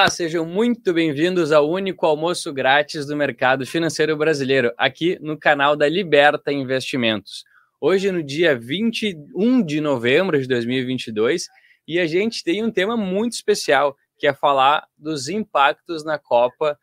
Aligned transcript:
Olá, 0.00 0.08
sejam 0.08 0.46
muito 0.46 0.94
bem-vindos 0.94 1.52
ao 1.52 1.68
único 1.68 2.06
almoço 2.06 2.50
grátis 2.54 3.04
do 3.04 3.14
mercado 3.14 3.66
financeiro 3.66 4.16
brasileiro, 4.16 4.72
aqui 4.78 5.18
no 5.20 5.36
canal 5.38 5.76
da 5.76 5.86
Liberta 5.86 6.50
Investimentos. 6.50 7.44
Hoje, 7.78 8.10
no 8.10 8.22
dia 8.22 8.58
21 8.58 9.62
de 9.62 9.78
novembro 9.78 10.40
de 10.40 10.48
2022, 10.48 11.48
e 11.86 11.98
a 11.98 12.06
gente 12.06 12.42
tem 12.42 12.64
um 12.64 12.70
tema 12.70 12.96
muito 12.96 13.34
especial, 13.34 13.94
que 14.18 14.26
é 14.26 14.32
falar 14.32 14.86
dos 14.96 15.28
impactos 15.28 16.02
na 16.02 16.18
Copa 16.18 16.78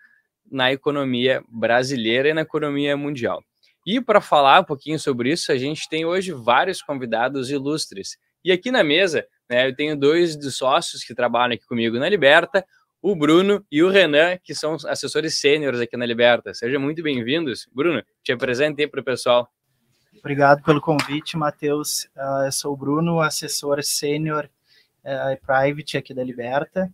na 0.51 0.71
economia 0.71 1.43
brasileira 1.49 2.29
e 2.29 2.33
na 2.35 2.41
economia 2.41 2.95
mundial. 2.95 3.43
E 3.83 3.99
para 3.99 4.21
falar 4.21 4.59
um 4.59 4.65
pouquinho 4.65 4.99
sobre 4.99 5.31
isso, 5.31 5.51
a 5.51 5.57
gente 5.57 5.89
tem 5.89 6.05
hoje 6.05 6.31
vários 6.33 6.83
convidados 6.83 7.49
ilustres. 7.49 8.15
E 8.45 8.51
aqui 8.51 8.69
na 8.69 8.83
mesa, 8.83 9.25
né, 9.49 9.67
eu 9.67 9.75
tenho 9.75 9.97
dois 9.97 10.35
dos 10.35 10.55
sócios 10.55 11.03
que 11.03 11.15
trabalham 11.15 11.55
aqui 11.55 11.65
comigo 11.65 11.97
na 11.97 12.07
Liberta, 12.07 12.63
o 13.01 13.15
Bruno 13.15 13.65
e 13.71 13.83
o 13.83 13.89
Renan, 13.89 14.37
que 14.43 14.55
são 14.55 14.75
assessores 14.87 15.39
sêniores 15.39 15.79
aqui 15.79 15.95
na 15.95 16.05
Liberta. 16.05 16.53
Sejam 16.53 16.81
muito 16.81 17.03
bem-vindos. 17.03 17.67
Bruno, 17.71 18.03
te 18.23 18.31
apresentei 18.31 18.87
para 18.87 19.01
o 19.01 19.03
pessoal. 19.03 19.51
Obrigado 20.17 20.63
pelo 20.63 20.81
convite, 20.81 21.37
Matheus. 21.37 22.05
Uh, 22.15 22.45
eu 22.45 22.51
sou 22.51 22.73
o 22.73 22.77
Bruno, 22.77 23.19
assessor 23.19 23.83
sênior 23.83 24.49
uh, 25.03 25.45
private 25.45 25.97
aqui 25.97 26.13
da 26.13 26.23
Liberta. 26.23 26.91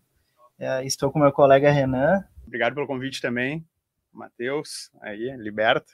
Uh, 0.60 0.86
estou 0.86 1.12
com 1.12 1.20
meu 1.20 1.32
colega 1.32 1.72
Renan. 1.72 2.24
Obrigado 2.46 2.76
pelo 2.76 2.86
convite 2.86 3.22
também, 3.22 3.66
Matheus, 4.12 4.92
aí, 5.02 5.36
Liberta. 5.38 5.92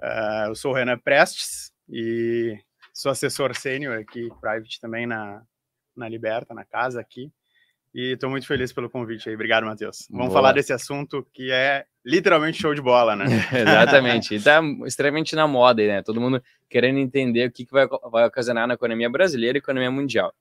Uh, 0.00 0.48
eu 0.48 0.54
sou 0.54 0.72
o 0.72 0.74
Renan 0.74 0.98
Prestes 0.98 1.72
e 1.88 2.56
sou 2.92 3.10
assessor 3.10 3.54
sênior 3.56 3.98
aqui, 3.98 4.28
private 4.40 4.80
também 4.80 5.06
na, 5.06 5.42
na 5.96 6.08
Liberta, 6.08 6.54
na 6.54 6.64
casa 6.64 7.00
aqui. 7.00 7.32
E 7.94 8.14
estou 8.14 8.28
muito 8.28 8.44
feliz 8.44 8.72
pelo 8.72 8.90
convite 8.90 9.28
aí. 9.28 9.36
Obrigado, 9.36 9.64
Matheus. 9.64 10.08
Vamos 10.10 10.26
Boa. 10.26 10.38
falar 10.38 10.52
desse 10.52 10.72
assunto 10.72 11.24
que 11.32 11.52
é 11.52 11.84
literalmente 12.04 12.60
show 12.60 12.74
de 12.74 12.82
bola, 12.82 13.14
né? 13.14 13.24
Exatamente. 13.54 14.34
E 14.34 14.36
está 14.38 14.60
extremamente 14.84 15.36
na 15.36 15.46
moda, 15.46 15.80
né? 15.86 16.02
Todo 16.02 16.20
mundo 16.20 16.42
querendo 16.68 16.98
entender 16.98 17.48
o 17.48 17.52
que, 17.52 17.64
que 17.64 17.70
vai, 17.70 17.86
vai 18.10 18.26
ocasionar 18.26 18.66
na 18.66 18.74
economia 18.74 19.08
brasileira 19.08 19.56
e 19.56 19.60
economia 19.60 19.92
mundial. 19.92 20.34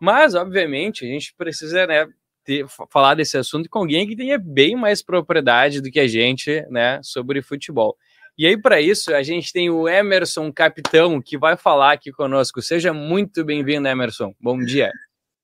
Mas, 0.00 0.34
obviamente, 0.34 1.04
a 1.04 1.08
gente 1.08 1.34
precisa 1.36 1.86
né, 1.86 2.06
ter, 2.42 2.64
falar 2.90 3.14
desse 3.14 3.36
assunto 3.36 3.68
com 3.68 3.80
alguém 3.80 4.06
que 4.06 4.16
tenha 4.16 4.38
bem 4.38 4.74
mais 4.74 5.02
propriedade 5.02 5.82
do 5.82 5.90
que 5.90 6.00
a 6.00 6.06
gente 6.08 6.64
né, 6.70 6.98
sobre 7.02 7.42
futebol. 7.42 7.94
E 8.38 8.46
aí, 8.46 8.56
para 8.56 8.80
isso, 8.80 9.14
a 9.14 9.22
gente 9.22 9.52
tem 9.52 9.68
o 9.68 9.86
Emerson 9.86 10.50
Capitão, 10.50 11.20
que 11.20 11.36
vai 11.36 11.58
falar 11.58 11.92
aqui 11.92 12.10
conosco. 12.10 12.62
Seja 12.62 12.92
muito 12.94 13.44
bem-vindo, 13.44 13.86
Emerson. 13.86 14.34
Bom 14.40 14.58
dia. 14.58 14.90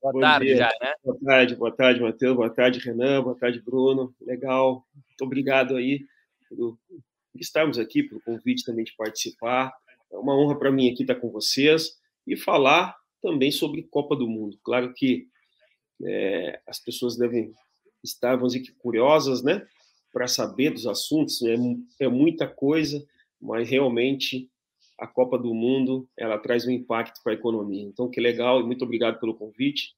Boa 0.02 0.12
Bom 0.12 0.18
tarde 0.18 0.46
dia. 0.46 0.56
já, 0.56 0.70
né? 0.80 0.94
Boa 1.04 1.16
tarde, 1.24 1.54
boa 1.54 1.70
tarde, 1.70 2.00
Matheus. 2.00 2.34
Boa 2.34 2.50
tarde, 2.50 2.80
Renan. 2.80 3.22
Boa 3.22 3.36
tarde, 3.36 3.60
Bruno. 3.60 4.12
Legal. 4.20 4.84
Muito 4.92 5.24
obrigado 5.24 5.76
aí 5.76 6.04
por 6.48 6.76
estarmos 7.36 7.78
aqui, 7.78 8.02
pelo 8.02 8.20
convite 8.20 8.64
também 8.64 8.84
de 8.84 8.96
participar. 8.96 9.72
É 10.10 10.16
uma 10.16 10.36
honra 10.36 10.58
para 10.58 10.72
mim 10.72 10.90
aqui 10.90 11.02
estar 11.02 11.14
com 11.14 11.30
vocês 11.30 12.00
e 12.26 12.36
falar 12.36 12.96
também 13.22 13.52
sobre 13.52 13.84
Copa 13.84 14.16
do 14.16 14.26
Mundo. 14.26 14.58
Claro 14.64 14.92
que 14.92 15.28
é, 16.04 16.60
as 16.66 16.80
pessoas 16.80 17.16
devem 17.16 17.52
estar, 18.02 18.34
vamos 18.34 18.54
dizer, 18.54 18.74
curiosas, 18.78 19.40
né? 19.40 19.64
Para 20.12 20.26
saber 20.26 20.70
dos 20.70 20.84
assuntos. 20.84 21.40
É, 21.42 21.54
é 22.00 22.08
muita 22.08 22.48
coisa, 22.48 23.06
mas 23.40 23.70
realmente 23.70 24.50
a 24.98 25.06
Copa 25.06 25.38
do 25.38 25.54
Mundo 25.54 26.08
ela 26.16 26.38
traz 26.38 26.66
um 26.66 26.70
impacto 26.70 27.20
para 27.22 27.32
a 27.32 27.36
economia. 27.36 27.82
Então, 27.82 28.08
que 28.08 28.20
legal 28.20 28.60
e 28.60 28.64
muito 28.64 28.84
obrigado 28.84 29.18
pelo 29.18 29.34
convite. 29.34 29.94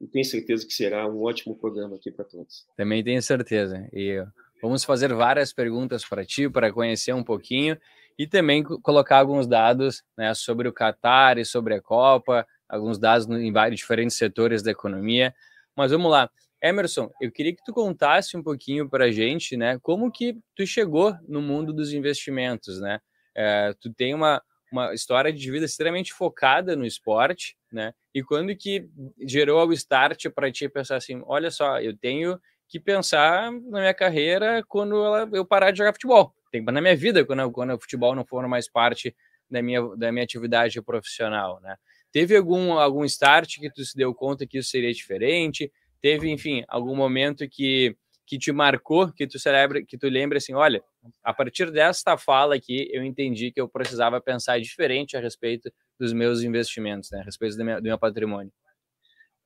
E 0.00 0.06
tenho 0.06 0.24
certeza 0.24 0.66
que 0.66 0.72
será 0.72 1.08
um 1.08 1.22
ótimo 1.22 1.56
programa 1.56 1.96
aqui 1.96 2.10
para 2.10 2.24
todos. 2.24 2.66
Também 2.76 3.02
tenho 3.02 3.20
certeza. 3.20 3.88
E 3.92 4.24
vamos 4.62 4.84
fazer 4.84 5.12
várias 5.12 5.52
perguntas 5.52 6.04
para 6.04 6.24
ti, 6.24 6.48
para 6.48 6.72
conhecer 6.72 7.12
um 7.12 7.24
pouquinho 7.24 7.76
e 8.18 8.26
também 8.26 8.62
colocar 8.62 9.18
alguns 9.18 9.46
dados 9.46 10.02
né, 10.16 10.32
sobre 10.34 10.68
o 10.68 10.72
Qatar 10.72 11.38
e 11.38 11.44
sobre 11.44 11.74
a 11.74 11.80
Copa, 11.80 12.46
alguns 12.68 12.98
dados 12.98 13.28
em 13.28 13.52
vários 13.52 13.80
diferentes 13.80 14.16
setores 14.16 14.62
da 14.62 14.70
economia. 14.70 15.34
Mas 15.76 15.90
vamos 15.90 16.10
lá. 16.10 16.30
Emerson, 16.60 17.08
eu 17.20 17.30
queria 17.30 17.54
que 17.54 17.62
tu 17.64 17.72
contasse 17.72 18.36
um 18.36 18.42
pouquinho 18.42 18.88
para 18.88 19.04
a 19.04 19.12
gente, 19.12 19.56
né, 19.56 19.78
como 19.80 20.10
que 20.10 20.36
tu 20.56 20.66
chegou 20.66 21.14
no 21.28 21.40
mundo 21.40 21.72
dos 21.72 21.92
investimentos, 21.92 22.80
né? 22.80 23.00
É, 23.40 23.72
tu 23.80 23.94
tem 23.94 24.12
uma, 24.12 24.42
uma 24.72 24.92
história 24.92 25.32
de 25.32 25.48
vida 25.48 25.64
extremamente 25.64 26.12
focada 26.12 26.74
no 26.74 26.84
esporte, 26.84 27.56
né? 27.72 27.94
E 28.12 28.20
quando 28.20 28.54
que 28.56 28.88
gerou 29.24 29.64
o 29.68 29.72
start 29.72 30.28
para 30.30 30.50
ti 30.50 30.68
pensar 30.68 30.96
assim, 30.96 31.22
olha 31.24 31.48
só, 31.48 31.80
eu 31.80 31.96
tenho 31.96 32.36
que 32.68 32.80
pensar 32.80 33.52
na 33.52 33.78
minha 33.78 33.94
carreira 33.94 34.64
quando 34.66 34.96
ela, 34.96 35.28
eu 35.32 35.44
parar 35.44 35.70
de 35.70 35.78
jogar 35.78 35.92
futebol. 35.92 36.34
Tem 36.50 36.60
na 36.60 36.80
minha 36.80 36.96
vida 36.96 37.24
quando, 37.24 37.48
quando 37.52 37.74
o 37.74 37.80
futebol 37.80 38.12
não 38.16 38.26
for 38.26 38.46
mais 38.48 38.68
parte 38.68 39.14
da 39.48 39.62
minha, 39.62 39.82
da 39.96 40.10
minha 40.10 40.24
atividade 40.24 40.82
profissional, 40.82 41.60
né? 41.60 41.76
Teve 42.10 42.36
algum, 42.36 42.72
algum 42.72 43.04
start 43.04 43.60
que 43.60 43.70
tu 43.70 43.84
se 43.84 43.96
deu 43.96 44.12
conta 44.12 44.46
que 44.46 44.58
isso 44.58 44.70
seria 44.70 44.92
diferente? 44.92 45.70
Teve, 46.00 46.28
enfim, 46.28 46.64
algum 46.66 46.96
momento 46.96 47.48
que 47.48 47.96
que 48.28 48.38
te 48.38 48.52
marcou, 48.52 49.10
que 49.10 49.26
tu 49.26 49.38
celebra, 49.38 49.82
que 49.82 49.96
tu 49.96 50.06
lembra 50.06 50.36
assim, 50.36 50.52
olha, 50.52 50.84
a 51.22 51.32
partir 51.32 51.70
desta 51.70 52.16
fala 52.16 52.54
aqui, 52.54 52.88
eu 52.92 53.04
entendi 53.04 53.50
que 53.50 53.60
eu 53.60 53.68
precisava 53.68 54.20
pensar 54.20 54.60
diferente 54.60 55.16
a 55.16 55.20
respeito 55.20 55.70
dos 55.98 56.12
meus 56.12 56.42
investimentos, 56.42 57.10
né, 57.10 57.20
a 57.20 57.24
respeito 57.24 57.56
do 57.56 57.64
meu, 57.64 57.76
do 57.76 57.84
meu 57.84 57.98
patrimônio. 57.98 58.52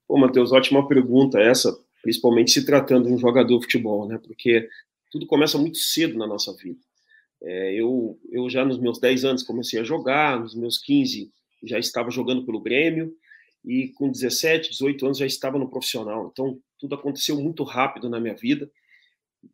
Pô, 0.06 0.18
Matheus, 0.18 0.52
ótima 0.52 0.86
pergunta 0.86 1.40
essa, 1.40 1.74
principalmente 2.02 2.50
se 2.50 2.66
tratando 2.66 3.08
de 3.08 3.14
um 3.14 3.18
jogador 3.18 3.58
de 3.58 3.64
futebol, 3.64 4.06
né, 4.06 4.18
porque 4.18 4.68
tudo 5.10 5.26
começa 5.26 5.58
muito 5.58 5.78
cedo 5.78 6.18
na 6.18 6.26
nossa 6.26 6.54
vida. 6.56 6.80
É, 7.42 7.74
eu, 7.74 8.18
eu 8.30 8.48
já 8.48 8.64
nos 8.64 8.78
meus 8.78 9.00
10 9.00 9.24
anos 9.24 9.42
comecei 9.42 9.80
a 9.80 9.84
jogar, 9.84 10.38
nos 10.38 10.54
meus 10.54 10.78
15 10.78 11.30
já 11.64 11.78
estava 11.78 12.10
jogando 12.10 12.44
pelo 12.44 12.60
Grêmio, 12.60 13.14
e 13.64 13.88
com 13.90 14.10
17, 14.10 14.70
18 14.70 15.06
anos 15.06 15.18
já 15.18 15.26
estava 15.26 15.58
no 15.58 15.70
profissional. 15.70 16.28
Então, 16.32 16.58
tudo 16.78 16.94
aconteceu 16.94 17.40
muito 17.40 17.62
rápido 17.62 18.08
na 18.08 18.18
minha 18.18 18.34
vida. 18.34 18.70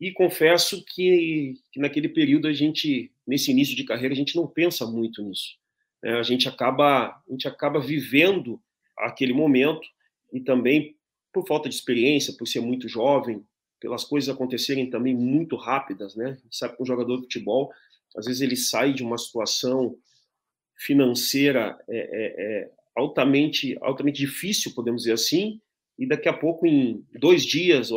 E 0.00 0.12
confesso 0.12 0.84
que, 0.84 1.54
que, 1.72 1.80
naquele 1.80 2.08
período 2.08 2.46
a 2.46 2.52
gente, 2.52 3.12
nesse 3.26 3.50
início 3.50 3.76
de 3.76 3.84
carreira, 3.84 4.14
a 4.14 4.16
gente 4.16 4.36
não 4.36 4.46
pensa 4.46 4.86
muito 4.86 5.22
nisso. 5.22 5.56
Né? 6.02 6.12
A 6.18 6.22
gente 6.22 6.48
acaba, 6.48 7.08
a 7.08 7.30
gente 7.30 7.48
acaba 7.48 7.80
vivendo 7.80 8.60
aquele 8.96 9.32
momento 9.32 9.86
e 10.32 10.40
também 10.40 10.96
por 11.32 11.46
falta 11.46 11.68
de 11.68 11.74
experiência, 11.74 12.34
por 12.36 12.46
ser 12.46 12.60
muito 12.60 12.88
jovem, 12.88 13.44
pelas 13.80 14.04
coisas 14.04 14.28
acontecerem 14.28 14.90
também 14.90 15.14
muito 15.14 15.56
rápidas, 15.56 16.16
né? 16.16 16.36
Sabe 16.50 16.76
que 16.76 16.82
um 16.82 16.86
jogador 16.86 17.16
de 17.16 17.22
futebol, 17.22 17.70
às 18.16 18.26
vezes 18.26 18.40
ele 18.40 18.56
sai 18.56 18.92
de 18.92 19.04
uma 19.04 19.16
situação 19.16 19.96
financeira 20.76 21.78
é, 21.88 21.98
é, 21.98 22.62
é 22.62 22.70
altamente, 22.96 23.76
altamente 23.80 24.18
difícil, 24.18 24.74
podemos 24.74 25.02
dizer 25.02 25.12
assim, 25.12 25.60
e 25.98 26.06
daqui 26.06 26.28
a 26.28 26.32
pouco, 26.32 26.66
em 26.66 27.04
dois 27.18 27.44
dias, 27.44 27.90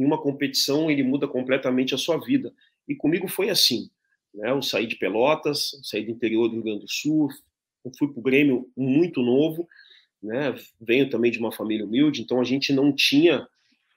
em 0.00 0.04
uma 0.04 0.20
competição, 0.20 0.90
ele 0.90 1.02
muda 1.02 1.28
completamente 1.28 1.94
a 1.94 1.98
sua 1.98 2.16
vida. 2.16 2.54
E 2.88 2.94
comigo 2.94 3.28
foi 3.28 3.50
assim. 3.50 3.90
Né? 4.34 4.50
Eu 4.50 4.62
saí 4.62 4.86
de 4.86 4.96
Pelotas, 4.96 5.78
saí 5.82 6.02
do 6.02 6.10
interior 6.10 6.48
do 6.48 6.54
Rio 6.54 6.62
Grande 6.62 6.80
do 6.80 6.90
Sul, 6.90 7.28
fui 7.98 8.08
para 8.08 8.18
o 8.18 8.22
Grêmio 8.22 8.70
muito 8.74 9.20
novo, 9.20 9.68
né? 10.22 10.54
venho 10.80 11.10
também 11.10 11.30
de 11.30 11.38
uma 11.38 11.52
família 11.52 11.84
humilde, 11.84 12.22
então 12.22 12.40
a 12.40 12.44
gente 12.44 12.72
não 12.72 12.94
tinha, 12.94 13.46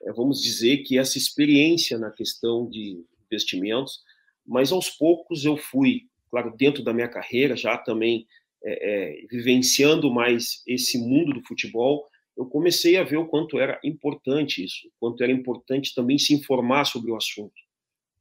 é, 0.02 0.12
vamos 0.12 0.42
dizer, 0.42 0.78
que 0.78 0.98
essa 0.98 1.16
experiência 1.16 1.96
na 1.98 2.10
questão 2.10 2.68
de 2.68 3.02
investimentos, 3.26 4.02
mas 4.46 4.72
aos 4.72 4.90
poucos 4.90 5.46
eu 5.46 5.56
fui, 5.56 6.02
claro, 6.30 6.54
dentro 6.54 6.82
da 6.82 6.92
minha 6.92 7.08
carreira, 7.08 7.56
já 7.56 7.78
também 7.78 8.26
é, 8.62 9.22
é, 9.22 9.26
vivenciando 9.30 10.12
mais 10.12 10.62
esse 10.66 10.98
mundo 10.98 11.32
do 11.32 11.46
futebol, 11.46 12.06
eu 12.36 12.46
comecei 12.46 12.96
a 12.96 13.04
ver 13.04 13.16
o 13.16 13.26
quanto 13.26 13.58
era 13.58 13.78
importante 13.84 14.64
isso, 14.64 14.88
o 14.88 14.90
quanto 14.98 15.22
era 15.22 15.32
importante 15.32 15.94
também 15.94 16.18
se 16.18 16.34
informar 16.34 16.84
sobre 16.84 17.10
o 17.10 17.16
assunto, 17.16 17.54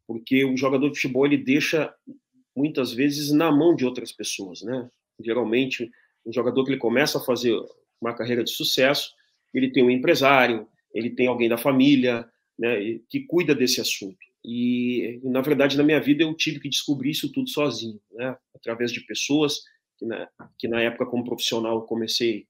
porque 0.07 0.45
o 0.45 0.55
jogador 0.55 0.89
de 0.89 0.95
futebol 0.95 1.25
ele 1.25 1.37
deixa 1.37 1.93
muitas 2.55 2.93
vezes 2.93 3.31
na 3.31 3.51
mão 3.51 3.75
de 3.75 3.85
outras 3.85 4.11
pessoas, 4.11 4.61
né? 4.61 4.87
Geralmente, 5.19 5.89
um 6.25 6.31
jogador 6.31 6.63
que 6.63 6.71
ele 6.71 6.79
começa 6.79 7.17
a 7.17 7.23
fazer 7.23 7.57
uma 7.99 8.13
carreira 8.13 8.43
de 8.43 8.51
sucesso, 8.51 9.13
ele 9.53 9.71
tem 9.71 9.83
um 9.83 9.89
empresário, 9.89 10.67
ele 10.93 11.09
tem 11.09 11.27
alguém 11.27 11.49
da 11.49 11.57
família, 11.57 12.29
né, 12.57 12.99
que 13.09 13.21
cuida 13.21 13.55
desse 13.55 13.81
assunto. 13.81 14.17
E, 14.45 15.19
na 15.23 15.41
verdade, 15.41 15.77
na 15.77 15.83
minha 15.83 15.99
vida 15.99 16.23
eu 16.23 16.33
tive 16.35 16.59
que 16.59 16.69
descobrir 16.69 17.11
isso 17.11 17.31
tudo 17.31 17.49
sozinho, 17.49 17.99
né? 18.11 18.37
Através 18.53 18.91
de 18.91 19.01
pessoas 19.01 19.61
que 19.97 20.05
na, 20.05 20.29
que 20.57 20.67
na 20.67 20.81
época 20.81 21.05
como 21.05 21.23
profissional 21.23 21.85
comecei 21.85 22.45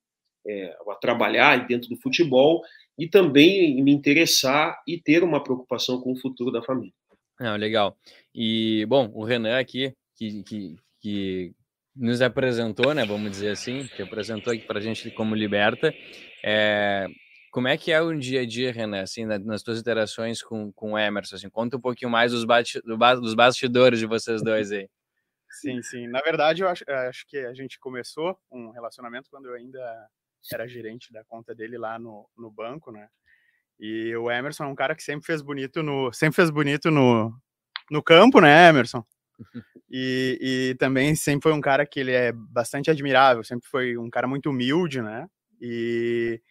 é, 0.48 0.76
a 0.90 0.96
trabalhar 0.96 1.68
dentro 1.68 1.90
do 1.90 1.98
futebol 1.98 2.62
e 2.98 3.08
também 3.08 3.82
me 3.84 3.92
interessar 3.92 4.82
e 4.88 5.00
ter 5.00 5.24
uma 5.24 5.44
preocupação 5.44 6.00
com 6.00 6.12
o 6.12 6.18
futuro 6.18 6.52
da 6.52 6.62
família. 6.62 6.94
Não, 7.40 7.56
legal. 7.56 7.98
E, 8.34 8.86
bom, 8.88 9.10
o 9.14 9.24
Renan 9.24 9.58
aqui, 9.58 9.94
que, 10.16 10.44
que, 10.44 10.76
que 11.02 11.54
nos 11.96 12.22
apresentou, 12.22 12.94
né, 12.94 13.06
vamos 13.06 13.32
dizer 13.32 13.52
assim, 13.52 13.88
que 13.96 14.02
apresentou 14.02 14.54
aqui 14.54 14.66
para 14.66 14.80
a 14.80 14.82
gente 14.82 15.10
como 15.12 15.36
Liberta, 15.36 15.94
é, 16.44 17.08
Como 17.54 17.68
é 17.68 17.78
que 17.78 17.92
é 17.92 18.02
o 18.02 18.18
dia 18.18 18.42
a 18.42 18.46
dia, 18.48 18.72
Renan, 18.72 19.04
assim, 19.04 19.26
nas 19.26 19.62
tuas 19.62 19.80
interações 19.80 20.42
com, 20.42 20.72
com 20.74 20.94
o 20.94 20.98
Emerson? 20.98 21.36
Assim, 21.36 21.50
conta 21.52 21.78
um 21.78 21.80
pouquinho 21.80 22.10
mais 22.10 22.32
dos, 22.32 22.44
dos 23.22 23.36
bastidores 23.36 24.00
de 24.00 24.08
vocês 24.08 24.42
dois 24.42 24.72
aí. 24.72 24.90
Sim, 25.62 25.80
sim. 25.84 26.08
Na 26.08 26.20
verdade, 26.22 26.64
eu 26.64 26.68
acho, 26.68 26.84
acho 26.90 27.28
que 27.28 27.38
a 27.38 27.54
gente 27.54 27.80
começou 27.80 28.36
um 28.52 28.72
relacionamento 28.72 29.30
quando 29.30 29.50
eu 29.50 29.54
ainda 29.54 30.08
era 30.52 30.68
gerente 30.68 31.12
da 31.12 31.24
conta 31.24 31.54
dele 31.54 31.78
lá 31.78 31.98
no, 32.00 32.28
no 32.38 32.52
banco, 32.52 32.92
né? 32.92 33.08
E 33.80 34.16
o 34.16 34.32
Emerson 34.32 34.66
é 34.66 34.68
um 34.68 34.76
cara 34.76 34.96
que 34.96 35.04
sempre 35.04 35.26
fez 35.26 35.42
bonito 35.42 35.82
no, 35.82 36.12
sempre 36.14 36.36
fez 36.36 36.50
bonito 36.50 36.92
no, 36.92 37.34
no 37.90 38.04
campo, 38.04 38.40
né, 38.40 38.70
Emerson? 38.70 39.04
E, 39.96 40.40
e 40.42 40.76
também 40.80 41.16
sempre 41.16 41.44
foi 41.44 41.54
um 41.54 41.62
cara 41.62 41.86
que 41.86 42.00
ele 42.00 42.12
é 42.12 42.32
bastante 42.32 42.90
admirável, 42.90 43.44
sempre 43.44 43.70
foi 43.70 43.96
um 43.96 44.10
cara 44.10 44.28
muito 44.28 44.50
humilde, 44.50 45.04
né? 45.04 45.28
E, 45.62 46.42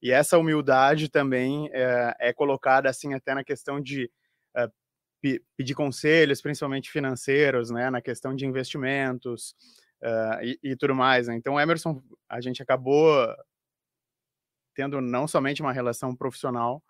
e 0.00 0.12
essa 0.12 0.38
humildade 0.38 1.08
também 1.08 1.68
é, 1.72 2.14
é 2.20 2.32
colocada 2.32 2.88
assim 2.88 3.12
até 3.12 3.34
na 3.34 3.42
questão 3.42 3.80
de 3.80 4.08
é, 4.56 4.68
pedir 5.56 5.74
conselhos, 5.74 6.40
principalmente 6.40 6.92
financeiros, 6.92 7.70
né? 7.70 7.90
Na 7.90 8.00
questão 8.00 8.36
de 8.36 8.46
investimentos 8.46 9.56
uh, 10.02 10.42
e, 10.42 10.58
e, 10.62 10.76
tudo 10.76 10.94
mais. 10.94 11.28
Né? 11.28 11.36
Então, 11.36 11.58
Emerson, 11.58 12.02
a 12.28 12.40
gente 12.40 12.62
acabou 12.62 13.26
tendo 14.74 15.00
não 15.00 15.26
somente 15.26 15.62
uma 15.62 15.72
relação 15.72 16.16
profissional, 16.16 16.82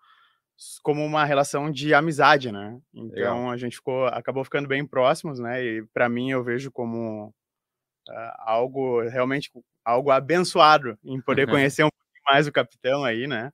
como 0.81 1.03
uma 1.03 1.25
relação 1.25 1.71
de 1.71 1.93
amizade, 1.93 2.51
né? 2.51 2.79
Então 2.93 3.15
Legal. 3.15 3.49
a 3.49 3.57
gente 3.57 3.75
ficou, 3.75 4.05
acabou 4.07 4.43
ficando 4.43 4.67
bem 4.67 4.85
próximos, 4.85 5.39
né? 5.39 5.63
E 5.63 5.83
para 5.93 6.07
mim 6.07 6.31
eu 6.31 6.43
vejo 6.43 6.71
como 6.71 7.27
uh, 7.27 8.33
algo 8.37 9.01
realmente 9.01 9.51
algo 9.83 10.11
abençoado 10.11 10.97
em 11.03 11.19
poder 11.19 11.47
conhecer 11.49 11.83
um 11.83 11.89
pouquinho 11.89 12.23
mais 12.25 12.47
o 12.47 12.51
capitão 12.51 13.03
aí, 13.03 13.27
né? 13.27 13.51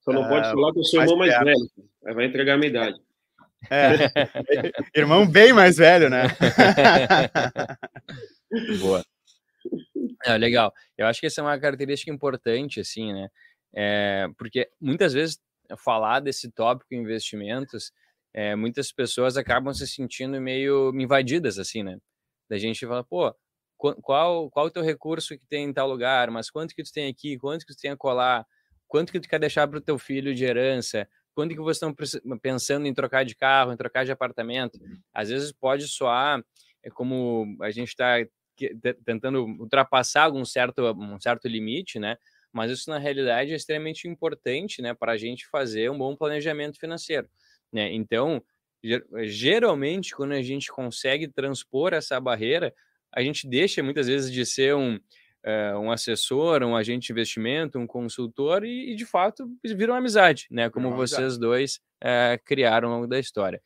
Só 0.00 0.12
não 0.12 0.22
uh, 0.22 0.28
pode 0.28 0.50
falar 0.50 0.72
que 0.72 0.78
eu 0.78 0.84
sou 0.84 1.00
irmão 1.00 1.16
mais 1.16 1.32
perto. 1.32 1.44
velho, 1.44 2.14
vai 2.14 2.26
entregar 2.26 2.54
a 2.54 2.58
minha 2.58 2.70
idade. 2.70 3.00
É, 3.70 3.90
irmão 4.94 5.26
bem 5.26 5.52
mais 5.52 5.76
velho, 5.76 6.10
né? 6.10 6.24
Boa. 8.80 9.02
É, 10.24 10.38
legal. 10.38 10.72
Eu 10.96 11.06
acho 11.06 11.18
que 11.18 11.26
essa 11.26 11.40
é 11.40 11.44
uma 11.44 11.58
característica 11.58 12.08
importante, 12.12 12.78
assim, 12.78 13.12
né? 13.12 13.28
É, 13.74 14.28
porque 14.38 14.70
muitas 14.80 15.12
vezes 15.12 15.40
falar 15.76 16.20
desse 16.20 16.48
tópico 16.52 16.94
investimentos, 16.94 17.90
é, 18.32 18.54
muitas 18.54 18.92
pessoas 18.92 19.36
acabam 19.36 19.74
se 19.74 19.84
sentindo 19.86 20.40
meio 20.40 20.92
invadidas, 20.94 21.58
assim, 21.58 21.82
né? 21.82 21.98
Da 22.48 22.56
gente 22.56 22.86
fala, 22.86 23.02
pô, 23.02 23.34
qual, 23.76 24.48
qual 24.48 24.66
o 24.66 24.70
teu 24.70 24.82
recurso 24.82 25.36
que 25.36 25.46
tem 25.46 25.64
em 25.64 25.72
tal 25.72 25.88
lugar, 25.88 26.30
mas 26.30 26.50
quanto 26.50 26.72
que 26.72 26.84
tu 26.84 26.92
tem 26.92 27.08
aqui, 27.08 27.36
quanto 27.36 27.66
que 27.66 27.74
tu 27.74 27.80
tem 27.80 27.90
a 27.90 27.96
colar, 27.96 28.46
quanto 28.86 29.10
que 29.10 29.18
tu 29.18 29.28
quer 29.28 29.40
deixar 29.40 29.66
para 29.66 29.78
o 29.78 29.82
teu 29.82 29.98
filho 29.98 30.32
de 30.36 30.44
herança, 30.44 31.08
quanto 31.34 31.52
que 31.52 31.60
vocês 31.60 31.82
estão 31.82 32.38
pensando 32.38 32.86
em 32.86 32.94
trocar 32.94 33.24
de 33.24 33.34
carro, 33.34 33.72
em 33.72 33.76
trocar 33.76 34.04
de 34.04 34.12
apartamento. 34.12 34.78
Às 35.12 35.30
vezes 35.30 35.50
pode 35.50 35.88
soar 35.88 36.44
é 36.82 36.90
como 36.90 37.56
a 37.62 37.70
gente 37.70 37.88
está 37.88 38.16
tentando 39.04 39.44
ultrapassar 39.44 40.24
algum 40.24 40.44
certo, 40.44 40.82
um 40.92 41.20
certo 41.20 41.48
limite, 41.48 41.98
né? 41.98 42.16
mas 42.52 42.70
isso 42.70 42.90
na 42.90 42.98
realidade 42.98 43.52
é 43.52 43.56
extremamente 43.56 44.06
importante, 44.06 44.82
né, 44.82 44.92
para 44.92 45.12
a 45.12 45.16
gente 45.16 45.46
fazer 45.46 45.90
um 45.90 45.96
bom 45.96 46.14
planejamento 46.14 46.78
financeiro, 46.78 47.26
né? 47.72 47.92
Então, 47.92 48.42
geralmente 49.24 50.14
quando 50.14 50.32
a 50.32 50.42
gente 50.42 50.70
consegue 50.70 51.28
transpor 51.28 51.94
essa 51.94 52.20
barreira, 52.20 52.74
a 53.10 53.22
gente 53.22 53.48
deixa 53.48 53.82
muitas 53.82 54.06
vezes 54.06 54.30
de 54.30 54.44
ser 54.44 54.74
um 54.74 54.96
uh, 54.96 55.78
um 55.78 55.90
assessor, 55.90 56.62
um 56.62 56.76
agente 56.76 57.06
de 57.06 57.12
investimento, 57.12 57.78
um 57.78 57.86
consultor 57.86 58.64
e, 58.64 58.92
e 58.92 58.96
de 58.96 59.06
fato 59.06 59.48
vira 59.64 59.92
uma 59.92 59.98
amizade, 59.98 60.46
né? 60.50 60.68
Como 60.68 60.90
vocês 60.94 61.20
amizade. 61.20 61.40
dois 61.40 61.76
uh, 62.02 62.42
criaram 62.44 62.88
ao 62.88 62.94
longo 62.96 63.06
da 63.06 63.18
história. 63.18 63.62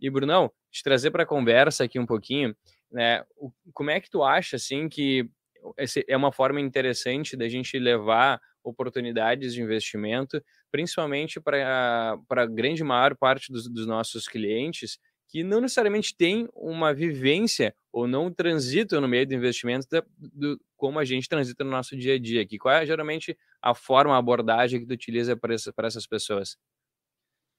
E 0.00 0.10
Brunão, 0.10 0.50
te 0.70 0.82
trazer 0.82 1.10
para 1.10 1.22
a 1.22 1.26
conversa 1.26 1.84
aqui 1.84 1.98
um 1.98 2.06
pouquinho, 2.06 2.54
né? 2.90 3.24
O, 3.36 3.52
como 3.72 3.90
é 3.90 4.00
que 4.00 4.10
tu 4.10 4.22
acha 4.22 4.56
assim 4.56 4.88
que 4.88 5.28
esse 5.76 6.04
é 6.08 6.16
uma 6.16 6.32
forma 6.32 6.60
interessante 6.60 7.36
da 7.36 7.48
gente 7.48 7.78
levar 7.78 8.40
oportunidades 8.62 9.54
de 9.54 9.62
investimento, 9.62 10.42
principalmente 10.70 11.40
para 11.40 12.18
a 12.30 12.46
grande 12.46 12.82
maior 12.82 13.16
parte 13.16 13.52
dos, 13.52 13.68
dos, 13.68 13.86
nossos 13.86 14.26
clientes 14.26 14.98
que 15.28 15.42
não 15.42 15.60
necessariamente 15.60 16.16
tem 16.16 16.48
uma 16.52 16.94
vivência 16.94 17.74
ou 17.92 18.06
não 18.06 18.32
transitam 18.32 19.00
no 19.00 19.08
meio 19.08 19.26
do 19.26 19.34
investimento 19.34 19.86
da, 19.90 20.04
do, 20.16 20.60
como 20.76 20.98
a 20.98 21.04
gente 21.04 21.28
transita 21.28 21.64
no 21.64 21.70
nosso 21.70 21.96
dia 21.96 22.14
a 22.14 22.18
dia 22.18 22.42
aqui. 22.42 22.58
Qual 22.58 22.74
é 22.74 22.86
geralmente 22.86 23.36
a 23.60 23.74
forma, 23.74 24.14
a 24.14 24.18
abordagem 24.18 24.80
que 24.80 24.86
tu 24.86 24.94
utiliza 24.94 25.36
para, 25.36 25.54
essa, 25.54 25.72
essas 25.78 26.06
pessoas? 26.06 26.56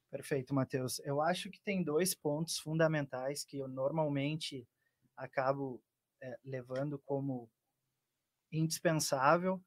Perfeito, 0.10 0.54
Matheus. 0.54 1.00
Eu 1.00 1.22
acho 1.22 1.50
que 1.50 1.60
tem 1.60 1.84
dois 1.84 2.14
pontos 2.16 2.58
fundamentais 2.58 3.44
que 3.44 3.58
eu 3.58 3.68
normalmente 3.68 4.66
acabo 5.18 5.84
é, 6.22 6.38
levando 6.44 7.00
como 7.00 7.50
indispensável, 8.52 9.62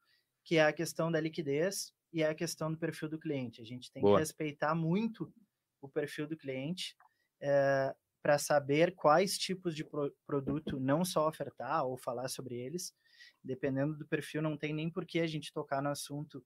que 0.44 0.56
é 0.56 0.64
a 0.64 0.72
questão 0.72 1.10
da 1.10 1.20
liquidez 1.20 1.92
e 2.12 2.22
é 2.22 2.28
a 2.28 2.34
questão 2.34 2.72
do 2.72 2.78
perfil 2.78 3.08
do 3.08 3.18
cliente. 3.18 3.60
A 3.60 3.64
gente 3.64 3.90
tem 3.92 4.02
Boa. 4.02 4.16
que 4.16 4.20
respeitar 4.20 4.74
muito 4.74 5.32
o 5.80 5.88
perfil 5.88 6.26
do 6.26 6.36
cliente 6.36 6.96
é, 7.40 7.48
eh, 7.48 7.94
para 8.22 8.38
saber 8.38 8.94
quais 8.94 9.38
tipos 9.38 9.74
de 9.74 9.82
pro 9.82 10.14
produto 10.26 10.78
não 10.78 11.04
só 11.04 11.26
ofertar 11.26 11.86
ou 11.86 11.96
falar 11.96 12.28
sobre 12.28 12.54
eles. 12.54 12.94
Dependendo 13.42 13.96
do 13.96 14.06
perfil, 14.06 14.42
não 14.42 14.56
tem 14.56 14.74
nem 14.74 14.90
por 14.90 15.06
que 15.06 15.20
a 15.20 15.26
gente 15.26 15.52
tocar 15.52 15.82
no 15.82 15.88
assunto 15.88 16.44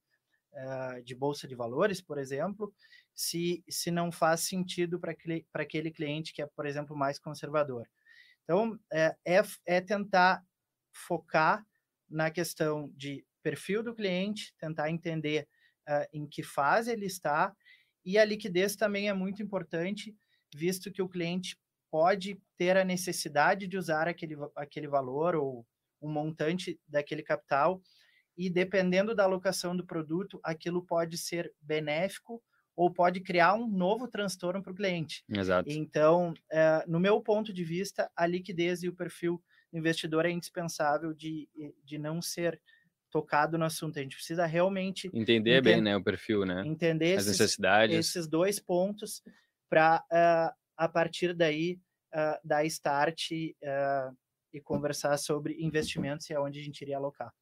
uh, 0.53 1.03
de 1.03 1.15
bolsa 1.15 1.49
de 1.49 1.55
valores, 1.55 2.01
por 2.01 2.19
exemplo, 2.19 2.73
se, 3.13 3.65
se 3.69 3.91
não 3.91 4.13
faz 4.13 4.41
sentido 4.41 5.01
para 5.01 5.15
aquele 5.55 5.91
cliente 5.91 6.33
que 6.33 6.43
é, 6.43 6.47
por 6.47 6.67
exemplo, 6.67 6.97
mais 6.97 7.19
conservador. 7.19 7.89
Então, 8.45 8.79
é, 8.93 9.17
é, 9.27 9.43
é 9.67 9.81
tentar 9.81 10.45
focar 10.93 11.65
na 12.09 12.31
questão 12.31 12.91
de 12.95 13.25
perfil 13.43 13.83
do 13.83 13.95
cliente, 13.95 14.55
tentar 14.59 14.91
entender 14.91 15.49
uh, 15.89 16.07
em 16.13 16.27
que 16.27 16.43
fase 16.43 16.93
ele 16.93 17.07
está, 17.07 17.55
e 18.05 18.19
a 18.19 18.25
liquidez 18.25 18.77
também 18.77 19.09
é 19.09 19.15
muito 19.15 19.43
importante, 19.43 20.15
visto 20.55 20.93
que 20.93 21.03
o 21.03 21.09
cliente 21.09 21.59
pode 21.91 22.41
ter 22.57 22.77
a 22.77 22.85
necessidade 22.85 23.67
de 23.67 23.79
usar 23.79 24.09
aquele, 24.09 24.37
aquele 24.57 24.89
valor 24.89 25.35
ou 25.35 25.67
um 26.01 26.11
montante 26.11 26.79
daquele 26.87 27.23
capital, 27.23 27.81
e 28.37 28.51
dependendo 28.51 29.15
da 29.15 29.25
alocação 29.25 29.77
do 29.77 29.87
produto, 29.87 30.41
aquilo 30.43 30.85
pode 30.85 31.17
ser 31.17 31.53
benéfico 31.61 32.43
ou 32.77 32.91
pode 32.91 33.21
criar 33.21 33.55
um 33.55 33.69
novo 33.69 34.09
transtorno 34.09 34.63
para 34.63 34.73
o 34.73 34.77
cliente. 34.77 35.25
Exato. 35.29 35.71
Então, 35.71 36.33
uh, 36.53 36.91
no 36.91 36.99
meu 36.99 37.21
ponto 37.21 37.53
de 37.53 37.65
vista, 37.65 38.11
a 38.17 38.27
liquidez 38.27 38.83
e 38.83 38.89
o 38.89 38.95
perfil 38.95 39.43
investidor 39.73 40.27
é 40.27 40.31
indispensável 40.31 41.13
de, 41.13 41.49
de 41.85 41.99
não 41.99 42.23
ser 42.23 42.61
tocado 43.11 43.57
no 43.57 43.65
assunto. 43.65 43.99
A 43.99 44.03
gente 44.03 44.17
precisa 44.17 44.45
realmente 44.45 45.09
entender 45.13 45.63
bem, 45.63 45.81
né, 45.81 45.97
o 45.97 46.03
perfil, 46.03 46.45
né? 46.45 46.63
Entender 46.67 47.17
as 47.17 47.27
esses, 47.27 47.39
necessidades, 47.39 47.97
esses 47.97 48.27
dois 48.27 48.59
pontos 48.59 49.23
para 49.69 49.99
uh, 49.99 50.05
ah, 50.11 50.55
a 50.77 50.89
partir 50.89 51.33
daí 51.33 51.79
uh, 52.13 52.39
dar 52.45 52.65
start 52.67 53.31
uh, 53.31 54.17
e 54.53 54.61
conversar 54.61 55.17
sobre 55.17 55.55
investimentos 55.61 56.29
e 56.29 56.35
aonde 56.35 56.59
a 56.61 56.63
gente 56.63 56.83
iria 56.83 56.97
alocar. 56.97 57.33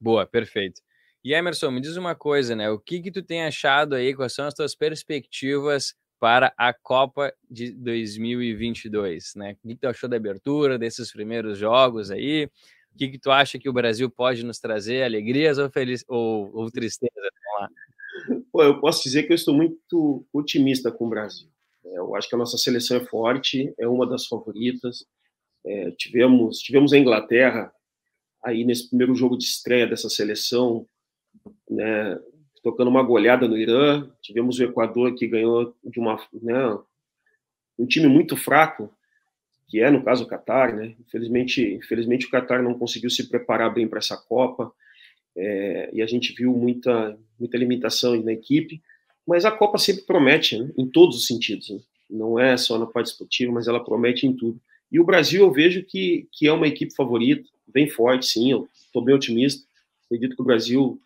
Boa, 0.00 0.26
perfeito. 0.26 0.80
E 1.24 1.32
Emerson, 1.32 1.70
me 1.70 1.80
diz 1.80 1.96
uma 1.96 2.14
coisa, 2.14 2.54
né? 2.54 2.68
O 2.70 2.78
que 2.78 3.00
que 3.00 3.10
tu 3.10 3.22
tem 3.22 3.44
achado 3.44 3.94
aí? 3.94 4.14
Quais 4.14 4.34
são 4.34 4.46
as 4.46 4.52
tuas 4.52 4.74
perspectivas 4.74 5.94
para 6.20 6.52
a 6.56 6.74
Copa 6.74 7.32
de 7.50 7.72
2022, 7.72 9.32
né? 9.34 9.56
O 9.64 9.68
que 9.68 9.76
tu 9.76 9.88
achou 9.88 10.06
da 10.06 10.16
abertura 10.16 10.78
desses 10.78 11.10
primeiros 11.10 11.56
jogos 11.56 12.10
aí? 12.10 12.44
O 12.94 12.98
que, 12.98 13.08
que 13.08 13.18
tu 13.18 13.30
acha 13.30 13.58
que 13.58 13.70
o 13.70 13.72
Brasil 13.72 14.10
pode 14.10 14.44
nos 14.44 14.58
trazer? 14.58 15.02
Alegrias 15.02 15.56
ou, 15.56 15.70
feliz, 15.70 16.04
ou, 16.06 16.54
ou 16.54 16.70
tristeza? 16.70 17.10
Pô, 18.52 18.62
eu 18.62 18.78
posso 18.78 19.02
dizer 19.02 19.22
que 19.22 19.32
eu 19.32 19.36
estou 19.36 19.54
muito 19.54 20.26
otimista 20.30 20.92
com 20.92 21.06
o 21.06 21.08
Brasil. 21.08 21.48
É, 21.86 21.98
eu 21.98 22.14
acho 22.14 22.28
que 22.28 22.34
a 22.34 22.38
nossa 22.38 22.58
seleção 22.58 22.98
é 22.98 23.04
forte, 23.04 23.72
é 23.78 23.88
uma 23.88 24.06
das 24.06 24.26
favoritas. 24.26 25.06
É, 25.64 25.90
tivemos, 25.92 26.58
tivemos 26.58 26.92
a 26.92 26.98
Inglaterra 26.98 27.72
aí 28.44 28.62
nesse 28.62 28.88
primeiro 28.88 29.14
jogo 29.14 29.38
de 29.38 29.44
estreia 29.44 29.86
dessa 29.86 30.10
seleção, 30.10 30.86
né, 31.74 32.18
tocando 32.62 32.88
uma 32.88 33.02
goleada 33.02 33.46
no 33.46 33.56
Irã. 33.56 34.08
Tivemos 34.22 34.58
o 34.58 34.64
Equador 34.64 35.14
que 35.14 35.26
ganhou 35.26 35.74
de 35.84 36.00
uma, 36.00 36.18
né, 36.42 36.78
um 37.78 37.86
time 37.86 38.08
muito 38.08 38.36
fraco, 38.36 38.92
que 39.68 39.80
é 39.80 39.90
no 39.90 40.02
caso 40.02 40.24
o 40.24 40.26
Catar, 40.26 40.74
né? 40.74 40.94
Infelizmente, 41.00 41.62
infelizmente 41.74 42.26
o 42.26 42.30
Catar 42.30 42.62
não 42.62 42.78
conseguiu 42.78 43.10
se 43.10 43.28
preparar 43.28 43.72
bem 43.72 43.88
para 43.88 43.98
essa 43.98 44.16
Copa. 44.16 44.72
É, 45.36 45.90
e 45.92 46.00
a 46.00 46.06
gente 46.06 46.32
viu 46.32 46.52
muita 46.52 47.18
muita 47.38 47.58
limitação 47.58 48.14
na 48.22 48.32
equipe, 48.32 48.80
mas 49.26 49.44
a 49.44 49.50
Copa 49.50 49.78
sempre 49.78 50.02
promete, 50.02 50.58
né, 50.58 50.70
em 50.78 50.86
todos 50.86 51.16
os 51.16 51.26
sentidos. 51.26 51.70
Né? 51.70 51.80
Não 52.08 52.38
é 52.38 52.56
só 52.56 52.78
na 52.78 52.86
parte 52.86 53.06
esportiva, 53.06 53.52
mas 53.52 53.66
ela 53.66 53.82
promete 53.82 54.26
em 54.26 54.32
tudo. 54.32 54.60
E 54.92 55.00
o 55.00 55.04
Brasil 55.04 55.42
eu 55.42 55.50
vejo 55.50 55.82
que, 55.82 56.28
que 56.30 56.46
é 56.46 56.52
uma 56.52 56.68
equipe 56.68 56.94
favorita, 56.94 57.48
bem 57.66 57.88
forte, 57.88 58.26
sim. 58.26 58.52
Eu 58.52 58.68
estou 58.72 59.02
bem 59.02 59.14
otimista. 59.14 59.66
Acredito 60.04 60.36
que 60.36 60.42
o 60.42 60.44
Brasil 60.44 61.00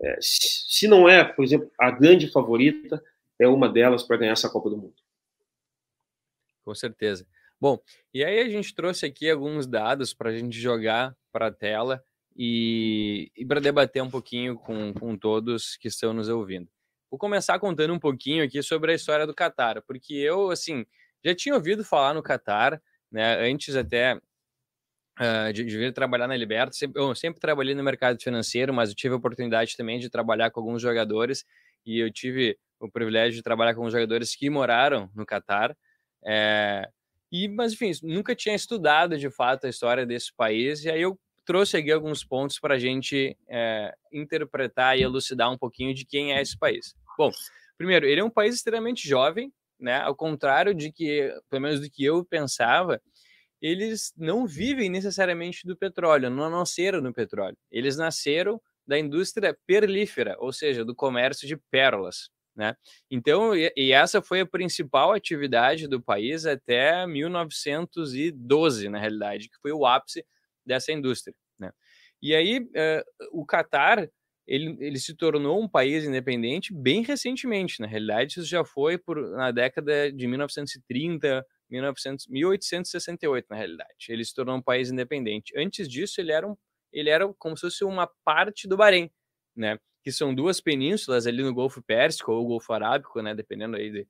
é, 0.00 0.16
se 0.20 0.88
não 0.88 1.08
é, 1.08 1.24
por 1.24 1.44
exemplo, 1.44 1.70
a 1.78 1.90
grande 1.90 2.30
favorita, 2.30 3.02
é 3.38 3.48
uma 3.48 3.68
delas 3.68 4.02
para 4.02 4.16
ganhar 4.16 4.32
essa 4.32 4.50
Copa 4.50 4.70
do 4.70 4.76
Mundo. 4.76 4.94
Com 6.64 6.74
certeza. 6.74 7.26
Bom, 7.60 7.78
e 8.12 8.24
aí 8.24 8.40
a 8.40 8.48
gente 8.48 8.74
trouxe 8.74 9.06
aqui 9.06 9.30
alguns 9.30 9.66
dados 9.66 10.12
para 10.12 10.30
a 10.30 10.36
gente 10.36 10.58
jogar 10.58 11.16
para 11.30 11.46
a 11.46 11.52
tela 11.52 12.02
e, 12.36 13.30
e 13.36 13.44
para 13.44 13.60
debater 13.60 14.02
um 14.02 14.10
pouquinho 14.10 14.56
com, 14.56 14.92
com 14.94 15.16
todos 15.16 15.76
que 15.76 15.88
estão 15.88 16.12
nos 16.12 16.28
ouvindo. 16.28 16.68
Vou 17.10 17.18
começar 17.18 17.58
contando 17.58 17.92
um 17.92 17.98
pouquinho 17.98 18.44
aqui 18.44 18.62
sobre 18.62 18.92
a 18.92 18.94
história 18.94 19.26
do 19.26 19.34
Catar, 19.34 19.82
porque 19.82 20.14
eu, 20.14 20.50
assim, 20.50 20.86
já 21.24 21.34
tinha 21.34 21.54
ouvido 21.54 21.84
falar 21.84 22.14
no 22.14 22.22
Catar, 22.22 22.82
né, 23.10 23.38
antes 23.48 23.76
até 23.76 24.20
uh, 25.22 25.52
de, 25.52 25.64
de, 25.64 25.78
vir 25.78 25.92
trabalhar 25.92 26.26
na 26.26 26.36
Liberta. 26.36 26.72
Sempre, 26.72 27.00
eu 27.00 27.14
sempre 27.14 27.40
trabalhei 27.40 27.74
no 27.74 27.82
mercado 27.82 28.20
financeiro, 28.20 28.74
mas 28.74 28.90
eu 28.90 28.96
tive 28.96 29.14
a 29.14 29.18
oportunidade 29.18 29.76
também 29.76 29.98
de 29.98 30.10
trabalhar 30.10 30.50
com 30.50 30.60
alguns 30.60 30.82
jogadores 30.82 31.44
e 31.86 31.98
eu 31.98 32.12
tive 32.12 32.58
o 32.80 32.90
privilégio 32.90 33.34
de 33.34 33.42
trabalhar 33.42 33.74
com 33.74 33.88
jogadores 33.88 34.34
que 34.34 34.50
moraram 34.50 35.08
no 35.14 35.24
Catar. 35.24 35.76
É, 36.24 36.88
e, 37.30 37.48
mas, 37.48 37.72
enfim, 37.72 37.92
nunca 38.02 38.34
tinha 38.34 38.54
estudado 38.54 39.16
de 39.16 39.30
fato 39.30 39.66
a 39.66 39.70
história 39.70 40.04
desse 40.04 40.34
país, 40.34 40.84
e 40.84 40.90
aí 40.90 41.00
eu 41.00 41.18
trouxe 41.44 41.76
aqui 41.76 41.90
alguns 41.90 42.24
pontos 42.24 42.58
para 42.58 42.74
a 42.74 42.78
gente 42.78 43.36
é, 43.48 43.94
interpretar 44.12 44.98
e 44.98 45.02
elucidar 45.02 45.50
um 45.50 45.58
pouquinho 45.58 45.94
de 45.94 46.04
quem 46.04 46.32
é 46.32 46.40
esse 46.40 46.56
país. 46.58 46.94
Bom, 47.16 47.30
primeiro, 47.76 48.06
ele 48.06 48.20
é 48.20 48.24
um 48.24 48.30
país 48.30 48.54
extremamente 48.54 49.08
jovem, 49.08 49.52
né? 49.78 50.00
Ao 50.00 50.14
contrário 50.14 50.74
de 50.74 50.92
que, 50.92 51.32
pelo 51.50 51.62
menos 51.62 51.80
do 51.80 51.90
que 51.90 52.04
eu 52.04 52.24
pensava, 52.24 53.00
eles 53.62 54.12
não 54.16 54.44
vivem 54.44 54.90
necessariamente 54.90 55.64
do 55.64 55.76
petróleo, 55.76 56.28
não 56.28 56.50
nasceram 56.50 57.00
no 57.00 57.14
petróleo. 57.14 57.56
Eles 57.70 57.96
nasceram 57.96 58.60
da 58.84 58.98
indústria 58.98 59.56
perlífera, 59.66 60.36
ou 60.40 60.52
seja, 60.52 60.84
do 60.84 60.94
comércio 60.94 61.46
de 61.46 61.56
pérolas. 61.70 62.28
Né? 62.56 62.74
Então, 63.08 63.54
e, 63.54 63.92
essa 63.92 64.20
foi 64.20 64.40
a 64.40 64.46
principal 64.46 65.12
atividade 65.12 65.86
do 65.86 66.02
país 66.02 66.44
até 66.44 67.06
1912, 67.06 68.88
na 68.88 68.98
realidade, 68.98 69.48
que 69.48 69.56
foi 69.62 69.70
o 69.72 69.86
ápice 69.86 70.26
dessa 70.66 70.92
indústria. 70.92 71.34
Né? 71.58 71.70
E 72.20 72.34
aí, 72.34 72.58
uh, 72.58 73.04
o 73.30 73.46
Catar 73.46 74.08
ele, 74.46 74.76
ele 74.80 74.98
se 74.98 75.14
tornou 75.14 75.62
um 75.62 75.68
país 75.68 76.04
independente 76.04 76.74
bem 76.74 77.02
recentemente. 77.02 77.80
Na 77.80 77.86
realidade, 77.86 78.40
isso 78.40 78.44
já 78.44 78.64
foi 78.64 78.98
por, 78.98 79.30
na 79.30 79.50
década 79.50 80.10
de 80.12 80.26
1930, 80.26 81.46
1900, 81.72 82.26
1868, 82.28 83.46
na 83.50 83.56
realidade. 83.56 84.06
Ele 84.08 84.24
se 84.24 84.34
tornou 84.34 84.56
um 84.56 84.62
país 84.62 84.90
independente. 84.90 85.52
Antes 85.56 85.88
disso, 85.88 86.20
ele 86.20 86.32
era, 86.32 86.46
um, 86.46 86.56
ele 86.92 87.08
era 87.10 87.26
como 87.34 87.56
se 87.56 87.62
fosse 87.62 87.84
uma 87.84 88.06
parte 88.24 88.68
do 88.68 88.76
Bahrein, 88.76 89.10
né? 89.56 89.78
que 90.02 90.10
são 90.10 90.34
duas 90.34 90.60
penínsulas 90.60 91.26
ali 91.26 91.42
no 91.42 91.54
Golfo 91.54 91.80
Pérsico 91.80 92.32
ou 92.32 92.46
Golfo 92.46 92.72
Arábico, 92.72 93.22
né? 93.22 93.34
dependendo 93.34 93.76
aí 93.76 93.90
de, 93.90 94.08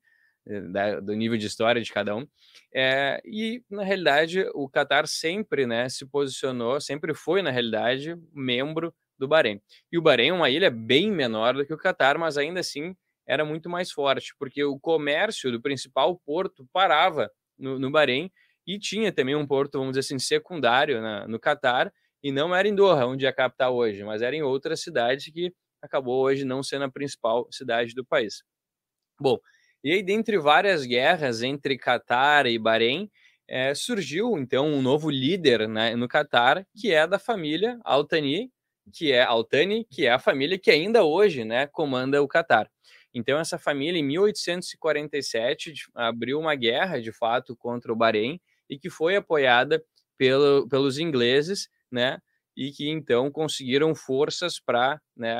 da, 0.72 1.00
do 1.00 1.12
nível 1.14 1.38
de 1.38 1.46
história 1.46 1.80
de 1.80 1.92
cada 1.92 2.16
um. 2.16 2.26
É, 2.74 3.20
e, 3.24 3.62
na 3.70 3.84
realidade, 3.84 4.44
o 4.54 4.68
Catar 4.68 5.06
sempre 5.06 5.66
né, 5.66 5.88
se 5.88 6.06
posicionou, 6.06 6.80
sempre 6.80 7.14
foi, 7.14 7.42
na 7.42 7.50
realidade, 7.50 8.16
membro 8.32 8.92
do 9.18 9.28
Bahrein. 9.28 9.60
E 9.90 9.98
o 9.98 10.02
Bahrein 10.02 10.30
é 10.30 10.32
uma 10.32 10.50
ilha 10.50 10.70
bem 10.70 11.10
menor 11.10 11.54
do 11.54 11.64
que 11.64 11.74
o 11.74 11.78
Catar, 11.78 12.18
mas 12.18 12.36
ainda 12.36 12.60
assim 12.60 12.96
era 13.26 13.44
muito 13.44 13.70
mais 13.70 13.92
forte, 13.92 14.34
porque 14.38 14.64
o 14.64 14.80
comércio 14.80 15.52
do 15.52 15.60
principal 15.60 16.18
porto 16.26 16.66
parava 16.72 17.30
no, 17.62 17.78
no 17.78 17.90
Bahrein 17.90 18.30
e 18.66 18.78
tinha 18.78 19.12
também 19.12 19.34
um 19.34 19.46
porto, 19.46 19.78
vamos 19.78 19.92
dizer 19.92 20.00
assim, 20.00 20.18
secundário 20.18 21.00
na, 21.00 21.26
no 21.26 21.38
Catar, 21.38 21.92
e 22.22 22.30
não 22.30 22.54
era 22.54 22.68
em 22.68 22.74
Doha, 22.74 23.06
onde 23.06 23.26
é 23.26 23.28
a 23.28 23.32
capital 23.32 23.74
hoje, 23.74 24.04
mas 24.04 24.22
era 24.22 24.36
em 24.36 24.42
outra 24.42 24.76
cidade 24.76 25.32
que 25.32 25.52
acabou 25.82 26.22
hoje 26.22 26.44
não 26.44 26.62
sendo 26.62 26.84
a 26.84 26.90
principal 26.90 27.48
cidade 27.50 27.94
do 27.94 28.04
país. 28.04 28.44
Bom, 29.20 29.38
e 29.82 29.92
aí, 29.92 30.02
dentre 30.02 30.38
várias 30.38 30.86
guerras 30.86 31.42
entre 31.42 31.76
Catar 31.76 32.46
e 32.46 32.58
Bahrein, 32.58 33.10
é, 33.48 33.74
surgiu 33.74 34.38
então 34.38 34.66
um 34.68 34.80
novo 34.80 35.10
líder 35.10 35.68
né, 35.68 35.96
no 35.96 36.06
Catar, 36.06 36.64
que 36.76 36.92
é 36.92 37.06
da 37.06 37.18
família 37.18 37.78
Al 37.84 38.04
Thani, 38.04 38.50
que 38.92 39.12
é 39.12 39.22
Al 39.22 39.44
Thani, 39.44 39.84
que 39.90 40.06
é 40.06 40.12
a 40.12 40.18
família 40.18 40.58
que 40.58 40.70
ainda 40.70 41.04
hoje 41.04 41.44
né, 41.44 41.66
comanda 41.66 42.22
o 42.22 42.28
Catar. 42.28 42.70
Então, 43.14 43.38
essa 43.38 43.58
família, 43.58 43.98
em 43.98 44.02
1847, 44.04 45.74
abriu 45.94 46.38
uma 46.40 46.54
guerra, 46.54 47.00
de 47.00 47.12
fato, 47.12 47.56
contra 47.56 47.92
o 47.92 47.96
Bahrein 47.96 48.40
e 48.68 48.78
que 48.78 48.88
foi 48.88 49.16
apoiada 49.16 49.84
pelo, 50.16 50.68
pelos 50.68 50.98
ingleses, 50.98 51.68
né? 51.90 52.18
E 52.56 52.70
que 52.70 52.88
então 52.88 53.30
conseguiram 53.30 53.94
forças 53.94 54.60
para 54.60 55.00
né, 55.16 55.34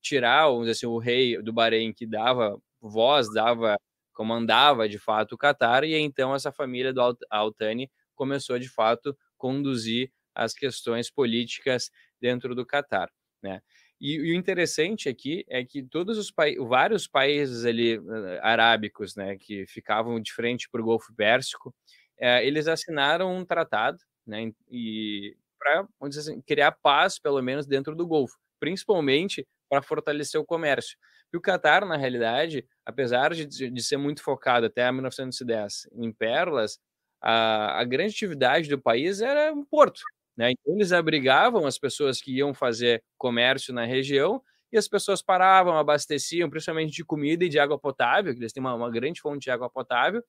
tirar 0.00 0.46
assim, 0.70 0.86
o 0.86 0.98
rei 0.98 1.40
do 1.42 1.52
Bahrein, 1.52 1.92
que 1.92 2.06
dava 2.06 2.58
voz, 2.80 3.32
dava, 3.32 3.76
comandava 4.12 4.88
de 4.88 4.98
fato 4.98 5.32
o 5.34 5.38
Catar, 5.38 5.84
e 5.84 5.94
então 5.94 6.34
essa 6.34 6.52
família 6.52 6.92
do 6.92 7.16
Al-Thani 7.30 7.90
começou 8.14 8.58
de 8.58 8.68
fato 8.68 9.16
conduzir 9.36 10.10
as 10.34 10.54
questões 10.54 11.10
políticas 11.10 11.90
dentro 12.20 12.54
do 12.54 12.64
Catar, 12.66 13.10
né? 13.42 13.60
E, 14.02 14.16
e, 14.16 14.32
o 14.32 14.34
interessante 14.34 15.08
aqui 15.08 15.44
é 15.48 15.64
que 15.64 15.80
todos 15.80 16.18
os 16.18 16.28
pa 16.28 16.46
vários 16.66 17.06
países 17.06 17.64
ali 17.64 17.98
uh, 17.98 18.40
arábicos, 18.42 19.14
né, 19.14 19.36
que 19.38 19.64
ficavam 19.68 20.20
de 20.20 20.32
frente 20.32 20.68
para 20.68 20.80
o 20.80 20.84
Golfo 20.84 21.14
Pérsico, 21.14 21.72
uh, 22.20 22.42
eles 22.42 22.66
assinaram 22.66 23.32
um 23.32 23.44
tratado, 23.44 23.98
né, 24.26 24.52
e 24.68 25.36
para 25.56 25.86
assim, 26.02 26.40
criar 26.42 26.72
paz, 26.72 27.16
pelo 27.20 27.40
menos 27.40 27.64
dentro 27.64 27.94
do 27.94 28.04
Golfo, 28.04 28.36
principalmente 28.58 29.46
para 29.70 29.80
fortalecer 29.80 30.40
o 30.40 30.44
comércio. 30.44 30.98
E 31.32 31.36
o 31.36 31.40
Catar, 31.40 31.86
na 31.86 31.96
realidade, 31.96 32.66
apesar 32.84 33.32
de, 33.32 33.46
de 33.46 33.82
ser 33.82 33.98
muito 33.98 34.20
focado 34.20 34.66
até 34.66 34.90
1910 34.90 35.88
em 35.92 36.12
pérolas, 36.12 36.80
a, 37.20 37.80
a 37.80 37.84
grande 37.84 38.14
atividade 38.14 38.68
do 38.68 38.80
país 38.80 39.20
era 39.20 39.52
um 39.52 39.64
porto, 39.64 40.02
né? 40.36 40.52
Então, 40.52 40.74
eles 40.74 40.92
abrigavam 40.92 41.66
as 41.66 41.78
pessoas 41.78 42.20
que 42.20 42.32
iam 42.36 42.54
fazer 42.54 43.02
comércio 43.18 43.74
na 43.74 43.84
região 43.84 44.42
e 44.72 44.78
as 44.78 44.88
pessoas 44.88 45.22
paravam, 45.22 45.76
abasteciam, 45.76 46.48
principalmente 46.48 46.92
de 46.92 47.04
comida 47.04 47.44
e 47.44 47.48
de 47.48 47.58
água 47.58 47.78
potável, 47.78 48.32
que 48.32 48.40
eles 48.40 48.52
têm 48.52 48.60
uma, 48.62 48.74
uma 48.74 48.90
grande 48.90 49.20
fonte 49.20 49.44
de 49.44 49.50
água 49.50 49.68
potável. 49.70 50.22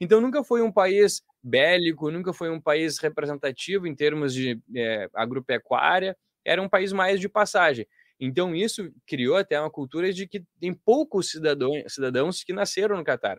Então, 0.00 0.20
nunca 0.20 0.42
foi 0.44 0.62
um 0.62 0.72
país 0.72 1.22
bélico, 1.42 2.10
nunca 2.10 2.32
foi 2.32 2.50
um 2.50 2.60
país 2.60 2.98
representativo 2.98 3.86
em 3.86 3.94
termos 3.94 4.32
de 4.34 4.60
é, 4.74 5.08
agropecuária, 5.14 6.16
era 6.44 6.62
um 6.62 6.68
país 6.68 6.92
mais 6.92 7.20
de 7.20 7.28
passagem. 7.28 7.86
Então, 8.18 8.54
isso 8.54 8.90
criou 9.06 9.36
até 9.36 9.60
uma 9.60 9.70
cultura 9.70 10.12
de 10.12 10.26
que 10.26 10.42
tem 10.60 10.72
poucos 10.74 11.30
cidadãos, 11.30 11.82
cidadãos 11.92 12.42
que 12.44 12.52
nasceram 12.52 12.96
no 12.96 13.04
Catar. 13.04 13.38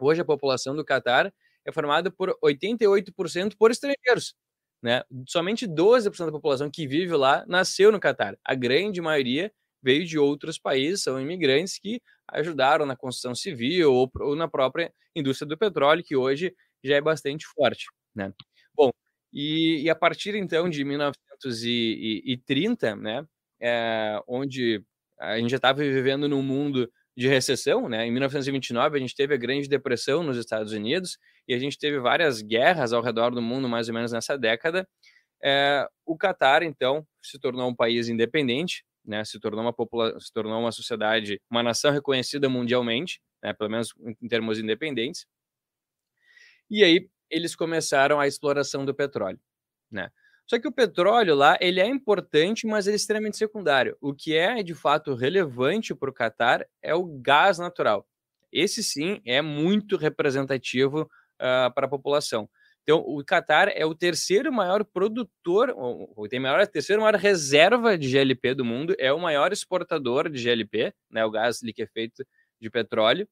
Hoje, 0.00 0.20
a 0.20 0.24
população 0.24 0.74
do 0.76 0.84
Catar 0.84 1.32
é 1.64 1.72
formada 1.72 2.10
por 2.10 2.36
88% 2.42 3.56
por 3.58 3.70
estrangeiros. 3.70 4.34
Né? 4.82 5.02
Somente 5.26 5.66
12% 5.66 6.26
da 6.26 6.32
população 6.32 6.70
que 6.70 6.86
vive 6.86 7.16
lá 7.16 7.44
nasceu 7.46 7.90
no 7.90 7.98
Catar. 7.98 8.36
A 8.44 8.54
grande 8.54 9.00
maioria 9.00 9.50
veio 9.82 10.04
de 10.04 10.18
outros 10.18 10.58
países, 10.58 11.02
são 11.02 11.18
imigrantes 11.20 11.78
que 11.78 12.00
ajudaram 12.28 12.86
na 12.86 12.96
construção 12.96 13.34
civil 13.34 13.92
ou, 13.92 14.10
ou 14.20 14.36
na 14.36 14.48
própria 14.48 14.92
indústria 15.14 15.48
do 15.48 15.58
petróleo, 15.58 16.04
que 16.04 16.16
hoje 16.16 16.54
já 16.84 16.96
é 16.96 17.00
bastante 17.00 17.46
forte. 17.46 17.86
Né? 18.14 18.32
Bom, 18.74 18.90
e, 19.32 19.82
e 19.82 19.90
a 19.90 19.94
partir 19.94 20.34
então 20.34 20.68
de 20.68 20.84
1930, 20.84 22.96
né, 22.96 23.24
é, 23.60 24.20
onde 24.26 24.82
a 25.18 25.38
gente 25.38 25.50
já 25.50 25.56
estava 25.56 25.78
vivendo 25.78 26.28
num 26.28 26.42
mundo 26.42 26.90
de 27.18 27.26
recessão, 27.26 27.88
né? 27.88 28.06
Em 28.06 28.12
1929 28.12 28.96
a 28.96 29.00
gente 29.00 29.12
teve 29.12 29.34
a 29.34 29.36
Grande 29.36 29.68
Depressão 29.68 30.22
nos 30.22 30.36
Estados 30.36 30.72
Unidos 30.72 31.18
e 31.48 31.52
a 31.52 31.58
gente 31.58 31.76
teve 31.76 31.98
várias 31.98 32.40
guerras 32.40 32.92
ao 32.92 33.02
redor 33.02 33.30
do 33.32 33.42
mundo, 33.42 33.68
mais 33.68 33.88
ou 33.88 33.94
menos 33.94 34.12
nessa 34.12 34.38
década. 34.38 34.88
É, 35.42 35.84
o 36.06 36.16
Catar 36.16 36.62
então 36.62 37.04
se 37.20 37.36
tornou 37.40 37.68
um 37.68 37.74
país 37.74 38.08
independente, 38.08 38.84
né? 39.04 39.24
Se 39.24 39.40
tornou 39.40 39.60
uma 39.62 39.72
população, 39.72 40.20
se 40.20 40.32
tornou 40.32 40.60
uma 40.60 40.70
sociedade, 40.70 41.40
uma 41.50 41.60
nação 41.60 41.90
reconhecida 41.90 42.48
mundialmente, 42.48 43.20
né? 43.42 43.52
Pelo 43.52 43.68
menos 43.68 43.92
em 44.22 44.28
termos 44.28 44.60
independentes. 44.60 45.26
E 46.70 46.84
aí 46.84 47.10
eles 47.28 47.56
começaram 47.56 48.20
a 48.20 48.28
exploração 48.28 48.84
do 48.84 48.94
petróleo, 48.94 49.40
né? 49.90 50.08
Só 50.48 50.58
que 50.58 50.66
o 50.66 50.72
petróleo 50.72 51.34
lá, 51.34 51.58
ele 51.60 51.78
é 51.78 51.86
importante, 51.86 52.66
mas 52.66 52.86
ele 52.86 52.94
é 52.94 52.96
extremamente 52.96 53.36
secundário. 53.36 53.96
O 54.00 54.14
que 54.14 54.34
é, 54.34 54.62
de 54.62 54.74
fato, 54.74 55.14
relevante 55.14 55.94
para 55.94 56.08
o 56.08 56.12
Catar 56.12 56.66
é 56.82 56.94
o 56.94 57.04
gás 57.04 57.58
natural. 57.58 58.06
Esse, 58.50 58.82
sim, 58.82 59.20
é 59.26 59.42
muito 59.42 59.98
representativo 59.98 61.02
uh, 61.02 61.72
para 61.74 61.84
a 61.84 61.88
população. 61.88 62.48
Então, 62.82 63.00
o 63.00 63.22
Catar 63.22 63.68
é 63.68 63.84
o 63.84 63.94
terceiro 63.94 64.50
maior 64.50 64.82
produtor, 64.82 65.74
ou 65.76 66.26
tem 66.26 66.40
maior, 66.40 66.58
a 66.58 66.66
terceira 66.66 67.02
maior 67.02 67.16
reserva 67.16 67.98
de 67.98 68.08
GLP 68.08 68.54
do 68.54 68.64
mundo, 68.64 68.96
é 68.98 69.12
o 69.12 69.20
maior 69.20 69.52
exportador 69.52 70.30
de 70.30 70.42
GLP, 70.42 70.94
né, 71.10 71.22
o 71.26 71.30
gás 71.30 71.62
liquefeito 71.62 72.24
de 72.58 72.70
petróleo, 72.70 73.28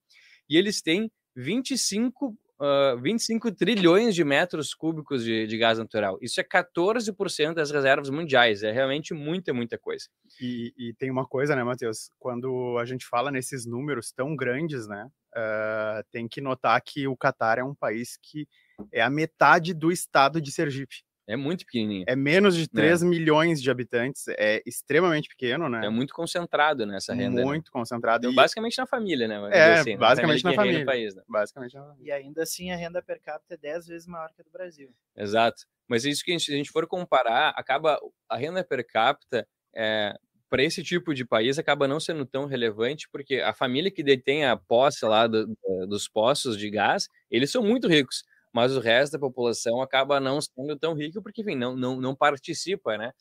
e 0.50 0.58
eles 0.58 0.82
têm 0.82 1.11
25 1.35 2.37
uh, 2.60 3.00
25 3.00 3.52
trilhões 3.52 4.14
de 4.14 4.25
metros 4.25 4.75
cúbicos 4.75 5.25
de, 5.25 5.46
de, 5.46 5.58
gás 5.58 5.78
natural. 5.78 6.18
Isso 6.20 6.40
é 6.40 6.44
14% 6.44 7.54
das 7.54 7.70
reservas 7.70 8.10
mundiais. 8.10 8.62
É 8.62 8.70
realmente 8.70 9.14
muita, 9.14 9.52
muita 9.52 9.78
coisa. 9.78 10.06
E, 10.40 10.72
e 10.76 10.94
tem 10.94 11.10
uma 11.10 11.26
coisa, 11.26 11.54
né, 11.54 11.62
Matheus? 11.62 12.10
Quando 12.18 12.78
a 12.78 12.84
gente 12.84 13.06
fala 13.06 13.30
nesses 13.30 13.66
números 13.66 14.12
tão 14.12 14.34
grandes, 14.34 14.86
né, 14.86 15.08
uh, 15.36 16.04
tem 16.10 16.28
que 16.28 16.40
notar 16.40 16.80
que 16.82 17.06
o 17.06 17.16
Catar 17.16 17.58
é 17.58 17.64
um 17.64 17.75
país 17.75 18.18
que 18.22 18.46
é 18.92 19.00
a 19.00 19.10
metade 19.10 19.72
do 19.72 19.90
estado 19.90 20.40
de 20.40 20.52
Sergipe. 20.52 21.05
É 21.26 21.35
muito 21.35 21.64
pequenininho. 21.66 22.04
É 22.06 22.14
menos 22.14 22.54
de 22.54 22.68
3 22.68 23.02
é. 23.02 23.06
milhões 23.06 23.61
de 23.61 23.68
habitantes, 23.71 24.26
é 24.28 24.62
extremamente 24.64 25.28
pequeno, 25.28 25.68
né? 25.68 25.87
É 25.87 25.90
muito 25.90 26.14
concentrado 26.14 26.87
nessa 26.87 27.12
renda. 27.12 27.40
Né? 27.40 27.45
Muito 27.45 27.66
né? 27.66 27.71
concentrado. 27.73 28.30
E... 28.30 28.35
Basicamente 28.35 28.78
na 28.78 28.87
família, 28.87 29.26
né? 29.26 29.49
É, 29.50 29.75
assim, 29.75 29.97
basicamente 29.97 30.45
na 30.45 30.52
família. 30.52 30.78
Na 30.80 30.87
país, 30.87 31.14
né? 31.16 31.23
Basicamente 31.28 31.75
na 31.75 31.85
família. 31.85 32.09
E 32.09 32.12
ainda 32.12 32.42
assim 32.42 32.71
a 32.71 32.76
renda 32.76 33.02
per 33.02 33.21
capita 33.21 33.54
é 33.54 33.56
10 33.56 33.87
vezes 33.88 34.06
maior 34.06 34.33
que 34.33 34.40
a 34.40 34.45
do 34.45 34.50
Brasil. 34.50 34.90
Exato. 35.16 35.64
Mas 35.88 36.04
isso 36.04 36.25
que 36.25 36.30
a 36.30 36.35
gente, 36.35 36.45
se 36.45 36.52
a 36.52 36.56
gente 36.56 36.71
for 36.71 36.87
comparar, 36.87 37.50
acaba 37.56 37.99
a 38.28 38.37
renda 38.37 38.62
per 38.62 38.87
capita 38.87 39.47
é, 39.75 40.16
para 40.49 40.62
esse 40.62 40.83
tipo 40.83 41.12
de 41.12 41.25
país 41.25 41.59
acaba 41.59 41.88
não 41.88 41.99
sendo 41.99 42.25
tão 42.25 42.47
relevante, 42.47 43.09
porque 43.11 43.37
a 43.37 43.52
família 43.52 43.90
que 43.90 44.02
detém 44.02 44.45
a 44.45 44.56
posse 44.56 45.04
lá 45.04 45.26
do, 45.26 45.47
do, 45.47 45.87
dos 45.88 46.09
poços 46.09 46.56
de 46.56 46.71
gás, 46.71 47.09
eles 47.30 47.50
são 47.50 47.62
muito 47.62 47.88
ricos 47.88 48.23
mas 48.56 48.75
o 48.75 48.80
resto 48.80 49.12
da 49.12 49.18
população 49.18 49.82
acaba 49.82 50.18
não 50.18 50.40
sendo 50.40 50.78
tão 50.78 50.94
rico 50.94 51.20
porque, 51.22 51.42
enfim, 51.42 51.54
não, 51.54 51.76
não, 51.76 52.00
não 52.00 52.16
participa 52.16 52.96
né, 52.96 53.12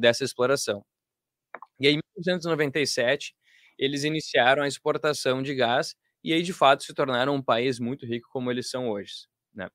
dessa 0.00 0.22
exploração. 0.22 0.80
E 1.80 1.88
aí, 1.88 1.94
em 1.94 2.00
1997, 2.16 3.34
eles 3.76 4.04
iniciaram 4.04 4.62
a 4.62 4.68
exportação 4.68 5.42
de 5.42 5.56
gás 5.56 5.96
e 6.22 6.32
aí, 6.32 6.40
de 6.40 6.52
fato, 6.52 6.84
se 6.84 6.94
tornaram 6.94 7.34
um 7.34 7.42
país 7.42 7.80
muito 7.80 8.06
rico 8.06 8.28
como 8.30 8.48
eles 8.48 8.70
são 8.70 8.88
hoje. 8.88 9.26
Né? 9.52 9.68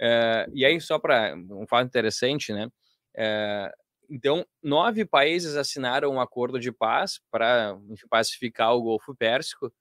É, 0.00 0.46
e 0.52 0.64
aí, 0.66 0.80
só 0.80 0.98
para 0.98 1.36
um 1.36 1.64
fato 1.68 1.86
interessante, 1.86 2.52
né? 2.52 2.68
É, 3.16 3.72
então, 4.10 4.44
nove 4.60 5.04
países 5.04 5.54
assinaram 5.54 6.10
um 6.10 6.20
acordo 6.20 6.58
de 6.58 6.72
paz 6.72 7.20
para 7.30 7.78
pacificar 8.10 8.74
o 8.74 8.82
Golfo 8.82 9.14
Pérsico, 9.14 9.72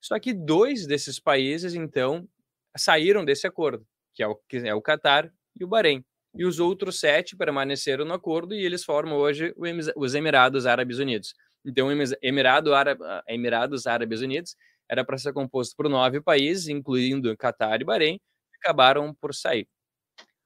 só 0.00 0.16
que 0.20 0.32
dois 0.32 0.86
desses 0.86 1.18
países, 1.18 1.74
então, 1.74 2.28
saíram 2.76 3.24
desse 3.24 3.48
acordo 3.48 3.84
que 4.16 4.22
é 4.22 4.26
o, 4.26 4.34
que 4.48 4.56
é 4.56 4.74
o 4.74 4.80
Catar 4.80 5.30
e 5.54 5.62
o 5.62 5.68
Bahrein. 5.68 6.02
E 6.34 6.44
os 6.44 6.58
outros 6.58 6.98
sete 6.98 7.36
permaneceram 7.36 8.04
no 8.04 8.14
acordo 8.14 8.54
e 8.54 8.64
eles 8.64 8.82
formam 8.82 9.16
hoje 9.16 9.54
os 9.94 10.14
Emirados 10.14 10.66
Árabes 10.66 10.98
Unidos. 10.98 11.34
Então, 11.64 11.88
Emirado 12.22 12.74
Árabe, 12.74 13.02
Emirados 13.28 13.86
Árabes 13.86 14.20
Unidos 14.22 14.56
era 14.88 15.04
para 15.04 15.18
ser 15.18 15.32
composto 15.32 15.74
por 15.76 15.88
nove 15.88 16.20
países, 16.20 16.68
incluindo 16.68 17.36
Catar 17.36 17.80
e 17.80 17.84
Bahrein, 17.84 18.18
que 18.18 18.58
acabaram 18.62 19.14
por 19.14 19.34
sair. 19.34 19.68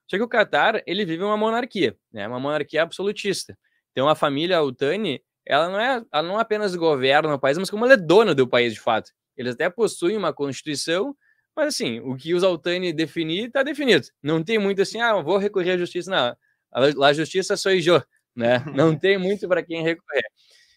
Só 0.09 0.17
que 0.17 0.23
o 0.23 0.27
Catar, 0.27 0.81
ele 0.85 1.05
vive 1.05 1.23
uma 1.23 1.37
monarquia, 1.37 1.95
né? 2.11 2.27
uma 2.27 2.39
monarquia 2.39 2.83
absolutista. 2.83 3.57
Então, 3.91 4.09
a 4.09 4.15
família 4.15 4.57
Altani, 4.57 5.21
ela 5.45 5.69
não, 5.69 5.79
é, 5.79 6.03
ela 6.11 6.23
não 6.23 6.39
apenas 6.39 6.75
governa 6.75 7.33
o 7.33 7.39
país, 7.39 7.57
mas 7.57 7.69
como 7.69 7.85
ela 7.85 7.93
é 7.93 7.97
dona 7.97 8.33
do 8.33 8.47
país, 8.47 8.73
de 8.73 8.79
fato. 8.79 9.11
Eles 9.37 9.53
até 9.53 9.69
possuem 9.69 10.17
uma 10.17 10.33
constituição 10.33 11.15
mas 11.55 11.67
assim, 11.75 11.99
o 11.99 12.15
que 12.15 12.33
os 12.33 12.43
Altani 12.43 12.93
definir, 12.93 13.47
está 13.47 13.63
definido. 13.63 14.07
Não 14.21 14.43
tem 14.43 14.57
muito 14.57 14.81
assim, 14.81 14.99
ah, 15.01 15.19
vou 15.21 15.37
recorrer 15.37 15.71
à 15.71 15.77
justiça. 15.77 16.09
Não, 16.09 17.03
a 17.03 17.13
justiça 17.13 17.57
sou 17.57 17.71
eu, 17.71 18.01
né? 18.35 18.63
Não 18.73 18.97
tem 18.97 19.17
muito 19.17 19.47
para 19.47 19.63
quem 19.63 19.83
recorrer. 19.83 20.23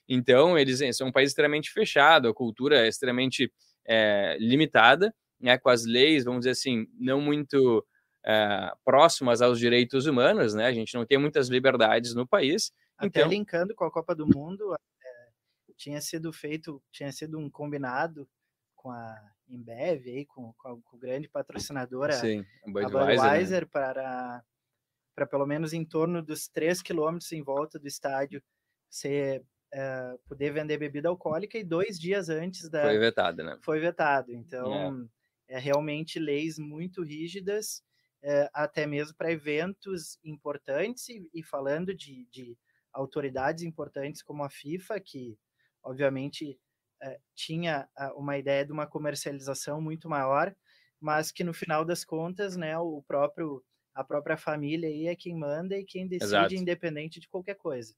Então, 0.09 0.59
eles 0.59 0.81
são 0.97 1.09
um 1.09 1.13
país 1.13 1.31
extremamente 1.31 1.71
fechado, 1.71 2.29
a 2.29 2.35
cultura 2.35 2.85
é 2.85 2.89
extremamente 2.89 3.51
é, 3.87 4.37
limitada, 4.39 5.15
né, 5.41 5.59
com 5.59 5.69
as 5.69 5.85
leis, 5.85 6.25
vamos 6.25 6.41
dizer 6.41 6.51
assim, 6.51 6.87
não 6.99 7.21
muito 7.21 7.85
é, 8.25 8.73
próximas 8.85 9.43
aos 9.43 9.59
direitos 9.59 10.07
humanos, 10.07 10.55
né? 10.55 10.67
A 10.67 10.73
gente 10.73 10.95
não 10.95 11.07
tem 11.07 11.19
muitas 11.19 11.49
liberdades 11.49 12.15
no 12.15 12.27
país. 12.27 12.73
Até 12.97 13.21
então... 13.21 13.31
linkando 13.31 13.75
com 13.75 13.85
a 13.85 13.91
Copa 13.91 14.15
do 14.15 14.27
Mundo, 14.27 14.75
é, 14.75 15.29
tinha 15.77 16.01
sido 16.01 16.33
feito, 16.33 16.83
tinha 16.93 17.13
sido 17.13 17.39
um 17.39 17.51
combinado 17.51 18.29
com 18.75 18.91
a 18.91 19.34
Embev, 19.55 20.07
aí, 20.07 20.27
com, 20.27 20.53
com, 20.55 20.69
a, 20.69 20.83
com 20.83 20.99
grande 20.99 21.29
patrocinador, 21.29 22.13
Sim, 22.13 22.45
a 22.63 22.71
Budweiser, 22.71 23.17
Budweiser 23.17 23.63
né? 23.63 23.69
para, 23.71 24.45
para 25.15 25.27
pelo 25.27 25.47
menos 25.47 25.73
em 25.73 25.85
torno 25.85 26.23
dos 26.23 26.49
3 26.49 26.83
quilômetros 26.83 27.31
em 27.33 27.43
volta 27.43 27.79
do 27.79 27.87
estádio 27.87 28.43
ser, 28.91 29.41
uh, 29.75 30.19
poder 30.29 30.53
vender 30.53 30.79
bebida 30.79 31.09
alcoólica 31.09 31.59
e 31.59 31.65
dois 31.65 31.99
dias 31.99 32.29
antes 32.29 32.69
da... 32.69 32.83
Foi 32.83 32.99
vetado, 32.99 33.43
né? 33.43 33.59
Foi 33.63 33.81
vetado, 33.81 34.33
então 34.33 35.09
é, 35.49 35.57
é 35.57 35.59
realmente 35.59 36.19
leis 36.19 36.59
muito 36.59 37.03
rígidas, 37.03 37.83
é, 38.23 38.49
até 38.55 38.87
mesmo 38.87 39.15
para 39.17 39.31
eventos 39.31 40.19
importantes 40.25 41.09
e, 41.09 41.29
e 41.35 41.43
falando 41.43 41.95
de, 41.95 42.27
de 42.31 42.57
autoridades 42.93 43.65
importantes 43.65 44.23
como 44.23 44.43
a 44.43 44.49
FIFA, 44.49 44.99
que 45.01 45.39
obviamente 45.83 46.59
tinha 47.35 47.89
ah, 47.97 48.13
uma 48.15 48.39
ideia 48.39 48.65
de 48.65 48.73
uma 48.73 48.87
comercialização 48.87 49.81
muito 49.81 50.09
maior, 50.09 50.55
mas 51.01 51.31
que 51.31 51.45
no 51.45 51.53
final 51.53 51.85
das 51.85 52.05
contas, 52.05 52.57
né, 52.57 52.79
o 52.79 53.03
próprio 53.07 53.63
a 53.95 54.03
própria 54.03 54.37
família 54.37 54.89
aí 54.89 55.07
é 55.07 55.15
quem 55.15 55.39
manda 55.39 55.79
e 55.79 55.85
quem 55.85 56.09
decide, 56.09 56.25
Exato. 56.25 56.55
independente 56.55 57.21
de 57.21 57.29
qualquer 57.29 57.55
coisa. 57.55 57.95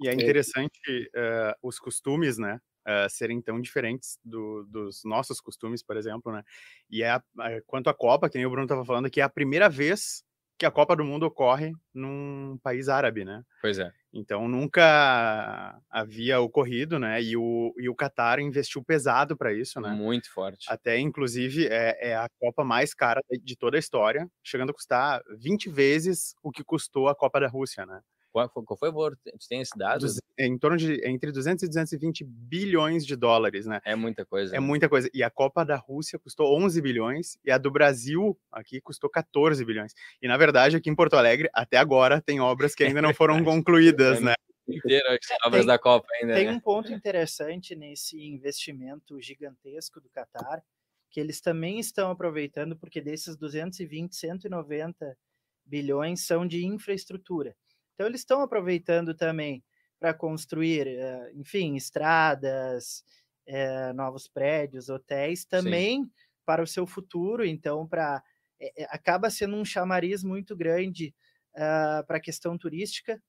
E 0.00 0.08
é, 0.08 0.12
é 0.12 0.14
interessante 0.14 1.10
uh, 1.16 1.54
os 1.60 1.78
costumes, 1.78 2.38
né, 2.38 2.60
uh, 2.86 3.10
serem 3.10 3.42
tão 3.42 3.60
diferentes 3.60 4.16
do, 4.24 4.64
dos 4.64 5.02
nossos 5.04 5.40
costumes, 5.40 5.82
por 5.82 5.96
exemplo, 5.96 6.32
né? 6.32 6.44
E 6.88 7.02
é 7.02 7.10
a, 7.10 7.22
a, 7.38 7.60
quanto 7.66 7.90
à 7.90 7.94
Copa, 7.94 8.30
que 8.30 8.38
nem 8.38 8.46
o 8.46 8.50
Bruno 8.50 8.64
estava 8.64 8.84
falando, 8.84 9.10
que 9.10 9.20
é 9.20 9.24
a 9.24 9.28
primeira 9.28 9.68
vez 9.68 10.22
que 10.58 10.66
a 10.66 10.70
Copa 10.70 10.94
do 10.94 11.04
Mundo 11.04 11.24
ocorre 11.24 11.72
num 11.92 12.58
país 12.62 12.88
árabe, 12.88 13.24
né? 13.24 13.42
Pois 13.60 13.78
é. 13.78 13.92
Então 14.12 14.46
nunca 14.48 15.80
havia 15.90 16.40
ocorrido, 16.40 16.98
né? 16.98 17.20
E 17.20 17.36
o, 17.36 17.74
e 17.78 17.88
o 17.88 17.94
Qatar 17.94 18.38
investiu 18.38 18.82
pesado 18.82 19.36
para 19.36 19.52
isso, 19.52 19.80
né? 19.80 19.90
Muito 19.90 20.32
forte. 20.32 20.66
Até, 20.70 20.98
inclusive, 20.98 21.66
é, 21.66 22.10
é, 22.10 22.16
a 22.16 22.28
Copa 22.38 22.64
mais 22.64 22.94
cara 22.94 23.20
de 23.42 23.56
toda 23.56 23.76
a 23.76 23.80
história, 23.80 24.28
chegando 24.42 24.70
a 24.70 24.74
custar 24.74 25.20
20 25.36 25.68
vezes 25.68 26.34
o 26.42 26.52
que 26.52 26.62
custou 26.62 27.08
a 27.08 27.14
Copa 27.14 27.40
da 27.40 27.48
Rússia, 27.48 27.84
né? 27.84 28.00
Qual, 28.34 28.48
qual 28.48 28.76
foi 28.76 28.88
o 28.88 28.92
valor? 28.92 29.16
Você 29.38 29.48
tem 29.48 29.60
esse 29.60 29.78
dado? 29.78 30.04
É 30.36 30.44
em 30.44 30.58
torno 30.58 30.76
de 30.76 31.00
entre 31.08 31.30
200 31.30 31.62
e 31.62 31.68
220 31.68 32.24
bilhões 32.24 33.06
de 33.06 33.14
dólares, 33.14 33.64
né? 33.64 33.80
É 33.84 33.94
muita 33.94 34.26
coisa. 34.26 34.56
É 34.56 34.58
né? 34.58 34.66
muita 34.66 34.88
coisa. 34.88 35.08
E 35.14 35.22
a 35.22 35.30
Copa 35.30 35.64
da 35.64 35.76
Rússia 35.76 36.18
custou 36.18 36.52
11 36.60 36.82
bilhões 36.82 37.38
e 37.44 37.52
a 37.52 37.58
do 37.58 37.70
Brasil 37.70 38.36
aqui 38.50 38.80
custou 38.80 39.08
14 39.08 39.64
bilhões. 39.64 39.94
E 40.20 40.26
na 40.26 40.36
verdade, 40.36 40.76
aqui 40.76 40.90
em 40.90 40.96
Porto 40.96 41.14
Alegre, 41.14 41.48
até 41.54 41.76
agora, 41.76 42.20
tem 42.20 42.40
obras 42.40 42.74
que 42.74 42.82
ainda 42.82 43.00
não 43.00 43.14
foram 43.14 43.44
concluídas, 43.44 44.20
né? 44.20 44.34
Inteiro, 44.68 45.06
obras 45.46 45.60
tem, 45.60 45.66
da 45.68 45.78
Copa 45.78 46.08
ainda. 46.20 46.34
Tem 46.34 46.46
né? 46.46 46.52
um 46.54 46.58
ponto 46.58 46.92
interessante 46.92 47.76
nesse 47.76 48.20
investimento 48.20 49.20
gigantesco 49.20 50.00
do 50.00 50.10
Qatar, 50.10 50.60
que 51.08 51.20
eles 51.20 51.40
também 51.40 51.78
estão 51.78 52.10
aproveitando, 52.10 52.74
porque 52.74 53.00
desses 53.00 53.36
220, 53.36 54.16
190 54.16 55.16
bilhões 55.64 56.26
são 56.26 56.44
de 56.44 56.66
infraestrutura. 56.66 57.54
Então, 57.94 58.06
eles 58.06 58.20
estão 58.20 58.42
aproveitando 58.42 59.14
também 59.14 59.64
para 60.00 60.12
construir, 60.14 60.86
eh, 60.86 61.32
enfim, 61.34 61.76
estradas, 61.76 63.04
é, 63.46 63.92
novos 63.92 64.26
prédios, 64.28 64.88
hotéis, 64.88 65.44
também 65.44 66.04
Sim. 66.04 66.10
para 66.44 66.62
o 66.62 66.66
seu 66.66 66.86
futuro. 66.86 67.44
Então, 67.44 67.86
para 67.86 68.22
é, 68.60 68.84
acaba 68.90 69.30
sendo 69.30 69.56
um 69.56 69.64
chamariz 69.64 70.22
muito 70.22 70.56
grande 70.56 71.14
uh, 71.54 72.06
para 72.06 72.16
a 72.18 72.20
questão 72.20 72.56
turística. 72.56 73.22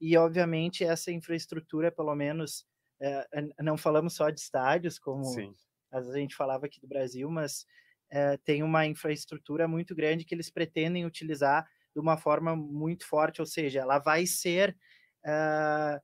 E, 0.00 0.16
obviamente, 0.16 0.84
essa 0.84 1.12
infraestrutura, 1.12 1.90
pelo 1.92 2.14
menos, 2.14 2.66
uh, 3.00 3.52
não 3.62 3.76
falamos 3.76 4.14
só 4.14 4.30
de 4.30 4.40
estádios, 4.40 4.98
como 4.98 5.24
Sim. 5.24 5.54
às 5.90 6.04
vezes 6.04 6.14
a 6.16 6.20
gente 6.20 6.36
falava 6.36 6.66
aqui 6.66 6.80
do 6.80 6.88
Brasil, 6.88 7.30
mas 7.30 7.66
uh, 8.12 8.38
tem 8.44 8.62
uma 8.62 8.86
infraestrutura 8.86 9.68
muito 9.68 9.94
grande 9.94 10.24
que 10.24 10.34
eles 10.34 10.50
pretendem 10.50 11.06
utilizar 11.06 11.66
de 11.94 12.00
uma 12.00 12.16
forma 12.16 12.56
muito 12.56 13.06
forte, 13.06 13.40
ou 13.40 13.46
seja, 13.46 13.80
ela 13.80 13.98
vai 13.98 14.26
ser 14.26 14.76
uh, 15.24 16.00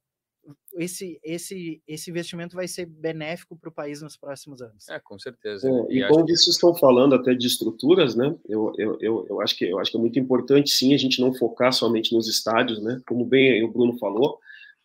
esse, 0.75 1.21
esse, 1.23 1.83
esse 1.87 2.11
investimento 2.11 2.57
vai 2.57 2.67
ser 2.67 2.87
benéfico 2.87 3.57
para 3.57 3.69
o 3.69 3.73
país 3.73 4.01
nos 4.01 4.17
próximos 4.17 4.63
anos. 4.63 4.89
É, 4.89 4.99
com 4.99 5.19
certeza. 5.19 5.69
É, 5.69 5.93
e, 5.93 6.01
e 6.01 6.09
como 6.09 6.27
vocês 6.27 6.45
que... 6.45 6.51
estão 6.51 6.75
falando 6.75 7.15
até 7.15 7.35
de 7.35 7.47
estruturas, 7.47 8.15
né? 8.15 8.35
Eu, 8.49 8.73
eu, 8.79 8.99
eu, 9.01 9.27
eu, 9.29 9.41
acho 9.41 9.57
que, 9.57 9.65
eu 9.67 9.79
acho 9.79 9.91
que 9.91 9.97
é 9.97 10.01
muito 10.01 10.19
importante, 10.19 10.71
sim, 10.71 10.95
a 10.95 10.99
gente 10.99 11.21
não 11.21 11.35
focar 11.35 11.73
somente 11.73 12.15
nos 12.15 12.29
estádios, 12.29 12.83
né? 12.83 13.01
Como 13.07 13.25
bem 13.25 13.63
o 13.65 13.71
Bruno 13.71 13.99
falou, 13.99 14.39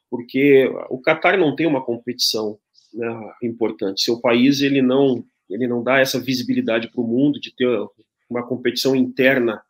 porque 0.09 0.69
o 0.89 0.99
Qatar 0.99 1.37
não 1.37 1.55
tem 1.55 1.67
uma 1.67 1.83
competição 1.83 2.57
né, 2.93 3.07
importante. 3.43 4.03
Seu 4.03 4.19
país 4.19 4.61
ele 4.61 4.81
não 4.81 5.23
ele 5.47 5.67
não 5.67 5.83
dá 5.83 5.99
essa 5.99 6.19
visibilidade 6.19 6.89
para 6.89 7.01
o 7.01 7.07
mundo 7.07 7.39
de 7.39 7.55
ter 7.55 7.67
uma 8.27 8.45
competição 8.45 8.95
interna 8.95 9.61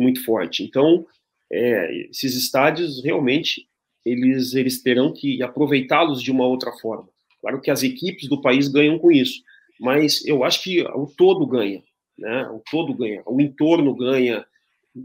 muito 0.00 0.24
forte. 0.24 0.62
Então, 0.62 1.06
é, 1.52 2.08
esses 2.10 2.34
estádios 2.34 3.02
realmente 3.02 3.66
eles 4.04 4.54
eles 4.54 4.82
terão 4.82 5.12
que 5.12 5.42
aproveitá-los 5.42 6.22
de 6.22 6.30
uma 6.30 6.46
outra 6.46 6.72
forma. 6.72 7.08
Claro 7.40 7.60
que 7.60 7.70
as 7.70 7.82
equipes 7.82 8.28
do 8.28 8.40
país 8.40 8.68
ganham 8.68 8.98
com 8.98 9.10
isso, 9.10 9.42
mas 9.78 10.24
eu 10.26 10.44
acho 10.44 10.62
que 10.62 10.82
o 10.82 11.06
todo 11.06 11.46
ganha. 11.46 11.82
né? 12.18 12.48
O 12.48 12.62
todo 12.70 12.94
ganha, 12.94 13.22
o 13.26 13.40
entorno 13.40 13.94
ganha, 13.94 14.44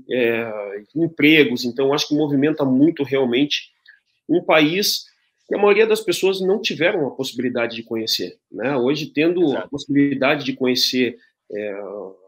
é, 0.10 0.84
empregos. 0.96 1.64
Então, 1.64 1.94
acho 1.94 2.08
que 2.08 2.16
movimenta 2.16 2.66
muito 2.66 3.04
realmente 3.04 3.72
um 4.28 4.42
país 4.42 5.06
que 5.48 5.56
a 5.56 5.58
maioria 5.58 5.86
das 5.86 6.02
pessoas 6.02 6.42
não 6.42 6.60
tiveram 6.60 7.08
a 7.08 7.12
possibilidade 7.12 7.76
de 7.76 7.84
conhecer. 7.84 8.38
Né? 8.52 8.76
Hoje, 8.76 9.08
tendo 9.08 9.44
Exato. 9.44 9.66
a 9.66 9.70
possibilidade 9.70 10.44
de 10.44 10.54
conhecer 10.54 11.18
é, 11.52 11.82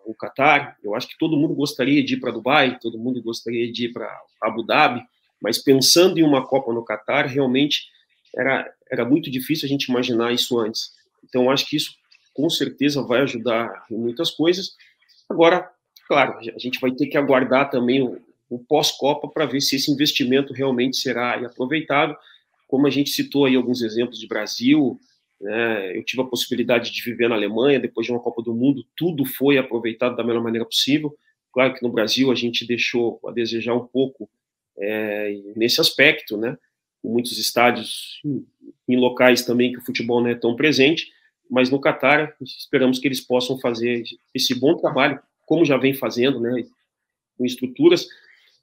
o 0.08 0.16
Catar, 0.16 0.78
eu 0.82 0.96
acho 0.96 1.08
que 1.08 1.18
todo 1.18 1.36
mundo 1.36 1.54
gostaria 1.54 2.04
de 2.04 2.14
ir 2.14 2.20
para 2.20 2.32
Dubai, 2.32 2.80
todo 2.80 2.98
mundo 2.98 3.22
gostaria 3.22 3.70
de 3.70 3.86
ir 3.86 3.94
para 3.94 4.10
Abu 4.42 4.64
Dhabi, 4.64 5.04
mas 5.42 5.58
pensando 5.58 6.18
em 6.18 6.24
uma 6.24 6.48
Copa 6.48 6.74
no 6.74 6.84
Catar, 6.84 7.26
realmente 7.26 7.88
era, 8.36 8.74
era 8.90 9.06
muito 9.06 9.30
difícil 9.30 9.66
a 9.66 9.70
gente 9.70 9.86
imaginar 9.90 10.32
isso 10.32 10.58
antes. 10.58 10.94
Então, 11.24 11.52
acho 11.52 11.70
que 11.70 11.76
isso 11.76 11.94
com 12.34 12.50
certeza 12.50 13.04
vai 13.04 13.22
ajudar 13.22 13.86
em 13.92 13.98
muitas 13.98 14.32
coisas. 14.32 14.76
Agora, 15.30 15.70
claro, 16.08 16.38
a 16.38 16.60
gente 16.60 16.80
vai 16.80 16.92
ter 16.92 17.08
que 17.08 17.18
aguardar 17.18 17.70
também 17.70 18.02
o, 18.02 18.18
o 18.50 18.60
pós-Copa 18.60 19.28
para 19.28 19.46
ver 19.46 19.60
se 19.60 19.76
esse 19.76 19.92
investimento 19.92 20.54
realmente 20.54 20.96
será 20.98 21.34
aproveitado. 21.36 22.16
Como 22.66 22.88
a 22.88 22.90
gente 22.90 23.10
citou 23.10 23.46
aí 23.46 23.56
alguns 23.56 23.82
exemplos 23.82 24.20
de 24.20 24.28
Brasil, 24.28 24.98
né, 25.40 25.98
eu 25.98 26.04
tive 26.04 26.22
a 26.22 26.26
possibilidade 26.26 26.92
de 26.92 27.04
viver 27.04 27.30
na 27.30 27.36
Alemanha 27.36 27.80
depois 27.80 28.06
de 28.06 28.12
uma 28.12 28.22
Copa 28.22 28.42
do 28.42 28.54
Mundo, 28.54 28.86
tudo 28.96 29.26
foi 29.26 29.58
aproveitado 29.58 30.16
da 30.16 30.24
melhor 30.24 30.44
maneira 30.44 30.66
possível. 30.66 31.16
Claro 31.52 31.74
que 31.74 31.84
no 31.84 31.92
Brasil 31.92 32.32
a 32.32 32.36
gente 32.36 32.66
deixou 32.66 33.20
a 33.28 33.32
desejar 33.32 33.74
um 33.74 33.86
pouco 33.86 34.30
é, 34.80 35.40
nesse 35.56 35.82
aspecto, 35.82 36.38
né? 36.38 36.58
Muitos 37.04 37.38
estádios 37.38 38.22
em 38.88 38.98
locais 38.98 39.44
também 39.44 39.72
que 39.72 39.80
o 39.80 39.86
futebol 39.86 40.22
não 40.22 40.30
é 40.30 40.36
tão 40.36 40.56
presente, 40.56 41.08
mas 41.50 41.70
no 41.70 41.80
Catar 41.80 42.36
esperamos 42.42 43.00
que 43.00 43.08
eles 43.08 43.22
possam 43.22 43.58
fazer 43.60 44.04
esse 44.34 44.54
bom 44.54 44.76
trabalho, 44.76 45.20
como 45.46 45.64
já 45.64 45.78
vem 45.78 45.94
fazendo, 45.94 46.40
né, 46.40 46.66
com 47.38 47.46
estruturas, 47.46 48.08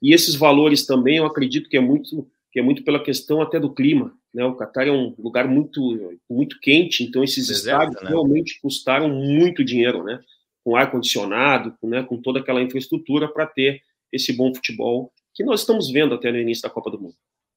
e 0.01 0.13
esses 0.13 0.35
valores 0.35 0.85
também 0.85 1.17
eu 1.17 1.25
acredito 1.25 1.69
que 1.69 1.77
é 1.77 1.81
muito 1.81 2.29
que 2.51 2.59
é 2.59 2.63
muito 2.63 2.85
pela 2.85 3.03
questão 3.03 3.41
até 3.41 3.59
do 3.59 3.73
clima, 3.73 4.17
né? 4.35 4.43
O 4.43 4.53
Catar 4.53 4.85
é 4.85 4.91
um 4.91 5.15
lugar 5.17 5.47
muito 5.47 5.81
muito 6.29 6.59
quente, 6.59 7.03
então 7.03 7.23
esses 7.23 7.47
Deserto, 7.47 7.83
estádios 7.83 8.03
né? 8.03 8.09
realmente 8.09 8.59
custaram 8.61 9.07
muito 9.07 9.63
dinheiro, 9.63 10.03
né? 10.03 10.19
Com 10.61 10.75
ar 10.75 10.91
condicionado, 10.91 11.73
né? 11.81 12.03
Com 12.03 12.21
toda 12.21 12.41
aquela 12.41 12.61
infraestrutura 12.61 13.29
para 13.29 13.47
ter 13.47 13.81
esse 14.11 14.33
bom 14.33 14.53
futebol 14.53 15.11
que 15.33 15.43
nós 15.43 15.61
estamos 15.61 15.89
vendo 15.89 16.13
até 16.13 16.31
no 16.31 16.37
início 16.37 16.63
da 16.63 16.69
Copa 16.69 16.91
do 16.91 16.99
Mundo. 16.99 17.15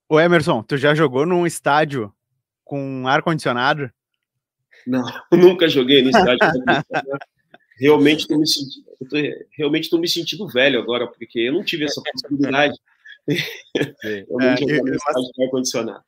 O 0.08 0.20
Emerson, 0.20 0.62
tu 0.62 0.76
já 0.76 0.94
jogou 0.94 1.26
num 1.26 1.44
estádio 1.46 2.12
com 2.64 3.08
ar 3.08 3.22
condicionado? 3.22 3.90
Não, 4.86 5.02
nunca 5.32 5.68
joguei 5.68 6.00
no 6.00 6.10
estádio. 6.10 6.38
realmente 7.76 8.20
estou 8.20 8.38
me 8.38 8.46
sentindo, 8.46 8.86
realmente 9.50 9.84
estou 9.84 9.98
me 9.98 10.08
sentindo 10.08 10.48
velho 10.48 10.78
agora, 10.80 11.08
porque 11.08 11.40
eu 11.40 11.52
não 11.52 11.64
tive 11.64 11.84
essa 11.84 12.00
possibilidade. 12.00 12.78
realmente 13.26 14.62
é, 14.70 14.80
no 14.80 14.94
estádio 14.94 15.44
ar 15.44 15.50
condicionado. 15.50 16.07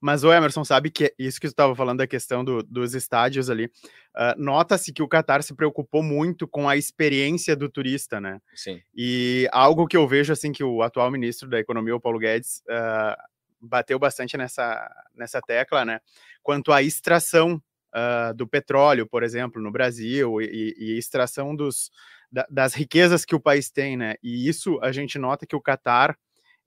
Mas 0.00 0.22
o 0.22 0.32
Emerson 0.32 0.64
sabe 0.64 0.90
que 0.90 1.12
isso 1.18 1.40
que 1.40 1.48
tu 1.48 1.50
estava 1.50 1.74
falando 1.74 1.98
da 1.98 2.06
questão 2.06 2.44
do, 2.44 2.62
dos 2.62 2.94
estádios 2.94 3.50
ali, 3.50 3.66
uh, 3.66 4.34
nota-se 4.36 4.92
que 4.92 5.02
o 5.02 5.08
Qatar 5.08 5.42
se 5.42 5.54
preocupou 5.54 6.02
muito 6.02 6.46
com 6.46 6.68
a 6.68 6.76
experiência 6.76 7.56
do 7.56 7.68
turista, 7.68 8.20
né? 8.20 8.40
Sim. 8.54 8.80
E 8.94 9.48
algo 9.52 9.86
que 9.86 9.96
eu 9.96 10.06
vejo 10.06 10.32
assim 10.32 10.52
que 10.52 10.62
o 10.62 10.82
atual 10.82 11.10
ministro 11.10 11.48
da 11.48 11.58
Economia, 11.58 11.96
o 11.96 12.00
Paulo 12.00 12.18
Guedes, 12.18 12.62
uh, 12.68 13.16
bateu 13.60 13.98
bastante 13.98 14.36
nessa 14.36 14.88
nessa 15.14 15.40
tecla, 15.40 15.84
né? 15.84 16.00
Quanto 16.42 16.72
à 16.72 16.80
extração 16.82 17.60
uh, 17.94 18.34
do 18.34 18.46
petróleo, 18.46 19.06
por 19.06 19.22
exemplo, 19.22 19.60
no 19.60 19.70
Brasil 19.70 20.40
e, 20.40 20.74
e 20.78 20.98
extração 20.98 21.56
dos, 21.56 21.90
da, 22.30 22.46
das 22.48 22.74
riquezas 22.74 23.24
que 23.24 23.34
o 23.34 23.40
país 23.40 23.70
tem, 23.70 23.96
né? 23.96 24.14
E 24.22 24.48
isso 24.48 24.78
a 24.80 24.92
gente 24.92 25.18
nota 25.18 25.46
que 25.46 25.56
o 25.56 25.62
Qatar 25.62 26.16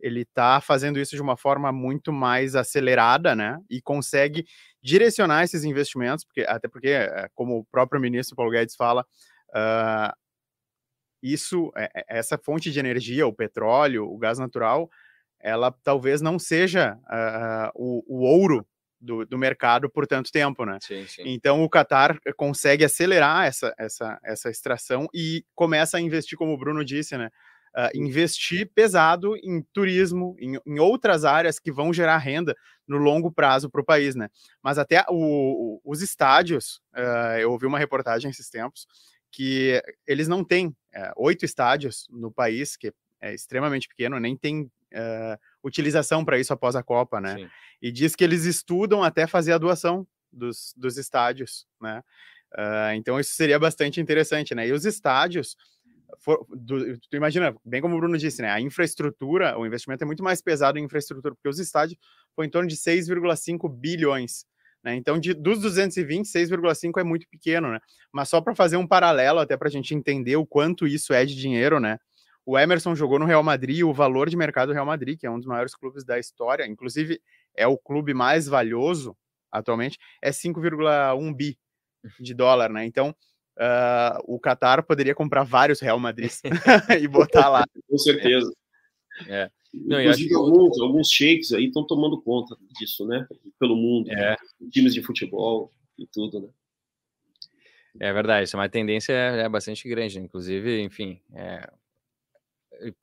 ele 0.02 0.22
está 0.22 0.60
fazendo 0.60 1.00
isso 1.00 1.16
de 1.16 1.22
uma 1.22 1.38
forma 1.38 1.72
muito 1.72 2.12
mais 2.12 2.56
acelerada, 2.56 3.36
né? 3.36 3.58
E 3.70 3.82
consegue 3.82 4.46
direcionar 4.82 5.44
esses 5.44 5.64
investimentos, 5.64 6.26
porque 6.26 6.42
até 6.42 6.68
porque, 6.68 6.90
eh, 6.90 7.30
como 7.36 7.60
o 7.60 7.66
próprio 7.66 8.02
ministro 8.02 8.36
Paulo 8.36 8.52
Guedes 8.52 8.76
fala, 8.76 9.06
uh, 9.50 10.14
isso, 11.22 11.72
é, 11.78 11.90
essa 12.10 12.38
fonte 12.38 12.72
de 12.72 12.80
energia, 12.80 13.28
o 13.28 13.34
petróleo, 13.34 14.06
o 14.06 14.18
gás 14.18 14.40
natural, 14.40 14.90
ela 15.40 15.72
talvez 15.84 16.22
não 16.22 16.40
seja 16.40 16.96
uh, 16.96 17.72
o, 17.76 18.04
o, 18.08 18.26
ouro 18.26 18.66
do, 19.00 19.26
do, 19.26 19.38
mercado 19.38 19.90
por 19.90 20.08
tanto 20.08 20.32
tempo, 20.32 20.66
né? 20.66 20.78
Sim, 20.82 21.06
sim. 21.08 21.24
Então 21.26 21.64
o 21.64 21.70
Qatar 21.70 22.18
consegue 22.36 22.84
acelerar 22.84 23.46
essa, 23.46 23.74
essa, 23.78 24.20
essa 24.24 24.50
extração 24.50 25.08
e 25.14 25.44
começa 25.56 25.98
a 25.98 26.02
investir, 26.02 26.38
como 26.38 26.54
o 26.54 26.58
Bruno 26.58 26.84
disse, 26.86 27.18
né? 27.18 27.30
Uh, 27.74 27.98
investir 27.98 28.70
pesado 28.76 29.38
em 29.38 29.62
turismo, 29.72 30.36
em, 30.38 30.60
em, 30.66 30.78
outras 30.78 31.24
áreas 31.24 31.58
que 31.58 31.72
vão 31.72 31.94
gerar 31.94 32.18
renda 32.18 32.54
no 32.86 32.98
longo 32.98 33.32
prazo 33.32 33.70
para 33.70 33.80
o 33.80 33.86
país, 33.86 34.14
né? 34.14 34.28
Mas 34.62 34.78
até 34.78 35.06
o, 35.08 35.16
o, 35.16 35.82
os 35.86 36.02
estádios, 36.02 36.82
uh, 36.94 37.40
eu 37.40 37.50
ouvi 37.50 37.66
uma 37.66 37.80
reportagem 37.80 38.30
esses 38.30 38.50
tempos 38.50 38.86
que 39.32 39.82
eles 40.06 40.28
não 40.28 40.44
têm 40.44 40.68
uh, 40.68 41.14
oito 41.16 41.46
estádios 41.46 42.06
no 42.10 42.30
país, 42.30 42.76
que 42.76 42.94
é 43.22 43.34
extremamente 43.34 43.88
pequeno, 43.88 44.20
nem 44.20 44.36
tem 44.36 44.70
utilização 45.64 46.26
para 46.26 46.38
isso 46.38 46.52
após 46.52 46.76
a 46.76 46.84
Copa, 46.84 47.22
né? 47.22 47.36
Sim. 47.38 47.50
E 47.82 47.90
diz 47.90 48.14
que 48.14 48.26
eles 48.26 48.44
estudam 48.44 49.02
até 49.02 49.26
fazer 49.26 49.54
a 49.54 49.58
doação 49.58 50.06
dos, 50.30 50.74
dos 50.76 50.98
estádios, 50.98 51.66
né? 51.80 52.04
então 52.98 53.18
isso 53.18 53.34
seria 53.34 53.58
bastante 53.58 54.02
interessante, 54.02 54.54
né? 54.54 54.68
E 54.68 54.74
os 54.74 54.84
estádios 54.84 55.56
for, 56.20 56.46
do, 56.50 56.98
tu 57.00 57.16
imagina, 57.16 57.56
bem 57.64 57.82
como 57.82 57.96
o 57.96 58.00
Bruno 58.00 58.18
disse, 58.18 58.42
né? 58.42 58.50
A 58.50 58.60
infraestrutura, 58.60 59.58
o 59.58 59.66
investimento 59.66 60.04
é 60.04 60.08
muito 60.08 60.24
mais 60.24 60.42
pesado 60.42 60.78
em 60.78 60.84
infraestrutura, 60.84 61.34
porque 61.34 61.50
os 61.50 61.60
estádios 61.60 61.98
foi 62.36 62.46
em 62.46 62.50
torno 62.50 62.68
de 62.68 62.76
6,5 62.76 63.70
bilhões. 63.70 64.46
Né? 64.84 64.96
Então, 64.96 65.20
de, 65.20 65.34
dos 65.34 65.62
220, 65.62 66.26
6,5 66.26 67.00
é 67.00 67.04
muito 67.04 67.28
pequeno, 67.30 67.72
né? 67.72 67.80
Mas 68.12 68.30
só 68.30 68.42
para 68.42 68.56
fazer 68.56 68.78
um 68.78 68.88
paralelo, 68.88 69.40
até 69.40 69.56
para 69.56 69.68
a 69.68 69.72
gente 69.72 69.94
entender 69.94 70.36
o 70.36 70.46
quanto 70.46 70.88
isso 70.88 71.14
é 71.14 71.24
de 71.26 71.36
dinheiro, 71.36 71.80
né? 71.80 71.98
O 72.46 72.58
Emerson 72.58 72.96
jogou 72.96 73.20
no 73.20 73.26
Real 73.26 73.44
Madrid, 73.44 73.84
o 73.84 73.94
valor 73.94 74.30
de 74.30 74.36
mercado 74.36 74.70
do 74.70 74.74
Real 74.74 74.86
Madrid, 74.86 75.20
que 75.20 75.28
é 75.28 75.32
um 75.32 75.38
dos 75.38 75.46
maiores 75.46 75.76
clubes 75.76 76.04
da 76.04 76.18
história, 76.18 76.66
inclusive 76.66 77.22
é 77.56 77.68
o 77.68 77.78
clube 77.78 78.14
mais 78.14 78.48
valioso 78.48 79.16
atualmente, 79.52 80.00
é 80.22 80.32
5,1 80.32 81.36
bi 81.36 81.58
de 82.20 82.34
dólar, 82.34 82.70
né? 82.72 82.86
Então, 82.86 83.16
uh, 83.58 84.22
o 84.26 84.40
Qatar 84.40 84.86
poderia 84.86 85.16
comprar 85.16 85.44
vários 85.44 85.80
Real 85.80 86.00
Madrid 86.00 86.32
e 87.02 87.08
botar 87.08 87.50
lá. 87.50 87.66
Com 87.88 87.98
certeza. 87.98 88.52
É. 89.28 89.50
Não, 89.74 90.02
Inclusive, 90.02 90.30
que... 90.30 90.36
alguns, 90.36 90.82
alguns 90.82 91.10
sheiks 91.10 91.54
aí 91.54 91.66
estão 91.66 91.86
tomando 91.86 92.22
conta 92.22 92.58
disso, 92.78 93.06
né? 93.08 93.26
Pelo 93.60 93.76
mundo, 93.76 94.12
é. 94.12 94.16
né? 94.16 94.38
times 94.70 94.94
de 94.94 95.02
futebol 95.02 95.72
e 95.98 96.06
tudo, 96.06 96.42
né? 96.42 96.50
É 98.00 98.12
verdade, 98.14 98.46
isso 98.46 98.56
é 98.56 98.60
uma 98.60 98.70
tendência 98.70 99.14
é, 99.14 99.50
bastante 99.50 99.88
grande, 99.88 100.18
inclusive, 100.18 100.82
enfim, 100.82 101.20
é, 101.34 101.70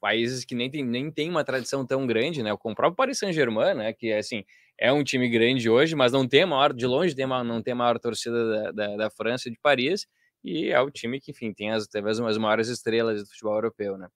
países 0.00 0.44
que 0.44 0.54
nem 0.54 0.70
tem, 0.70 0.82
nem 0.82 1.10
tem 1.10 1.28
uma 1.28 1.44
tradição 1.44 1.86
tão 1.86 2.06
grande, 2.06 2.42
né? 2.42 2.56
Com 2.56 2.72
o 2.72 2.74
próprio 2.74 2.96
Paris 2.96 3.18
Saint-Germain, 3.18 3.74
né? 3.74 3.92
Que 3.92 4.12
assim 4.12 4.44
é 4.78 4.92
um 4.92 5.02
time 5.02 5.28
grande 5.28 5.68
hoje, 5.68 5.94
mas 5.94 6.12
não 6.12 6.26
tem 6.26 6.42
a 6.42 6.46
maior, 6.46 6.72
de 6.72 6.86
longe 6.86 7.14
tem 7.14 7.24
uma, 7.24 7.42
não 7.42 7.62
tem 7.62 7.72
a 7.72 7.76
maior 7.76 7.98
torcida 7.98 8.48
da, 8.48 8.72
da, 8.72 8.96
da 8.96 9.10
França 9.10 9.48
e 9.48 9.52
de 9.52 9.58
Paris, 9.58 10.06
e 10.44 10.70
é 10.70 10.80
o 10.80 10.90
time 10.90 11.20
que, 11.20 11.30
enfim, 11.30 11.52
tem 11.52 11.70
as, 11.70 11.86
talvez 11.86 12.20
as 12.20 12.38
maiores 12.38 12.68
estrelas 12.68 13.22
do 13.22 13.28
futebol 13.28 13.54
europeu, 13.54 13.96
né? 13.98 14.08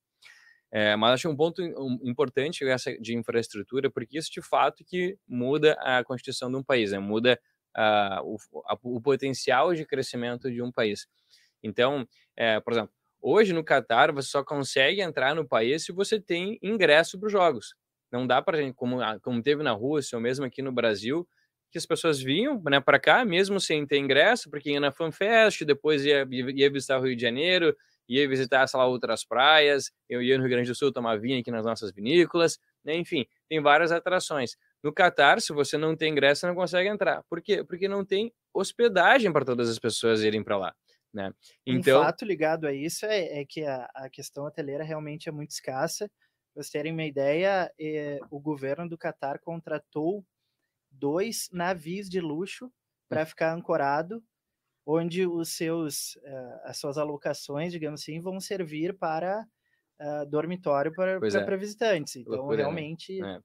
É, 0.71 0.95
mas 0.95 1.13
acho 1.13 1.29
um 1.29 1.35
ponto 1.35 1.61
importante 2.03 2.67
essa 2.67 2.97
de 2.99 3.15
infraestrutura, 3.15 3.91
porque 3.91 4.17
isso 4.17 4.31
de 4.31 4.41
fato 4.41 4.83
que 4.83 5.15
muda 5.27 5.73
a 5.73 6.03
constituição 6.03 6.49
de 6.49 6.57
um 6.57 6.63
país, 6.63 6.91
né? 6.91 6.97
muda 6.97 7.39
o, 8.23 8.37
a, 8.65 8.77
o, 8.81 8.99
potencial 8.99 9.73
de 9.75 9.85
crescimento 9.85 10.51
de 10.51 10.63
um 10.63 10.71
país. 10.71 11.07
Então, 11.61 12.07
é, 12.35 12.59
por 12.59 12.73
exemplo, 12.73 12.91
hoje 13.21 13.53
no 13.53 13.63
Catar 13.63 14.11
você 14.11 14.29
só 14.29 14.43
consegue 14.43 15.01
entrar 15.01 15.35
no 15.35 15.47
país 15.47 15.85
se 15.85 15.91
você 15.91 16.19
tem 16.19 16.57
ingresso 16.61 17.19
para 17.19 17.27
os 17.27 17.31
jogos. 17.31 17.75
Não 18.11 18.25
dá 18.25 18.41
para 18.41 18.57
gente, 18.57 18.73
como, 18.73 18.97
como 19.21 19.43
teve 19.43 19.61
na 19.61 19.71
Rússia 19.73 20.15
ou 20.15 20.21
mesmo 20.21 20.43
aqui 20.45 20.63
no 20.63 20.71
Brasil, 20.71 21.27
que 21.73 21.77
as 21.79 21.87
pessoas 21.87 22.21
vinham 22.21 22.61
né, 22.69 22.79
para 22.79 22.99
cá, 22.99 23.25
mesmo 23.25 23.59
sem 23.59 23.83
ter 23.85 23.97
ingresso, 23.97 24.47
porque 24.47 24.69
ia 24.69 24.79
na 24.79 24.91
FanFest, 24.91 25.65
depois 25.65 26.05
ia, 26.05 26.25
ia 26.29 26.71
visitar 26.71 26.99
o 26.99 27.03
Rio 27.03 27.15
de 27.15 27.21
Janeiro, 27.21 27.75
ia 28.07 28.29
visitar, 28.29 28.67
sei 28.67 28.77
lá, 28.79 28.85
outras 28.85 29.25
praias, 29.25 29.91
eu 30.07 30.21
ia 30.21 30.37
no 30.37 30.43
Rio 30.43 30.51
Grande 30.51 30.69
do 30.69 30.75
Sul 30.75 30.93
tomar 30.93 31.19
vinho 31.19 31.39
aqui 31.39 31.49
nas 31.49 31.65
nossas 31.65 31.91
vinícolas, 31.91 32.59
né, 32.85 32.95
enfim, 32.95 33.25
tem 33.49 33.59
várias 33.59 33.91
atrações. 33.91 34.55
No 34.83 34.93
Catar, 34.93 35.41
se 35.41 35.51
você 35.51 35.75
não 35.75 35.95
tem 35.95 36.11
ingresso, 36.11 36.41
você 36.41 36.47
não 36.47 36.55
consegue 36.55 36.89
entrar. 36.89 37.23
Por 37.27 37.41
quê? 37.41 37.63
Porque 37.63 37.87
não 37.87 38.05
tem 38.05 38.31
hospedagem 38.53 39.33
para 39.33 39.43
todas 39.43 39.67
as 39.67 39.79
pessoas 39.79 40.21
irem 40.21 40.43
para 40.43 40.57
lá. 40.57 40.75
Né? 41.11 41.33
Então... 41.65 42.01
Um 42.01 42.03
fato 42.03 42.23
ligado 42.23 42.67
a 42.67 42.73
isso 42.73 43.07
é, 43.07 43.41
é 43.41 43.45
que 43.45 43.65
a, 43.65 43.89
a, 43.95 44.09
questão 44.11 44.45
hoteleira 44.45 44.83
realmente 44.83 45.27
é 45.27 45.31
muito 45.31 45.49
escassa. 45.49 46.07
Para 46.53 46.61
vocês 46.61 46.69
terem 46.69 46.91
uma 46.91 47.03
ideia, 47.03 47.73
é, 47.79 48.19
o 48.29 48.39
governo 48.39 48.87
do 48.87 48.97
Catar 48.97 49.39
contratou 49.39 50.23
dois 50.93 51.49
navios 51.51 52.09
de 52.09 52.21
luxo 52.21 52.71
para 53.09 53.23
hum. 53.23 53.25
ficar 53.25 53.53
ancorado 53.53 54.23
onde 54.85 55.25
os 55.25 55.49
seus, 55.49 56.15
uh, 56.17 56.59
as 56.63 56.77
suas 56.77 56.97
alocações, 56.97 57.71
digamos 57.71 58.01
assim, 58.01 58.19
vão 58.19 58.39
servir 58.39 58.97
para 58.97 59.45
uh, 59.99 60.25
dormitório 60.29 60.91
para, 60.93 61.19
para, 61.19 61.55
é. 61.55 61.57
visitantes. 61.57 62.15
Então, 62.17 62.33
Loucura, 62.33 62.57
né? 62.57 62.63
realmente. 62.63 63.19
Né? 63.19 63.39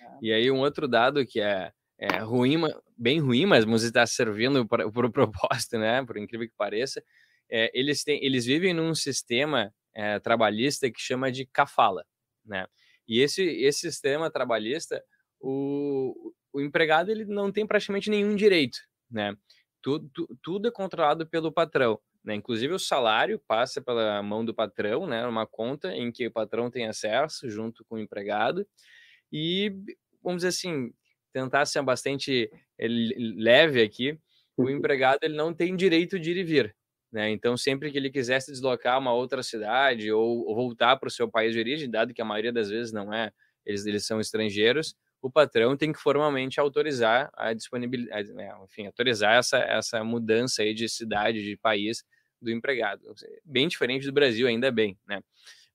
É. 0.00 0.18
E 0.20 0.32
aí, 0.32 0.50
um 0.50 0.60
outro 0.60 0.86
dado 0.86 1.24
que 1.26 1.40
é, 1.40 1.72
é 1.98 2.18
ruim, 2.18 2.60
bem 2.96 3.20
ruim, 3.20 3.46
mas 3.46 3.64
está 3.82 4.06
servindo 4.06 4.66
para, 4.66 4.90
para 4.90 5.06
o 5.06 5.12
propósito, 5.12 5.78
né? 5.78 6.04
Por 6.04 6.18
incrível 6.18 6.46
que 6.46 6.54
pareça, 6.56 7.02
é, 7.50 7.70
eles, 7.78 8.04
têm, 8.04 8.22
eles 8.24 8.44
vivem 8.44 8.74
num 8.74 8.94
sistema 8.94 9.72
é, 9.94 10.18
trabalhista 10.20 10.90
que 10.90 11.00
chama 11.00 11.32
de 11.32 11.46
cafala, 11.46 12.04
né? 12.44 12.66
E 13.08 13.20
esse, 13.20 13.42
esse 13.42 13.80
sistema 13.80 14.30
trabalhista, 14.30 15.02
o, 15.42 16.32
o 16.52 16.60
empregado 16.60 17.10
ele 17.10 17.24
não 17.24 17.50
tem 17.50 17.66
praticamente 17.66 18.08
nenhum 18.08 18.36
direito, 18.36 18.78
né? 19.10 19.36
Tudo, 19.82 20.08
tudo 20.42 20.68
é 20.68 20.70
controlado 20.70 21.26
pelo 21.26 21.50
patrão. 21.50 21.98
Né? 22.24 22.36
Inclusive 22.36 22.72
o 22.72 22.78
salário 22.78 23.40
passa 23.48 23.82
pela 23.82 24.22
mão 24.22 24.44
do 24.44 24.54
patrão, 24.54 25.06
né? 25.06 25.26
Uma 25.26 25.46
conta 25.46 25.92
em 25.92 26.12
que 26.12 26.28
o 26.28 26.32
patrão 26.32 26.70
tem 26.70 26.86
acesso 26.86 27.50
junto 27.50 27.84
com 27.84 27.96
o 27.96 27.98
empregado 27.98 28.66
e 29.32 29.74
vamos 30.22 30.42
dizer 30.42 30.48
assim 30.48 30.92
tentar 31.32 31.66
ser 31.66 31.82
bastante 31.82 32.50
leve 32.78 33.82
aqui. 33.82 34.18
O 34.56 34.64
uhum. 34.64 34.70
empregado 34.70 35.20
ele 35.22 35.34
não 35.34 35.52
tem 35.52 35.74
direito 35.74 36.20
de 36.20 36.30
ir 36.30 36.36
e 36.36 36.44
vir, 36.44 36.76
né? 37.10 37.30
Então 37.30 37.56
sempre 37.56 37.90
que 37.90 37.98
ele 37.98 38.10
quiser 38.10 38.40
se 38.40 38.52
deslocar 38.52 39.00
uma 39.00 39.12
outra 39.12 39.42
cidade 39.42 40.12
ou, 40.12 40.46
ou 40.46 40.54
voltar 40.54 40.96
para 40.98 41.08
o 41.08 41.10
seu 41.10 41.28
país 41.28 41.54
de 41.54 41.58
origem, 41.58 41.90
dado 41.90 42.14
que 42.14 42.22
a 42.22 42.24
maioria 42.24 42.52
das 42.52 42.70
vezes 42.70 42.92
não 42.92 43.12
é, 43.12 43.32
eles, 43.66 43.84
eles 43.84 44.06
são 44.06 44.20
estrangeiros, 44.20 44.94
o 45.22 45.30
patrão 45.30 45.76
tem 45.76 45.92
que 45.92 46.00
formalmente 46.00 46.58
autorizar 46.58 47.30
a 47.34 47.52
disponibilidade, 47.52 48.32
né, 48.32 48.52
enfim, 48.64 48.86
autorizar 48.86 49.36
essa, 49.36 49.58
essa 49.58 50.02
mudança 50.02 50.62
aí 50.62 50.74
de 50.74 50.88
cidade, 50.88 51.44
de 51.44 51.56
país 51.56 52.04
do 52.40 52.50
empregado. 52.50 53.14
Bem 53.44 53.68
diferente 53.68 54.04
do 54.04 54.12
Brasil, 54.12 54.48
ainda 54.48 54.70
bem, 54.72 54.98
né? 55.06 55.22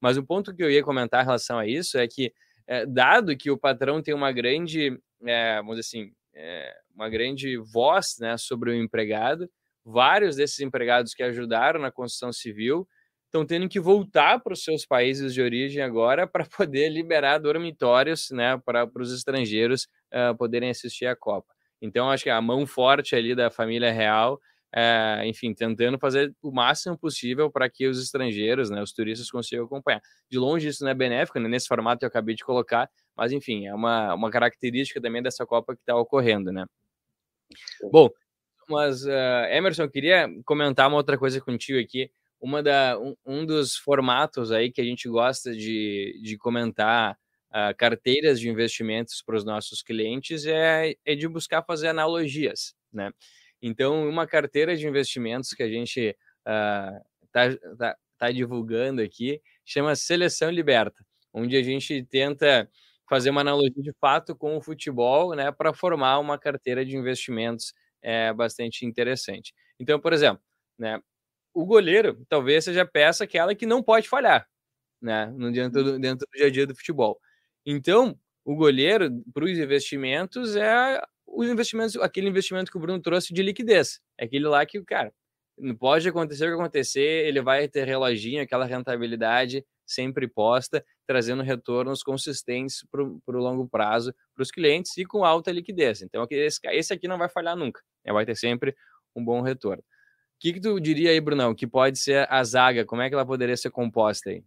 Mas 0.02 0.18
o 0.18 0.24
ponto 0.24 0.54
que 0.54 0.62
eu 0.62 0.70
ia 0.70 0.84
comentar 0.84 1.24
em 1.24 1.26
relação 1.26 1.58
a 1.58 1.66
isso 1.66 1.98
é 1.98 2.06
que, 2.08 2.34
é, 2.68 2.86
dado 2.86 3.36
que 3.38 3.50
o 3.50 3.58
patrão 3.58 4.02
tem 4.02 4.14
uma 4.14 4.34
grande, 4.34 5.00
é, 5.26 5.56
vamos 5.56 5.78
dizer 5.78 5.88
assim, 5.88 6.14
é, 6.36 6.76
uma 6.94 7.10
grande 7.10 7.58
voz 7.58 8.18
né, 8.20 8.38
sobre 8.38 8.70
o 8.70 8.76
empregado, 8.76 9.50
vários 9.84 10.36
desses 10.36 10.60
empregados 10.60 11.14
que 11.14 11.24
ajudaram 11.24 11.80
na 11.80 11.90
construção 11.90 12.34
civil 12.34 12.88
estão 13.28 13.46
tendo 13.46 13.70
que 13.70 13.80
voltar 13.80 14.40
para 14.40 14.54
os 14.54 14.64
seus 14.64 14.86
países 14.86 15.34
de 15.34 15.42
origem 15.42 15.84
agora 15.84 16.26
para 16.26 16.46
poder 16.46 16.90
liberar 16.90 17.38
dormitórios 17.38 18.30
né, 18.32 18.58
para 18.66 18.90
os 18.96 19.14
estrangeiros 19.14 19.88
uh, 20.14 20.36
poderem 20.38 20.70
assistir 20.70 21.06
à 21.06 21.16
Copa. 21.16 21.54
Então, 21.82 22.10
acho 22.10 22.24
que 22.24 22.30
a 22.30 22.42
mão 22.42 22.66
forte 22.66 23.16
ali 23.16 23.36
da 23.36 23.52
família 23.52 23.92
real, 23.92 24.40
uh, 24.76 25.24
enfim, 25.26 25.54
tentando 25.54 26.00
fazer 26.00 26.34
o 26.42 26.52
máximo 26.52 26.98
possível 26.98 27.52
para 27.52 27.70
que 27.70 27.86
os 27.88 28.02
estrangeiros, 28.02 28.70
né, 28.70 28.82
os 28.82 28.92
turistas 28.92 29.30
consigam 29.30 29.66
acompanhar. 29.66 30.02
De 30.30 30.40
longe, 30.40 30.70
isso 30.70 30.84
não 30.84 30.90
é 30.90 30.96
benéfico, 30.96 31.40
né, 31.40 31.48
nesse 31.48 31.68
formato 31.68 32.00
que 32.00 32.06
eu 32.06 32.10
acabei 32.10 32.34
de 32.34 32.44
colocar, 32.44 32.90
mas, 33.16 33.32
enfim, 33.32 33.68
é 33.68 33.76
uma, 33.76 34.14
uma 34.16 34.32
característica 34.32 35.02
também 35.02 35.22
dessa 35.22 35.46
Copa 35.46 35.76
que 35.76 35.82
está 35.82 35.96
ocorrendo, 35.96 36.52
né? 36.52 36.66
Bom, 37.92 38.10
mas, 38.70 39.06
uh, 39.06 39.46
Emerson, 39.50 39.84
eu 39.84 39.90
queria 39.90 40.28
comentar 40.46 40.88
uma 40.88 40.98
outra 40.98 41.18
coisa 41.18 41.40
contigo 41.40 41.80
aqui 41.80 42.10
uma 42.40 42.62
da, 42.62 43.00
um, 43.00 43.16
um, 43.26 43.46
dos 43.46 43.76
formatos 43.76 44.52
aí 44.52 44.72
que 44.72 44.82
a 44.82 44.84
gente 44.84 45.08
gosta 45.10 45.52
de, 45.54 46.20
de 46.22 46.38
comentar 46.38 47.18
uh, 47.50 47.76
carteiras 47.78 48.40
de 48.40 48.50
investimentos 48.50 49.22
para 49.22 49.36
os 49.36 49.44
nossos 49.46 49.82
clientes 49.82 50.46
é, 50.46 50.96
é 51.06 51.16
de 51.16 51.28
buscar 51.28 51.64
fazer 51.64 51.88
analogias, 51.88 52.76
né? 52.92 53.12
Então, 53.62 54.08
uma 54.08 54.28
carteira 54.28 54.76
de 54.78 54.88
investimentos 54.88 55.54
que 55.54 55.64
a 55.64 55.70
gente 55.70 56.16
está 56.46 57.48
uh, 57.50 57.78
tá, 57.78 57.98
tá 58.18 58.32
divulgando 58.32 59.02
aqui 59.02 59.42
chama 59.66 59.96
Seleção 59.96 60.50
Liberta, 60.50 61.04
onde 61.34 61.58
a 61.58 61.64
gente 61.64 62.04
tenta 62.04 62.70
fazer 63.10 63.30
uma 63.30 63.42
analogia 63.42 63.82
de 63.82 63.94
fato 64.00 64.36
com 64.36 64.58
o 64.58 64.62
futebol, 64.62 65.34
né, 65.36 65.52
para 65.52 65.74
formar 65.74 66.20
uma 66.20 66.38
carteira 66.38 66.86
de 66.86 66.96
investimentos 66.96 67.74
é, 68.02 68.34
bastante 68.34 68.86
interessante. 68.86 69.54
Então, 69.80 70.00
por 70.00 70.14
exemplo, 70.14 70.42
né, 70.78 71.00
o 71.58 71.66
goleiro 71.66 72.24
talvez 72.30 72.66
seja 72.66 72.84
a 72.84 72.88
peça 72.88 73.24
aquela 73.24 73.56
que 73.56 73.66
não 73.66 73.82
pode 73.82 74.08
falhar, 74.08 74.48
né? 75.02 75.26
No 75.36 75.52
dentro 75.52 75.84
do, 75.84 76.00
dentro 76.00 76.28
do 76.28 76.38
dia 76.38 76.48
a 76.48 76.52
dia 76.52 76.68
do 76.68 76.76
futebol. 76.76 77.20
Então, 77.66 78.18
o 78.46 78.56
goleiro 78.56 79.10
para 79.34 79.44
os 79.44 79.58
investimentos 79.58 80.56
é 80.56 81.02
os 81.26 81.50
investimentos, 81.50 81.96
aquele 81.98 82.30
investimento 82.30 82.72
que 82.72 82.78
o 82.78 82.80
Bruno 82.80 83.02
trouxe 83.02 83.34
de 83.34 83.42
liquidez. 83.42 84.00
É 84.20 84.26
aquele 84.26 84.48
lá 84.48 84.66
que, 84.66 84.82
cara, 84.84 85.12
não 85.58 85.76
pode 85.76 86.08
acontecer 86.08 86.46
o 86.46 86.50
que 86.50 86.62
acontecer, 86.62 87.28
ele 87.28 87.42
vai 87.42 87.68
ter 87.68 87.86
reloginho, 87.88 88.42
aquela 88.42 88.66
rentabilidade 88.66 89.66
sempre 89.86 90.28
posta, 90.28 90.86
trazendo 91.08 91.42
retornos 91.42 92.04
consistentes 92.04 92.86
para 92.92 93.04
o 93.04 93.22
longo 93.42 93.68
prazo 93.68 94.14
para 94.36 94.44
os 94.44 94.52
clientes 94.52 94.96
e 94.98 95.06
com 95.06 95.26
alta 95.26 95.52
liquidez. 95.52 96.04
Então, 96.04 96.26
esse, 96.30 96.60
esse 96.66 96.94
aqui 96.94 97.08
não 97.08 97.18
vai 97.18 97.30
falhar 97.30 97.56
nunca, 97.56 97.82
né? 98.06 98.14
vai 98.14 98.26
ter 98.26 98.36
sempre 98.36 98.76
um 99.16 99.26
bom 99.26 99.42
retorno. 99.42 99.84
O 100.38 100.40
que, 100.40 100.54
que 100.54 100.60
tu 100.62 100.80
diria 100.80 101.10
aí, 101.10 101.20
Brunão, 101.20 101.56
que 101.56 101.66
pode 101.66 101.98
ser 101.98 102.32
a 102.32 102.44
zaga? 102.44 102.86
Como 102.86 103.02
é 103.02 103.10
que 103.10 103.16
ela 103.16 103.26
poderia 103.26 103.58
ser 103.58 103.72
composta 103.72 104.30
aí? 104.30 104.44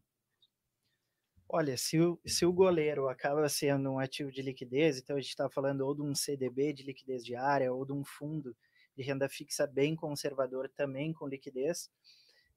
Olha, 1.48 1.76
se 1.76 1.98
o, 1.98 2.16
se 2.24 2.46
o 2.46 2.52
goleiro 2.52 3.08
acaba 3.08 3.48
sendo 3.48 3.90
um 3.90 3.98
ativo 3.98 4.30
de 4.30 4.40
liquidez, 4.40 4.98
então 4.98 5.16
a 5.16 5.20
gente 5.20 5.30
está 5.30 5.50
falando 5.50 5.80
ou 5.80 5.92
de 5.92 6.00
um 6.00 6.14
CDB 6.14 6.72
de 6.72 6.84
liquidez 6.84 7.24
diária 7.24 7.72
ou 7.72 7.84
de 7.84 7.92
um 7.92 8.04
fundo 8.04 8.56
de 8.96 9.02
renda 9.02 9.28
fixa 9.28 9.66
bem 9.66 9.96
conservador 9.96 10.70
também 10.76 11.12
com 11.12 11.26
liquidez, 11.26 11.90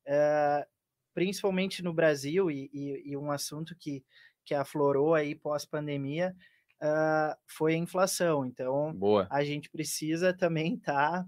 é, 0.05 0.67
principalmente 1.11 1.81
no 1.81 1.91
Brasil, 1.91 2.51
e, 2.51 2.69
e, 2.71 3.13
e, 3.13 3.17
um 3.17 3.31
assunto 3.31 3.75
que, 3.79 4.05
que 4.45 4.53
aflorou 4.53 5.15
aí 5.15 5.33
pós-pandemia 5.33 6.35
uh, 6.83 7.35
foi 7.47 7.73
a 7.73 7.77
inflação. 7.77 8.45
Então, 8.45 8.93
Boa. 8.93 9.27
a 9.31 9.43
gente 9.43 9.71
precisa 9.71 10.31
também 10.37 10.75
estar. 10.75 11.23
Tá 11.23 11.27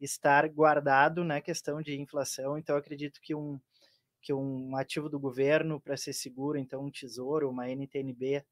estar 0.00 0.48
guardado 0.48 1.24
na 1.24 1.40
questão 1.40 1.80
de 1.80 1.98
inflação. 1.98 2.58
Então, 2.58 2.76
acredito 2.76 3.20
que 3.20 3.34
um, 3.34 3.60
que 4.20 4.32
um 4.32 4.76
ativo 4.76 5.08
do 5.08 5.18
governo 5.18 5.80
para 5.80 5.96
ser 5.96 6.12
seguro, 6.12 6.58
então 6.58 6.84
um 6.84 6.90
tesouro, 6.90 7.48
uma 7.48 7.68
NTNB, 7.68 8.44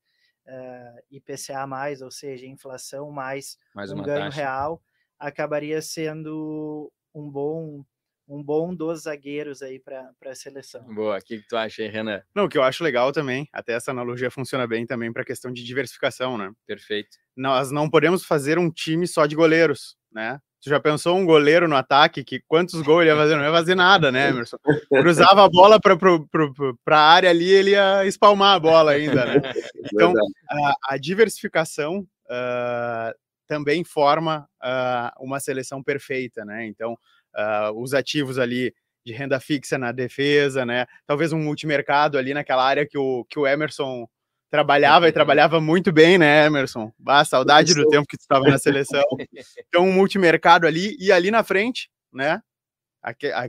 uh, 0.46 1.02
IPCA 1.11 1.66
mais, 1.66 2.00
ou 2.00 2.11
seja, 2.11 2.46
inflação 2.46 3.11
mais, 3.11 3.59
mais 3.74 3.90
um 3.90 4.02
ganho 4.02 4.26
taxa. 4.26 4.37
real, 4.37 4.83
acabaria 5.18 5.80
sendo 5.83 6.92
um 7.14 7.30
bom 7.30 7.85
um 8.26 8.42
bom 8.42 8.74
dos 8.74 9.02
zagueiros 9.02 9.62
aí 9.62 9.78
para 9.78 10.11
a 10.24 10.35
seleção. 10.35 10.83
Boa, 10.94 11.18
o 11.18 11.20
que, 11.20 11.40
que 11.40 11.46
tu 11.46 11.57
acha 11.57 11.83
aí, 11.83 11.88
Renan? 11.88 12.22
Não, 12.35 12.44
o 12.44 12.48
que 12.48 12.57
eu 12.57 12.62
acho 12.62 12.83
legal 12.83 13.12
também, 13.12 13.46
até 13.52 13.74
essa 13.74 13.90
analogia 13.90 14.30
funciona 14.30 14.66
bem 14.66 14.87
também 14.87 15.12
para 15.12 15.22
a 15.22 15.26
questão 15.26 15.52
de 15.52 15.62
diversificação, 15.62 16.38
né? 16.38 16.50
Perfeito. 16.66 17.18
Nós 17.37 17.70
não 17.70 17.90
podemos 17.90 18.24
fazer 18.24 18.59
um 18.59 18.70
time 18.70 19.07
só 19.07 19.26
de 19.26 19.37
goleiros, 19.37 19.96
né? 20.11 20.40
Tu 20.64 20.70
já 20.70 20.81
pensou 20.81 21.18
um 21.18 21.27
goleiro 21.27 21.68
no 21.68 21.77
ataque 21.77 22.24
que 22.24 22.40
quantos 22.48 22.81
gols 22.81 23.03
ele 23.03 23.11
ia 23.11 23.16
fazer? 23.16 23.37
Não 23.37 23.44
ia 23.44 23.53
fazer 23.53 23.74
nada, 23.74 24.11
né, 24.11 24.31
Emerson? 24.31 24.57
Cruzava 24.88 25.44
a 25.44 25.48
bola 25.48 25.79
para 25.79 26.96
a 26.96 27.12
área 27.12 27.29
ali, 27.29 27.50
ele 27.50 27.72
ia 27.72 28.07
espalmar 28.07 28.55
a 28.55 28.61
bola 28.61 28.92
ainda, 28.92 29.27
né? 29.27 29.42
Então, 29.85 30.14
a, 30.50 30.74
a 30.94 30.96
diversificação 30.96 31.98
uh, 31.98 33.14
também 33.46 33.85
forma 33.85 34.48
uh, 34.62 35.22
uma 35.22 35.38
seleção 35.38 35.83
perfeita, 35.83 36.46
né? 36.46 36.64
Então, 36.64 36.94
uh, 36.94 37.79
os 37.79 37.92
ativos 37.92 38.38
ali 38.38 38.74
de 39.05 39.12
renda 39.12 39.38
fixa 39.38 39.77
na 39.77 39.92
defesa, 39.92 40.64
né? 40.64 40.87
Talvez 41.07 41.31
um 41.31 41.38
multimercado 41.38 42.16
ali 42.16 42.33
naquela 42.33 42.64
área 42.64 42.87
que 42.87 42.96
o, 42.96 43.27
que 43.29 43.38
o 43.38 43.46
Emerson 43.46 44.09
trabalhava 44.54 45.08
e 45.08 45.12
trabalhava 45.12 45.60
muito 45.60 45.90
bem, 45.90 46.16
né, 46.16 46.46
Emerson? 46.46 46.92
Ah, 47.04 47.24
saudade 47.24 47.74
do 47.74 47.88
tempo 47.88 48.06
que 48.06 48.16
tu 48.16 48.20
estava 48.20 48.48
na 48.48 48.56
seleção. 48.56 49.02
Então, 49.66 49.88
um 49.88 49.92
multimercado 49.92 50.64
ali 50.64 50.96
e 51.00 51.10
ali 51.10 51.28
na 51.28 51.42
frente, 51.42 51.90
né? 52.12 52.40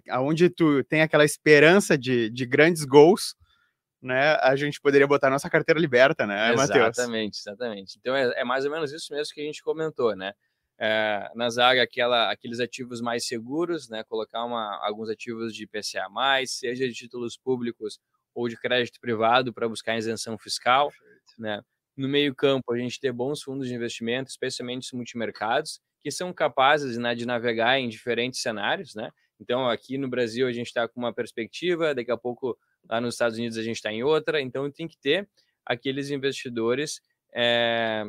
Aonde 0.09 0.49
tu 0.49 0.83
tem 0.85 1.03
aquela 1.03 1.23
esperança 1.23 1.95
de, 1.95 2.31
de 2.31 2.45
grandes 2.47 2.83
gols, 2.83 3.35
né? 4.01 4.35
A 4.41 4.55
gente 4.55 4.81
poderia 4.81 5.05
botar 5.05 5.29
nossa 5.29 5.47
carteira 5.47 5.79
liberta, 5.79 6.25
né, 6.25 6.55
Matheus? 6.55 6.97
Exatamente, 6.97 7.37
exatamente. 7.37 7.97
Então 7.99 8.15
é, 8.15 8.41
é, 8.41 8.43
mais 8.43 8.65
ou 8.65 8.71
menos 8.71 8.91
isso 8.91 9.13
mesmo 9.13 9.31
que 9.31 9.41
a 9.41 9.45
gente 9.45 9.61
comentou, 9.61 10.15
né? 10.15 10.33
É, 10.79 11.29
na 11.35 11.51
zaga, 11.51 11.83
aquela, 11.83 12.31
aqueles 12.31 12.59
ativos 12.59 12.99
mais 12.99 13.27
seguros, 13.27 13.87
né? 13.87 14.03
Colocar 14.05 14.43
uma, 14.43 14.79
alguns 14.83 15.09
ativos 15.09 15.53
de 15.53 15.67
PCA, 15.67 16.09
seja 16.47 16.87
de 16.87 16.93
títulos 16.93 17.37
públicos 17.37 17.99
ou 18.35 18.47
de 18.49 18.57
crédito 18.57 18.99
privado 18.99 19.53
para 19.53 19.67
buscar 19.67 19.97
isenção 19.97 20.37
fiscal, 20.37 20.91
né? 21.39 21.61
No 21.97 22.09
meio-campo, 22.09 22.73
a 22.73 22.77
gente 22.77 22.99
ter 22.99 23.13
bons 23.13 23.41
fundos 23.41 23.69
de 23.69 23.73
investimento, 23.73 24.29
especialmente 24.29 24.83
os 24.83 24.91
multimercados, 24.91 25.79
que 26.01 26.11
são 26.11 26.33
capazes 26.33 26.97
né, 26.97 27.15
de 27.15 27.25
navegar 27.25 27.79
em 27.79 27.87
diferentes 27.87 28.41
cenários, 28.41 28.93
né? 28.93 29.09
Então, 29.39 29.67
aqui 29.67 29.97
no 29.97 30.09
Brasil, 30.09 30.45
a 30.45 30.51
gente 30.51 30.67
está 30.67 30.87
com 30.87 30.99
uma 30.99 31.13
perspectiva, 31.13 31.95
daqui 31.95 32.11
a 32.11 32.17
pouco 32.17 32.57
lá 32.89 33.01
nos 33.01 33.15
Estados 33.15 33.37
Unidos 33.37 33.57
a 33.57 33.63
gente 33.63 33.77
está 33.77 33.91
em 33.91 34.03
outra, 34.03 34.41
então 34.41 34.69
tem 34.69 34.87
que 34.87 34.97
ter 34.97 35.27
aqueles 35.65 36.11
investidores 36.11 37.01
é, 37.33 38.05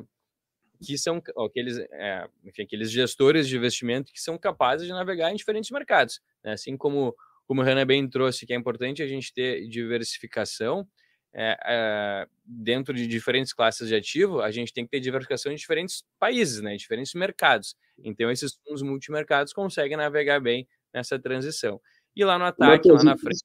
que 0.84 0.98
são 0.98 1.22
aqueles, 1.44 1.78
é, 1.78 2.28
enfim, 2.44 2.62
aqueles 2.62 2.90
gestores 2.90 3.48
de 3.48 3.56
investimento 3.56 4.12
que 4.12 4.20
são 4.20 4.36
capazes 4.36 4.86
de 4.86 4.92
navegar 4.92 5.32
em 5.32 5.36
diferentes 5.36 5.70
mercados. 5.70 6.20
Né? 6.44 6.52
Assim 6.52 6.76
como, 6.76 7.14
como 7.46 7.60
o 7.60 7.64
Renan 7.64 7.86
bem 7.86 8.08
trouxe, 8.08 8.46
que 8.46 8.52
é 8.52 8.56
importante 8.56 9.02
a 9.02 9.06
gente 9.06 9.32
ter 9.32 9.66
diversificação 9.68 10.86
é, 11.34 11.56
é, 11.66 12.26
dentro 12.44 12.94
de 12.94 13.06
diferentes 13.06 13.52
classes 13.52 13.88
de 13.88 13.94
ativo, 13.94 14.40
a 14.40 14.50
gente 14.50 14.72
tem 14.72 14.84
que 14.84 14.90
ter 14.90 15.00
diversificação 15.00 15.52
em 15.52 15.56
diferentes 15.56 16.04
países, 16.18 16.62
né? 16.62 16.76
diferentes 16.76 17.14
mercados. 17.14 17.76
Então, 18.02 18.30
esses 18.30 18.54
fundos 18.54 18.82
multimercados 18.82 19.52
conseguem 19.52 19.96
navegar 19.96 20.40
bem 20.40 20.66
nessa 20.92 21.18
transição. 21.18 21.80
E 22.14 22.24
lá 22.24 22.38
no 22.38 22.44
ataque, 22.46 22.90
lá 22.90 23.04
na 23.04 23.18
frente. 23.18 23.42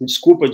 Desculpa, 0.00 0.46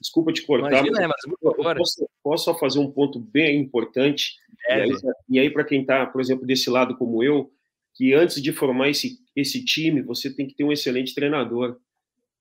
desculpa 0.00 0.32
te 0.32 0.42
cortar. 0.42 0.84
Imagina, 0.84 1.08
mas, 1.08 1.38
mas 1.58 1.78
posso, 1.78 2.10
posso 2.22 2.44
só 2.44 2.58
fazer 2.58 2.78
um 2.78 2.90
ponto 2.90 3.18
bem 3.18 3.60
importante 3.60 4.34
é, 4.68 4.84
e 5.28 5.38
aí, 5.38 5.50
para 5.50 5.64
quem 5.64 5.82
está, 5.82 6.06
por 6.06 6.20
exemplo, 6.20 6.46
desse 6.46 6.68
lado 6.68 6.96
como 6.96 7.22
eu, 7.22 7.50
que 7.94 8.12
antes 8.12 8.42
de 8.42 8.52
formar 8.52 8.88
esse, 8.88 9.18
esse 9.34 9.64
time, 9.64 10.02
você 10.02 10.34
tem 10.34 10.46
que 10.46 10.54
ter 10.54 10.64
um 10.64 10.72
excelente 10.72 11.14
treinador. 11.14 11.78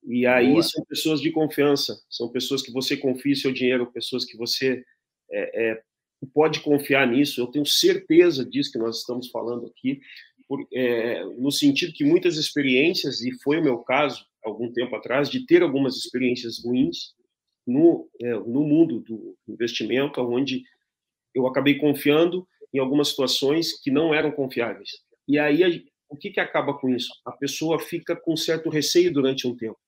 E 0.07 0.25
aí 0.25 0.51
Boa. 0.51 0.63
são 0.63 0.83
pessoas 0.85 1.19
de 1.19 1.31
confiança, 1.31 1.99
são 2.09 2.29
pessoas 2.29 2.61
que 2.61 2.71
você 2.71 2.95
confia 2.95 3.35
seu 3.35 3.51
dinheiro, 3.51 3.91
pessoas 3.91 4.23
que 4.23 4.37
você 4.37 4.83
é, 5.31 5.71
é, 5.71 5.81
pode 6.33 6.59
confiar 6.59 7.07
nisso. 7.07 7.41
Eu 7.41 7.47
tenho 7.47 7.65
certeza 7.65 8.45
disso 8.45 8.71
que 8.71 8.77
nós 8.77 8.99
estamos 8.99 9.29
falando 9.29 9.65
aqui, 9.65 9.99
por, 10.47 10.65
é, 10.71 11.23
no 11.37 11.51
sentido 11.51 11.93
que 11.93 12.03
muitas 12.03 12.37
experiências, 12.37 13.21
e 13.21 13.31
foi 13.41 13.59
o 13.59 13.63
meu 13.63 13.79
caso 13.79 14.25
algum 14.43 14.71
tempo 14.71 14.95
atrás, 14.95 15.29
de 15.29 15.45
ter 15.45 15.63
algumas 15.63 15.95
experiências 15.95 16.63
ruins 16.63 17.15
no, 17.65 18.07
é, 18.21 18.33
no 18.33 18.63
mundo 18.63 18.99
do 18.99 19.35
investimento, 19.47 20.21
onde 20.21 20.63
eu 21.33 21.47
acabei 21.47 21.79
confiando 21.79 22.47
em 22.71 22.77
algumas 22.77 23.09
situações 23.09 23.73
que 23.81 23.89
não 23.89 24.13
eram 24.13 24.31
confiáveis. 24.31 24.91
E 25.27 25.39
aí, 25.39 25.85
o 26.07 26.15
que, 26.15 26.29
que 26.29 26.39
acaba 26.39 26.73
com 26.77 26.89
isso? 26.89 27.09
A 27.25 27.31
pessoa 27.31 27.79
fica 27.79 28.15
com 28.15 28.37
certo 28.37 28.69
receio 28.69 29.11
durante 29.11 29.47
um 29.47 29.55
tempo. 29.55 29.79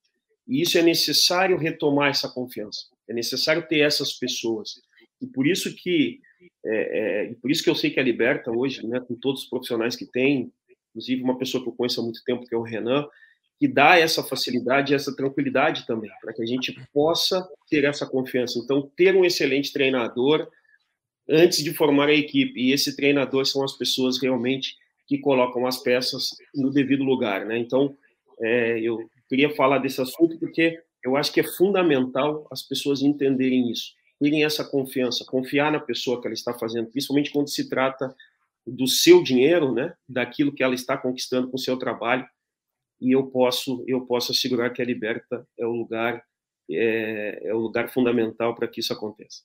E 0.48 0.62
isso 0.62 0.78
é 0.78 0.82
necessário 0.82 1.58
retomar 1.58 2.10
essa 2.10 2.30
confiança. 2.30 2.86
É 3.08 3.14
necessário 3.14 3.68
ter 3.68 3.80
essas 3.80 4.14
pessoas. 4.14 4.82
E 5.22 5.28
por 5.28 5.48
isso 5.48 5.76
que, 5.76 6.20
é, 6.66 7.30
é, 7.30 7.34
por 7.42 7.52
isso 7.52 7.64
que 7.64 7.70
eu 7.70 7.76
sei 7.76 7.90
que 7.90 8.00
a 8.00 8.04
Liberta 8.04 8.52
hoje, 8.52 8.86
né, 8.86 9.00
com 9.00 9.16
todos 9.16 9.44
os 9.44 9.50
profissionais 9.50 9.96
que 9.96 10.06
tem, 10.06 10.52
inclusive 10.90 11.22
uma 11.22 11.38
pessoa 11.38 11.64
que 11.64 11.70
eu 11.70 11.74
conheço 11.74 12.00
há 12.00 12.04
muito 12.04 12.24
tempo, 12.24 12.46
que 12.46 12.56
é 12.56 12.58
o 12.58 12.64
Renan, 12.64 13.08
que 13.60 13.68
dá 13.68 13.98
essa 13.98 14.24
facilidade, 14.24 14.94
essa 14.94 15.16
tranquilidade 15.16 15.86
também, 15.88 16.12
para 16.22 16.32
que 16.32 16.44
a 16.44 16.46
gente 16.46 16.76
possa 16.94 17.48
ter 17.70 17.84
essa 17.86 18.06
confiança. 18.06 18.60
Então, 18.60 18.90
ter 18.96 19.16
um 19.16 19.26
excelente 19.26 19.74
treinador, 19.74 20.48
antes 21.30 21.64
de 21.64 21.74
formar 21.74 22.10
a 22.10 22.14
equipe. 22.14 22.60
E 22.60 22.72
esse 22.72 22.96
treinador 22.96 23.46
são 23.46 23.64
as 23.64 23.74
pessoas 23.74 24.22
realmente 24.22 24.76
que 25.08 25.18
colocam 25.18 25.66
as 25.66 25.82
peças 25.82 26.30
no 26.54 26.72
devido 26.72 27.04
lugar, 27.04 27.46
né? 27.46 27.58
Então, 27.58 27.96
é, 28.42 28.80
eu 28.80 29.10
queria 29.28 29.54
falar 29.56 29.80
desse 29.80 30.02
assunto 30.02 30.38
porque 30.40 30.82
eu 31.04 31.16
acho 31.16 31.32
que 31.32 31.40
é 31.40 31.44
fundamental 31.44 32.48
as 32.52 32.62
pessoas 32.62 33.02
entenderem 33.02 33.72
isso, 33.72 33.94
terem 34.20 34.44
essa 34.44 34.64
confiança, 34.64 35.26
confiar 35.26 35.72
na 35.72 35.80
pessoa 35.80 36.20
que 36.20 36.28
ela 36.28 36.34
está 36.34 36.54
fazendo, 36.54 36.90
principalmente 36.90 37.32
quando 37.32 37.50
se 37.50 37.70
trata 37.70 38.14
do 38.66 38.88
seu 38.88 39.24
dinheiro, 39.24 39.74
né? 39.74 39.94
Daquilo 40.08 40.54
que 40.54 40.64
ela 40.64 40.76
está 40.76 40.98
conquistando 40.98 41.50
com 41.50 41.56
o 41.56 41.60
seu 41.60 41.78
trabalho. 41.78 42.28
E 43.00 43.12
eu 43.12 43.28
posso, 43.28 43.84
eu 43.88 44.06
posso 44.06 44.32
assegurar 44.32 44.74
que 44.74 44.82
a 44.82 44.86
Liberta 44.86 45.48
é 45.58 45.66
o 45.66 45.72
lugar 45.72 46.24
é, 46.70 47.48
é 47.48 47.54
o 47.54 47.60
lugar 47.60 47.90
fundamental 47.90 48.54
para 48.54 48.68
que 48.68 48.82
isso 48.82 48.92
aconteça. 48.92 49.44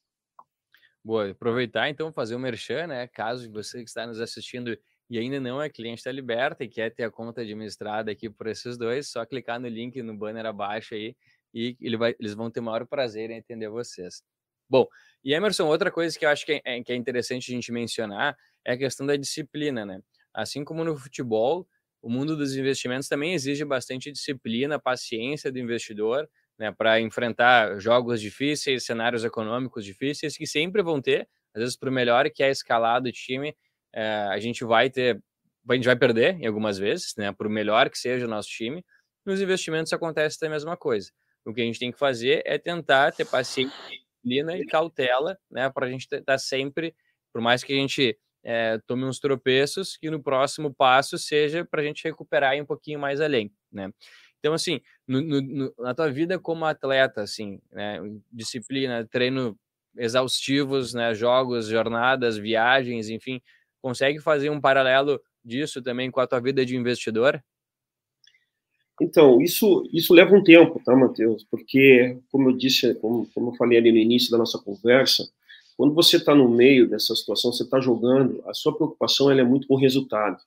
Boa, 1.04 1.30
aproveitar 1.30 1.88
então 1.88 2.12
fazer 2.12 2.34
o 2.34 2.38
um 2.38 2.40
merchan, 2.40 2.86
né? 2.86 3.06
Caso 3.08 3.50
você 3.50 3.78
que 3.78 3.88
está 3.88 4.06
nos 4.06 4.20
assistindo 4.20 4.76
e 5.12 5.18
ainda 5.18 5.38
não 5.38 5.60
é 5.60 5.68
cliente 5.68 6.02
da 6.02 6.10
Liberta 6.10 6.64
e 6.64 6.68
quer 6.70 6.90
ter 6.90 7.04
a 7.04 7.10
conta 7.10 7.42
administrada 7.42 8.10
aqui 8.10 8.30
por 8.30 8.46
esses 8.46 8.78
dois, 8.78 9.10
só 9.10 9.26
clicar 9.26 9.60
no 9.60 9.68
link 9.68 10.02
no 10.02 10.16
banner 10.16 10.46
abaixo 10.46 10.94
aí 10.94 11.14
e 11.52 11.76
ele 11.82 11.98
vai, 11.98 12.14
eles 12.18 12.32
vão 12.32 12.50
ter 12.50 12.60
o 12.60 12.62
maior 12.62 12.86
prazer 12.86 13.28
em 13.28 13.38
atender 13.38 13.68
vocês. 13.68 14.22
Bom, 14.70 14.86
e 15.22 15.34
Emerson, 15.34 15.66
outra 15.66 15.90
coisa 15.90 16.18
que 16.18 16.24
eu 16.24 16.30
acho 16.30 16.46
que 16.46 16.62
é, 16.64 16.82
que 16.82 16.90
é 16.90 16.96
interessante 16.96 17.52
a 17.52 17.54
gente 17.54 17.70
mencionar 17.70 18.34
é 18.64 18.72
a 18.72 18.78
questão 18.78 19.06
da 19.06 19.14
disciplina, 19.14 19.84
né? 19.84 20.00
Assim 20.32 20.64
como 20.64 20.82
no 20.82 20.96
futebol, 20.96 21.68
o 22.00 22.08
mundo 22.08 22.34
dos 22.34 22.56
investimentos 22.56 23.06
também 23.06 23.34
exige 23.34 23.66
bastante 23.66 24.10
disciplina, 24.10 24.80
paciência 24.80 25.52
do 25.52 25.58
investidor, 25.58 26.26
né, 26.58 26.72
para 26.72 26.98
enfrentar 27.02 27.78
jogos 27.78 28.18
difíceis, 28.18 28.86
cenários 28.86 29.24
econômicos 29.24 29.84
difíceis, 29.84 30.38
que 30.38 30.46
sempre 30.46 30.82
vão 30.82 31.02
ter, 31.02 31.28
às 31.54 31.60
vezes 31.60 31.76
para 31.76 31.90
o 31.90 31.92
melhor 31.92 32.30
que 32.30 32.42
é 32.42 32.50
escalar 32.50 33.02
do 33.02 33.12
time, 33.12 33.54
é, 33.94 34.26
a 34.30 34.38
gente 34.38 34.64
vai 34.64 34.90
ter, 34.90 35.22
a 35.68 35.74
gente 35.74 35.84
vai 35.84 35.96
perder 35.96 36.36
em 36.40 36.46
algumas 36.46 36.78
vezes, 36.78 37.14
né, 37.16 37.32
por 37.32 37.48
melhor 37.48 37.90
que 37.90 37.98
seja 37.98 38.26
o 38.26 38.28
nosso 38.28 38.48
time. 38.48 38.84
Nos 39.24 39.40
investimentos 39.40 39.92
acontece 39.92 40.44
a 40.44 40.50
mesma 40.50 40.76
coisa. 40.76 41.10
O 41.44 41.52
que 41.52 41.60
a 41.60 41.64
gente 41.64 41.78
tem 41.78 41.92
que 41.92 41.98
fazer 41.98 42.42
é 42.44 42.58
tentar 42.58 43.12
ter 43.12 43.24
paciência, 43.24 43.76
disciplina 44.22 44.56
e 44.56 44.64
cautela, 44.66 45.38
né, 45.50 45.68
para 45.70 45.86
a 45.86 45.90
gente 45.90 46.02
estar 46.02 46.22
tá 46.22 46.38
sempre, 46.38 46.94
por 47.32 47.40
mais 47.40 47.64
que 47.64 47.72
a 47.72 47.76
gente 47.76 48.18
é, 48.44 48.78
tome 48.86 49.04
uns 49.04 49.18
tropeços, 49.18 49.96
que 49.96 50.10
no 50.10 50.22
próximo 50.22 50.72
passo 50.72 51.18
seja 51.18 51.64
para 51.64 51.80
a 51.80 51.84
gente 51.84 52.02
recuperar 52.04 52.56
um 52.56 52.66
pouquinho 52.66 52.98
mais 52.98 53.20
além, 53.20 53.52
né? 53.70 53.92
Então, 54.38 54.54
assim, 54.54 54.80
no, 55.06 55.20
no, 55.20 55.74
na 55.78 55.94
tua 55.94 56.10
vida 56.10 56.36
como 56.36 56.64
atleta, 56.64 57.22
assim, 57.22 57.60
né, 57.70 58.00
disciplina, 58.32 59.06
treino 59.06 59.56
exaustivos, 59.96 60.92
né, 60.94 61.14
jogos, 61.14 61.68
jornadas, 61.68 62.36
viagens, 62.36 63.08
enfim, 63.08 63.40
consegue 63.82 64.20
fazer 64.20 64.48
um 64.48 64.60
paralelo 64.60 65.20
disso 65.44 65.82
também 65.82 66.10
com 66.10 66.20
a 66.20 66.26
tua 66.26 66.40
vida 66.40 66.64
de 66.64 66.76
investidor? 66.76 67.42
Então, 69.00 69.42
isso, 69.42 69.88
isso 69.92 70.14
leva 70.14 70.34
um 70.34 70.44
tempo, 70.44 70.80
tá, 70.84 70.94
Matheus? 70.94 71.44
Porque, 71.50 72.18
como 72.30 72.50
eu 72.50 72.56
disse, 72.56 72.94
como, 72.94 73.28
como 73.34 73.50
eu 73.50 73.54
falei 73.56 73.76
ali 73.76 73.90
no 73.90 73.98
início 73.98 74.30
da 74.30 74.38
nossa 74.38 74.58
conversa, 74.58 75.28
quando 75.76 75.94
você 75.94 76.18
está 76.18 76.34
no 76.34 76.48
meio 76.48 76.88
dessa 76.88 77.14
situação, 77.16 77.52
você 77.52 77.64
está 77.64 77.80
jogando, 77.80 78.42
a 78.46 78.54
sua 78.54 78.74
preocupação 78.74 79.30
ela 79.30 79.40
é 79.40 79.44
muito 79.44 79.66
com 79.66 79.74
o 79.74 79.78
resultado 79.78 80.38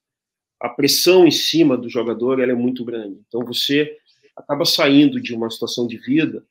a 0.60 0.69
pressão 0.69 1.28
em 1.28 1.32
cima 1.32 1.78
do 1.78 1.89
jogador 1.89 2.39
é 2.39 2.54
muito 2.54 2.84
grande. 2.84 3.21
Então 3.28 3.45
você 3.45 3.98
acaba 4.36 4.65
saindo 4.65 5.21
de 5.21 5.34
uma 5.34 5.50
situação 5.50 5.88
de 5.88 5.98
vida 5.98 6.43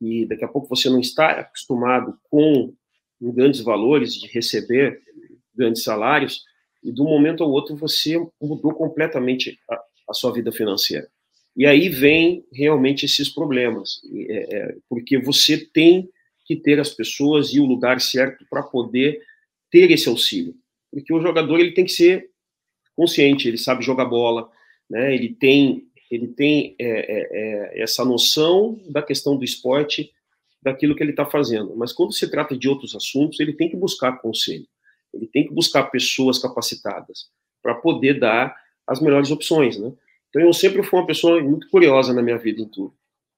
e 0.00 0.26
daqui 0.26 0.44
a 0.44 0.48
pouco 0.48 0.68
você 0.68 0.88
não 0.88 1.00
está 1.00 1.32
acostumado 1.40 2.18
com 2.30 2.72
grandes 3.20 3.60
valores 3.60 4.14
de 4.14 4.26
receber 4.28 5.02
grandes 5.56 5.82
salários 5.82 6.44
e 6.82 6.92
de 6.92 7.00
um 7.00 7.06
momento 7.06 7.42
ao 7.42 7.50
outro 7.50 7.74
você 7.76 8.16
mudou 8.40 8.72
completamente 8.74 9.58
a, 9.70 9.80
a 10.10 10.14
sua 10.14 10.32
vida 10.32 10.52
financeira. 10.52 11.08
E 11.56 11.64
aí 11.64 11.88
vem 11.88 12.44
realmente 12.52 13.06
esses 13.06 13.28
problemas, 13.28 14.00
é, 14.12 14.56
é, 14.56 14.76
porque 14.88 15.18
você 15.18 15.56
tem 15.56 16.08
que 16.44 16.54
ter 16.54 16.78
as 16.78 16.90
pessoas 16.90 17.52
e 17.54 17.58
o 17.58 17.64
lugar 17.64 18.00
certo 18.00 18.44
para 18.48 18.62
poder 18.62 19.20
ter 19.70 19.90
esse 19.90 20.08
auxílio. 20.08 20.54
Porque 20.92 21.12
o 21.12 21.20
jogador 21.20 21.58
ele 21.58 21.72
tem 21.72 21.84
que 21.84 21.92
ser 21.92 22.30
consciente, 22.94 23.48
ele 23.48 23.58
sabe 23.58 23.84
jogar 23.84 24.04
bola, 24.04 24.48
né? 24.88 25.14
Ele 25.14 25.34
tem 25.34 25.86
ele 26.08 26.28
tem 26.28 26.76
é, 26.78 26.88
é, 26.88 27.28
é, 27.32 27.82
essa 27.82 28.04
noção 28.04 28.80
da 28.88 29.02
questão 29.02 29.36
do 29.36 29.44
esporte, 29.44 30.12
daquilo 30.62 30.94
que 30.94 31.02
ele 31.02 31.10
está 31.10 31.26
fazendo. 31.26 31.74
Mas 31.76 31.92
quando 31.92 32.12
se 32.12 32.30
trata 32.30 32.56
de 32.56 32.68
outros 32.68 32.94
assuntos, 32.94 33.40
ele 33.40 33.52
tem 33.52 33.68
que 33.68 33.76
buscar 33.76 34.20
conselho, 34.20 34.66
ele 35.16 35.26
tem 35.26 35.46
que 35.46 35.52
buscar 35.52 35.84
pessoas 35.84 36.38
capacitadas 36.38 37.28
para 37.62 37.74
poder 37.74 38.20
dar 38.20 38.54
as 38.86 39.00
melhores 39.00 39.30
opções, 39.30 39.78
né? 39.78 39.92
Então 40.28 40.42
eu 40.42 40.52
sempre 40.52 40.82
fui 40.82 40.98
uma 40.98 41.06
pessoa 41.06 41.42
muito 41.42 41.68
curiosa 41.70 42.12
na 42.12 42.22
minha 42.22 42.38
vida 42.38 42.60
em 42.60 42.68
tudo. 42.68 42.94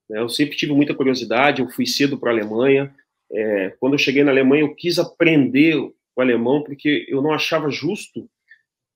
Né? 0.08 0.20
Eu 0.20 0.28
sempre 0.28 0.56
tive 0.56 0.72
muita 0.72 0.94
curiosidade. 0.94 1.62
Eu 1.62 1.68
fui 1.68 1.86
cedo 1.86 2.18
para 2.18 2.30
a 2.30 2.34
Alemanha. 2.34 2.94
É, 3.30 3.70
quando 3.78 3.94
eu 3.94 3.98
cheguei 3.98 4.24
na 4.24 4.32
Alemanha, 4.32 4.62
eu 4.62 4.74
quis 4.74 4.98
aprender 4.98 5.76
o 5.76 5.94
alemão 6.20 6.62
porque 6.64 7.06
eu 7.08 7.22
não 7.22 7.32
achava 7.32 7.70
justo 7.70 8.28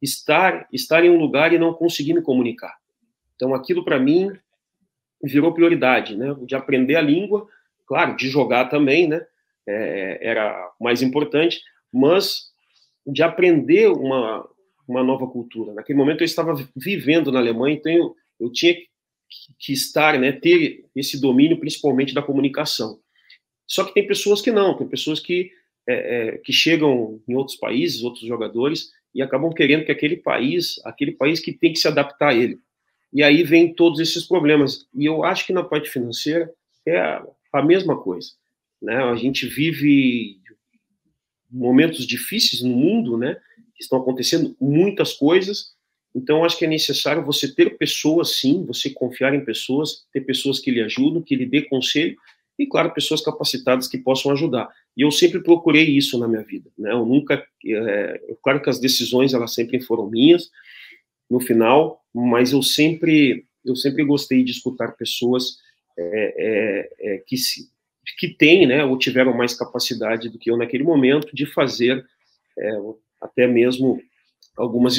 estar 0.00 0.66
estar 0.72 1.04
em 1.04 1.10
um 1.10 1.18
lugar 1.18 1.52
e 1.52 1.58
não 1.58 1.72
conseguir 1.72 2.14
me 2.14 2.22
comunicar. 2.22 2.76
Então 3.36 3.54
aquilo 3.54 3.84
para 3.84 4.00
mim 4.00 4.32
virou 5.22 5.54
prioridade, 5.54 6.16
né? 6.16 6.34
De 6.44 6.56
aprender 6.56 6.96
a 6.96 7.00
língua, 7.00 7.46
claro, 7.86 8.16
de 8.16 8.28
jogar 8.28 8.64
também, 8.64 9.06
né? 9.06 9.24
É, 9.64 10.18
era 10.20 10.72
mais 10.80 11.02
importante, 11.02 11.60
mas 11.92 12.51
de 13.06 13.22
aprender 13.22 13.88
uma 13.88 14.48
uma 14.86 15.02
nova 15.02 15.26
cultura. 15.26 15.72
Naquele 15.72 15.98
momento 15.98 16.22
eu 16.22 16.26
estava 16.26 16.54
vivendo 16.76 17.30
na 17.30 17.38
Alemanha, 17.38 17.76
então 17.76 17.92
eu, 17.92 18.16
eu 18.40 18.52
tinha 18.52 18.74
que 19.58 19.72
estar, 19.72 20.18
né? 20.18 20.32
Ter 20.32 20.84
esse 20.94 21.20
domínio, 21.20 21.58
principalmente 21.58 22.12
da 22.14 22.22
comunicação. 22.22 22.98
Só 23.66 23.84
que 23.84 23.94
tem 23.94 24.06
pessoas 24.06 24.42
que 24.42 24.50
não, 24.50 24.76
tem 24.76 24.86
pessoas 24.86 25.20
que 25.20 25.50
é, 25.86 25.94
é, 25.94 26.38
que 26.38 26.52
chegam 26.52 27.20
em 27.26 27.34
outros 27.34 27.56
países, 27.56 28.02
outros 28.02 28.24
jogadores, 28.26 28.90
e 29.14 29.22
acabam 29.22 29.52
querendo 29.52 29.84
que 29.84 29.92
aquele 29.92 30.16
país, 30.16 30.80
aquele 30.84 31.12
país 31.12 31.40
que 31.40 31.52
tem 31.52 31.72
que 31.72 31.78
se 31.78 31.88
adaptar 31.88 32.30
a 32.30 32.34
ele. 32.34 32.58
E 33.12 33.22
aí 33.22 33.42
vem 33.42 33.74
todos 33.74 34.00
esses 34.00 34.26
problemas. 34.26 34.86
E 34.94 35.04
eu 35.04 35.24
acho 35.24 35.46
que 35.46 35.52
na 35.52 35.62
parte 35.62 35.90
financeira 35.90 36.50
é 36.86 36.98
a, 37.52 37.62
mesma 37.62 38.00
coisa. 38.00 38.30
Né? 38.80 38.96
A 38.96 39.14
gente 39.16 39.46
vive 39.46 40.38
momentos 41.52 42.06
difíceis 42.06 42.62
no 42.62 42.70
mundo, 42.70 43.18
né? 43.18 43.36
estão 43.78 43.98
acontecendo 43.98 44.56
muitas 44.60 45.12
coisas, 45.12 45.72
então 46.14 46.44
acho 46.44 46.58
que 46.58 46.64
é 46.64 46.68
necessário 46.68 47.24
você 47.24 47.52
ter 47.52 47.76
pessoas, 47.76 48.36
sim, 48.36 48.64
você 48.66 48.90
confiar 48.90 49.34
em 49.34 49.44
pessoas, 49.44 50.06
ter 50.12 50.20
pessoas 50.20 50.58
que 50.58 50.70
lhe 50.70 50.80
ajudam, 50.80 51.22
que 51.22 51.34
lhe 51.34 51.46
dê 51.46 51.62
conselho, 51.62 52.16
e 52.58 52.66
claro, 52.66 52.92
pessoas 52.92 53.22
capacitadas 53.22 53.88
que 53.88 53.98
possam 53.98 54.30
ajudar. 54.32 54.68
E 54.96 55.02
eu 55.02 55.10
sempre 55.10 55.42
procurei 55.42 55.84
isso 55.84 56.18
na 56.18 56.28
minha 56.28 56.42
vida, 56.42 56.70
né? 56.78 56.92
Eu 56.92 57.04
nunca, 57.06 57.44
é, 57.66 58.20
claro 58.42 58.60
que 58.62 58.68
as 58.68 58.78
decisões 58.78 59.32
elas 59.32 59.54
sempre 59.54 59.80
foram 59.80 60.08
minhas 60.08 60.50
no 61.30 61.40
final, 61.40 62.04
mas 62.14 62.52
eu 62.52 62.62
sempre, 62.62 63.46
eu 63.64 63.74
sempre 63.74 64.04
gostei 64.04 64.44
de 64.44 64.52
escutar 64.52 64.92
pessoas 64.92 65.56
é, 65.98 66.34
é, 66.36 67.14
é 67.14 67.18
que 67.26 67.38
se, 67.38 67.70
que 68.18 68.28
têm, 68.28 68.66
né, 68.66 68.84
ou 68.84 68.98
tiveram 68.98 69.36
mais 69.36 69.54
capacidade 69.54 70.28
do 70.28 70.38
que 70.38 70.50
eu 70.50 70.56
naquele 70.56 70.82
momento 70.82 71.34
de 71.34 71.46
fazer 71.46 72.04
é, 72.58 72.78
até 73.20 73.46
mesmo 73.46 74.00
algumas, 74.56 74.96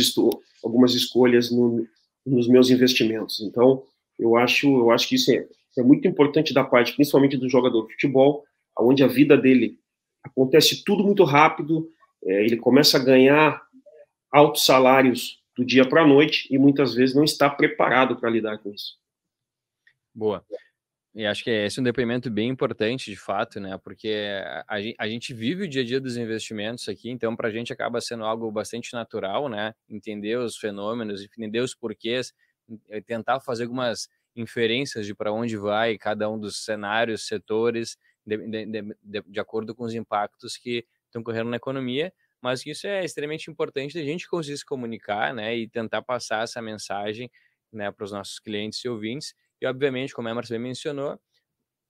algumas 0.63 0.93
escolhas 0.93 1.51
no, 1.51 1.85
nos 2.25 2.47
meus 2.47 2.69
investimentos. 2.69 3.41
Então, 3.41 3.83
eu 4.17 4.35
acho, 4.35 4.67
eu 4.67 4.91
acho 4.91 5.07
que 5.07 5.15
isso 5.15 5.31
é, 5.31 5.45
é 5.77 5.83
muito 5.83 6.07
importante 6.07 6.53
da 6.53 6.63
parte, 6.63 6.93
principalmente 6.93 7.37
do 7.37 7.49
jogador 7.49 7.85
de 7.87 7.93
futebol, 7.93 8.43
onde 8.79 9.03
a 9.03 9.07
vida 9.07 9.37
dele 9.37 9.77
acontece 10.23 10.83
tudo 10.83 11.03
muito 11.03 11.23
rápido, 11.23 11.91
é, 12.23 12.45
ele 12.45 12.57
começa 12.57 12.97
a 12.97 13.03
ganhar 13.03 13.61
altos 14.31 14.65
salários 14.65 15.41
do 15.55 15.63
dia 15.63 15.87
para 15.87 16.01
a 16.01 16.07
noite 16.07 16.47
e 16.49 16.57
muitas 16.57 16.93
vezes 16.95 17.15
não 17.15 17.23
está 17.23 17.49
preparado 17.49 18.15
para 18.15 18.29
lidar 18.29 18.57
com 18.57 18.71
isso. 18.71 18.97
Boa. 20.13 20.43
E 21.15 21.27
acho 21.27 21.43
que 21.43 21.51
esse 21.51 21.79
é 21.79 21.81
um 21.81 21.83
depoimento 21.83 22.29
bem 22.31 22.49
importante, 22.49 23.11
de 23.11 23.15
fato, 23.15 23.59
né? 23.59 23.77
Porque 23.83 24.25
a, 24.67 24.77
a 24.97 25.07
gente 25.07 25.31
vive 25.31 25.63
o 25.65 25.67
dia 25.67 25.83
a 25.83 25.85
dia 25.85 26.01
dos 26.01 26.17
investimentos 26.17 26.89
aqui, 26.89 27.09
então 27.09 27.35
para 27.35 27.49
a 27.49 27.51
gente 27.51 27.71
acaba 27.71 28.01
sendo 28.01 28.23
algo 28.25 28.51
bastante 28.51 28.93
natural, 28.93 29.47
né? 29.47 29.75
Entender 29.87 30.37
os 30.39 30.57
fenômenos, 30.57 31.21
entender 31.23 31.59
os 31.59 31.75
porquês, 31.75 32.33
tentar 33.05 33.39
fazer 33.41 33.63
algumas 33.63 34.09
inferências 34.35 35.05
de 35.05 35.13
para 35.13 35.31
onde 35.31 35.55
vai 35.55 35.97
cada 35.99 36.27
um 36.29 36.39
dos 36.39 36.65
cenários, 36.65 37.27
setores, 37.27 37.95
de, 38.25 38.37
de, 38.37 38.65
de, 39.03 39.21
de 39.27 39.39
acordo 39.39 39.75
com 39.75 39.83
os 39.83 39.93
impactos 39.93 40.57
que 40.57 40.83
estão 41.05 41.21
correndo 41.21 41.49
na 41.51 41.57
economia, 41.57 42.11
mas 42.41 42.65
isso 42.65 42.87
é 42.87 43.05
extremamente 43.05 43.51
importante 43.51 43.99
a 43.99 44.03
gente 44.03 44.27
conseguir 44.27 44.57
se 44.57 44.65
comunicar, 44.65 45.31
né? 45.31 45.55
E 45.55 45.67
tentar 45.69 46.01
passar 46.01 46.43
essa 46.43 46.59
mensagem, 46.59 47.29
né, 47.71 47.91
para 47.91 48.03
os 48.03 48.11
nossos 48.11 48.39
clientes 48.39 48.83
e 48.83 48.89
ouvintes 48.89 49.35
e, 49.61 49.67
obviamente, 49.67 50.13
como 50.13 50.27
a 50.27 50.31
Emerson 50.31 50.59
mencionou, 50.59 51.19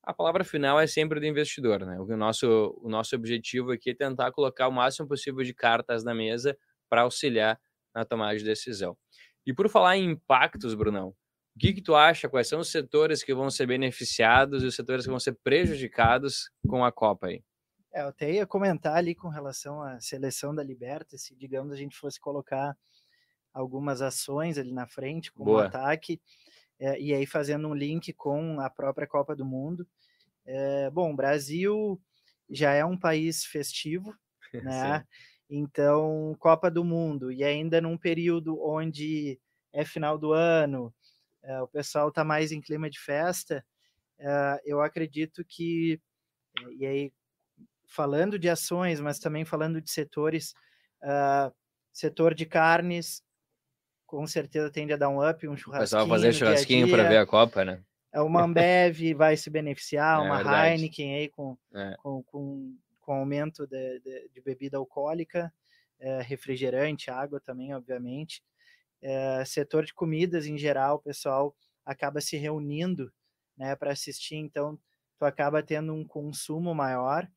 a 0.03 0.13
palavra 0.13 0.43
final 0.43 0.79
é 0.79 0.85
sempre 0.85 1.19
do 1.19 1.25
investidor, 1.25 1.85
né? 1.85 1.99
O 1.99 2.05
nosso, 2.17 2.77
o 2.81 2.89
nosso 2.89 3.15
objetivo 3.15 3.71
aqui 3.71 3.91
é 3.91 3.95
tentar 3.95 4.31
colocar 4.31 4.67
o 4.67 4.71
máximo 4.71 5.07
possível 5.07 5.43
de 5.43 5.53
cartas 5.53 6.03
na 6.03 6.13
mesa 6.13 6.57
para 6.89 7.01
auxiliar 7.01 7.59
na 7.95 8.03
tomada 8.03 8.37
de 8.37 8.43
decisão. 8.43 8.97
E 9.45 9.53
por 9.53 9.69
falar 9.69 9.97
em 9.97 10.11
impactos, 10.11 10.75
Brunão, 10.75 11.15
o 11.55 11.59
que, 11.59 11.73
que 11.73 11.81
tu 11.81 11.95
acha? 11.95 12.27
Quais 12.27 12.47
são 12.47 12.59
os 12.59 12.69
setores 12.69 13.23
que 13.23 13.33
vão 13.33 13.49
ser 13.49 13.67
beneficiados 13.67 14.63
e 14.63 14.65
os 14.65 14.75
setores 14.75 15.05
que 15.05 15.11
vão 15.11 15.19
ser 15.19 15.37
prejudicados 15.43 16.49
com 16.67 16.83
a 16.83 16.91
Copa 16.91 17.27
aí? 17.27 17.43
É, 17.93 18.01
eu 18.01 18.07
até 18.07 18.31
ia 18.31 18.47
comentar 18.47 18.95
ali 18.95 19.13
com 19.13 19.29
relação 19.29 19.81
à 19.81 19.99
seleção 19.99 20.53
da 20.53 20.63
Liberta, 20.63 21.17
se 21.17 21.35
digamos 21.35 21.71
a 21.71 21.75
gente 21.75 21.95
fosse 21.95 22.19
colocar 22.19 22.75
algumas 23.53 24.01
ações 24.01 24.57
ali 24.57 24.71
na 24.71 24.87
frente 24.87 25.31
como 25.31 25.45
Boa. 25.45 25.67
ataque, 25.67 26.19
é, 26.79 26.99
e 26.99 27.13
aí 27.13 27.25
fazendo 27.25 27.67
um 27.67 27.73
link 27.73 28.11
com 28.13 28.59
a 28.59 28.69
própria 28.69 29.07
Copa 29.07 29.35
do 29.35 29.45
Mundo. 29.45 29.87
É, 30.45 30.89
bom, 30.89 31.15
Brasil 31.15 32.01
já 32.49 32.73
é 32.73 32.83
um 32.83 32.97
país 32.97 33.45
festivo, 33.45 34.15
né? 34.53 35.05
Então, 35.49 36.35
Copa 36.39 36.69
do 36.71 36.83
Mundo, 36.83 37.31
e 37.31 37.43
ainda 37.43 37.79
num 37.79 37.97
período 37.97 38.59
onde 38.63 39.39
é 39.71 39.85
final 39.85 40.17
do 40.17 40.33
ano, 40.33 40.93
é, 41.43 41.61
o 41.61 41.67
pessoal 41.67 42.09
está 42.09 42.23
mais 42.23 42.51
em 42.51 42.61
clima 42.61 42.89
de 42.89 42.99
festa, 42.99 43.63
é, 44.19 44.61
eu 44.65 44.81
acredito 44.81 45.43
que, 45.45 46.01
e 46.77 46.85
aí 46.85 47.13
falando 47.93 48.39
de 48.39 48.49
ações, 48.49 48.99
mas 48.99 49.19
também 49.19 49.45
falando 49.45 49.79
de 49.79 49.91
setores, 49.91 50.53
uh, 51.03 51.53
setor 51.91 52.33
de 52.33 52.45
carnes, 52.45 53.23
com 54.13 54.27
certeza 54.27 54.69
tende 54.69 54.93
a 54.93 54.97
dar 54.97 55.09
um 55.09 55.27
up, 55.27 55.47
um 55.47 55.57
churrasquinho. 55.57 55.77
O 55.77 55.79
pessoal 55.79 56.07
fazer 56.07 56.33
churrasquinho 56.33 56.87
para 56.87 57.09
ver 57.09 57.17
a 57.17 57.25
Copa, 57.25 57.65
né? 57.65 57.83
É 58.11 58.21
uma 58.21 58.43
Ambev 58.45 59.15
vai 59.15 59.35
se 59.35 59.49
beneficiar, 59.49 60.19
é, 60.19 60.23
uma 60.23 60.35
verdade. 60.35 60.69
Heineken 60.69 61.15
aí 61.15 61.29
com, 61.29 61.57
é. 61.73 61.95
com, 61.97 62.21
com, 62.21 62.77
com, 63.01 63.11
aumento 63.11 63.65
de, 63.65 63.99
de, 64.01 64.29
de 64.29 64.41
bebida 64.41 64.77
alcoólica, 64.77 65.51
é, 65.99 66.21
refrigerante, 66.21 67.09
água 67.09 67.39
também, 67.39 67.73
obviamente. 67.73 68.43
É, 69.01 69.43
setor 69.45 69.83
de 69.83 69.95
comidas 69.95 70.45
em 70.45 70.59
geral, 70.59 70.97
o 70.97 71.01
pessoal 71.01 71.55
acaba 71.83 72.21
se 72.21 72.37
reunindo 72.37 73.11
né, 73.57 73.75
para 73.75 73.93
assistir, 73.93 74.35
então 74.35 74.77
tu 75.17 75.25
acaba 75.25 75.63
tendo 75.63 75.91
um 75.91 76.05
consumo 76.05 76.75
maior. 76.75 77.27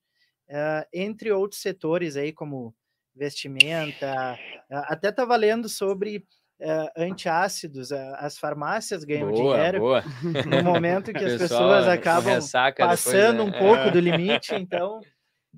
É, 0.47 0.87
entre 0.93 1.33
outros 1.33 1.63
setores 1.63 2.19
aí, 2.19 2.35
como 2.35 2.77
vestimenta, 3.15 4.39
até 4.69 5.09
estava 5.09 5.31
tá 5.31 5.37
lendo 5.37 5.71
sobre 5.71 6.23
uh, 6.61 6.91
antiácidos, 6.97 7.91
uh, 7.91 8.15
as 8.17 8.39
farmácias 8.39 9.05
ganham 9.05 9.31
boa, 9.31 9.57
dinheiro 9.57 9.81
boa. 9.81 10.03
no 10.47 10.63
momento 10.63 11.13
que 11.15 11.25
as 11.25 11.37
pessoas 11.37 11.87
acabam 11.87 12.39
passando 12.77 13.45
depois, 13.45 13.53
né? 13.53 13.59
um 13.59 13.59
pouco 13.59 13.83
é. 13.83 13.91
do 13.91 14.01
limite, 14.01 14.55
então 14.55 15.01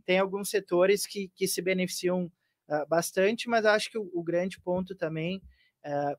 tem 0.04 0.18
alguns 0.18 0.50
setores 0.50 1.06
que, 1.06 1.30
que 1.34 1.46
se 1.46 1.60
beneficiam 1.60 2.24
uh, 2.24 2.88
bastante, 2.88 3.48
mas 3.48 3.66
acho 3.66 3.90
que 3.90 3.98
o, 3.98 4.10
o 4.14 4.22
grande 4.22 4.60
ponto 4.60 4.94
também 4.94 5.40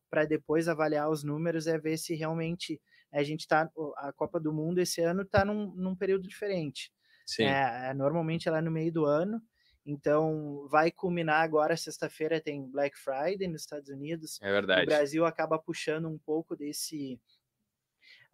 para 0.10 0.26
depois 0.26 0.68
avaliar 0.68 1.12
os 1.12 1.24
números 1.24 1.68
é 1.68 1.78
ver 1.78 1.96
se 1.98 2.16
realmente 2.16 2.82
a 3.12 3.22
gente 3.22 3.42
está 3.42 3.70
a 3.98 4.12
Copa 4.14 4.40
do 4.40 4.52
Mundo 4.52 4.80
esse 4.80 5.00
ano 5.02 5.22
está 5.22 5.46
num, 5.46 5.72
num 5.76 5.96
período 5.96 6.28
diferente. 6.28 6.92
Sim. 7.26 7.44
É, 7.44 7.94
normalmente 7.94 8.48
ela 8.48 8.58
é 8.58 8.62
no 8.62 8.72
meio 8.72 8.92
do 8.92 9.06
ano, 9.06 9.40
então, 9.86 10.68
vai 10.70 10.92
culminar 10.92 11.42
agora, 11.42 11.76
sexta-feira 11.76 12.40
tem 12.42 12.70
Black 12.70 12.98
Friday 12.98 13.48
nos 13.48 13.62
Estados 13.62 13.90
Unidos. 13.90 14.40
É 14.42 14.52
verdade. 14.52 14.84
O 14.84 14.86
Brasil 14.86 15.26
acaba 15.26 15.58
puxando 15.58 16.08
um 16.08 16.18
pouco 16.18 16.56
desse, 16.56 17.20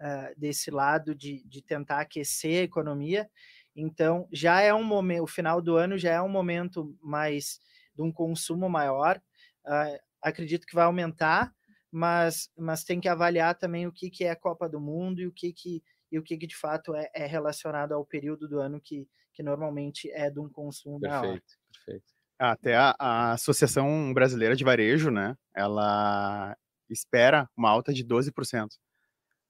uh, 0.01 0.37
desse 0.37 0.69
lado 0.71 1.15
de, 1.15 1.43
de 1.47 1.61
tentar 1.61 2.01
aquecer 2.01 2.61
a 2.61 2.63
economia. 2.63 3.29
Então, 3.75 4.27
já 4.31 4.61
é 4.61 4.73
um 4.73 4.83
momento, 4.83 5.23
o 5.23 5.27
final 5.27 5.61
do 5.61 5.75
ano 5.75 5.97
já 5.97 6.11
é 6.11 6.21
um 6.21 6.29
momento 6.29 6.97
mais 7.01 7.59
de 7.93 8.01
um 8.01 8.11
consumo 8.11 8.69
maior. 8.69 9.21
Uh, 9.65 9.99
acredito 10.21 10.65
que 10.65 10.75
vai 10.75 10.85
aumentar, 10.85 11.53
mas, 11.91 12.49
mas 12.57 12.83
tem 12.83 12.99
que 12.99 13.07
avaliar 13.07 13.55
também 13.55 13.87
o 13.87 13.91
que, 13.91 14.09
que 14.09 14.25
é 14.25 14.31
a 14.31 14.35
Copa 14.35 14.67
do 14.67 14.79
Mundo 14.79 15.21
e 15.21 15.27
o 15.27 15.31
que, 15.31 15.53
que, 15.53 15.83
e 16.15 16.19
o 16.19 16.23
que, 16.23 16.37
que 16.37 16.47
de 16.47 16.55
fato 16.55 16.95
é, 16.95 17.09
é 17.13 17.25
relacionado 17.25 17.91
ao 17.91 18.05
período 18.05 18.47
do 18.47 18.61
ano 18.61 18.79
que, 18.79 19.05
que 19.33 19.43
normalmente 19.43 20.09
é 20.11 20.29
de 20.29 20.39
um 20.39 20.49
consumo 20.49 20.97
perfeito, 20.97 21.25
maior. 21.25 21.39
Perfeito. 21.73 22.05
Até 22.39 22.75
a, 22.77 22.95
a, 22.97 23.31
Associação 23.33 24.13
Brasileira 24.13 24.55
de 24.55 24.63
Varejo, 24.63 25.11
né? 25.11 25.35
Ela 25.53 26.55
espera 26.89 27.49
uma 27.55 27.69
alta 27.69 27.93
de 27.93 28.05
12%. 28.05 28.31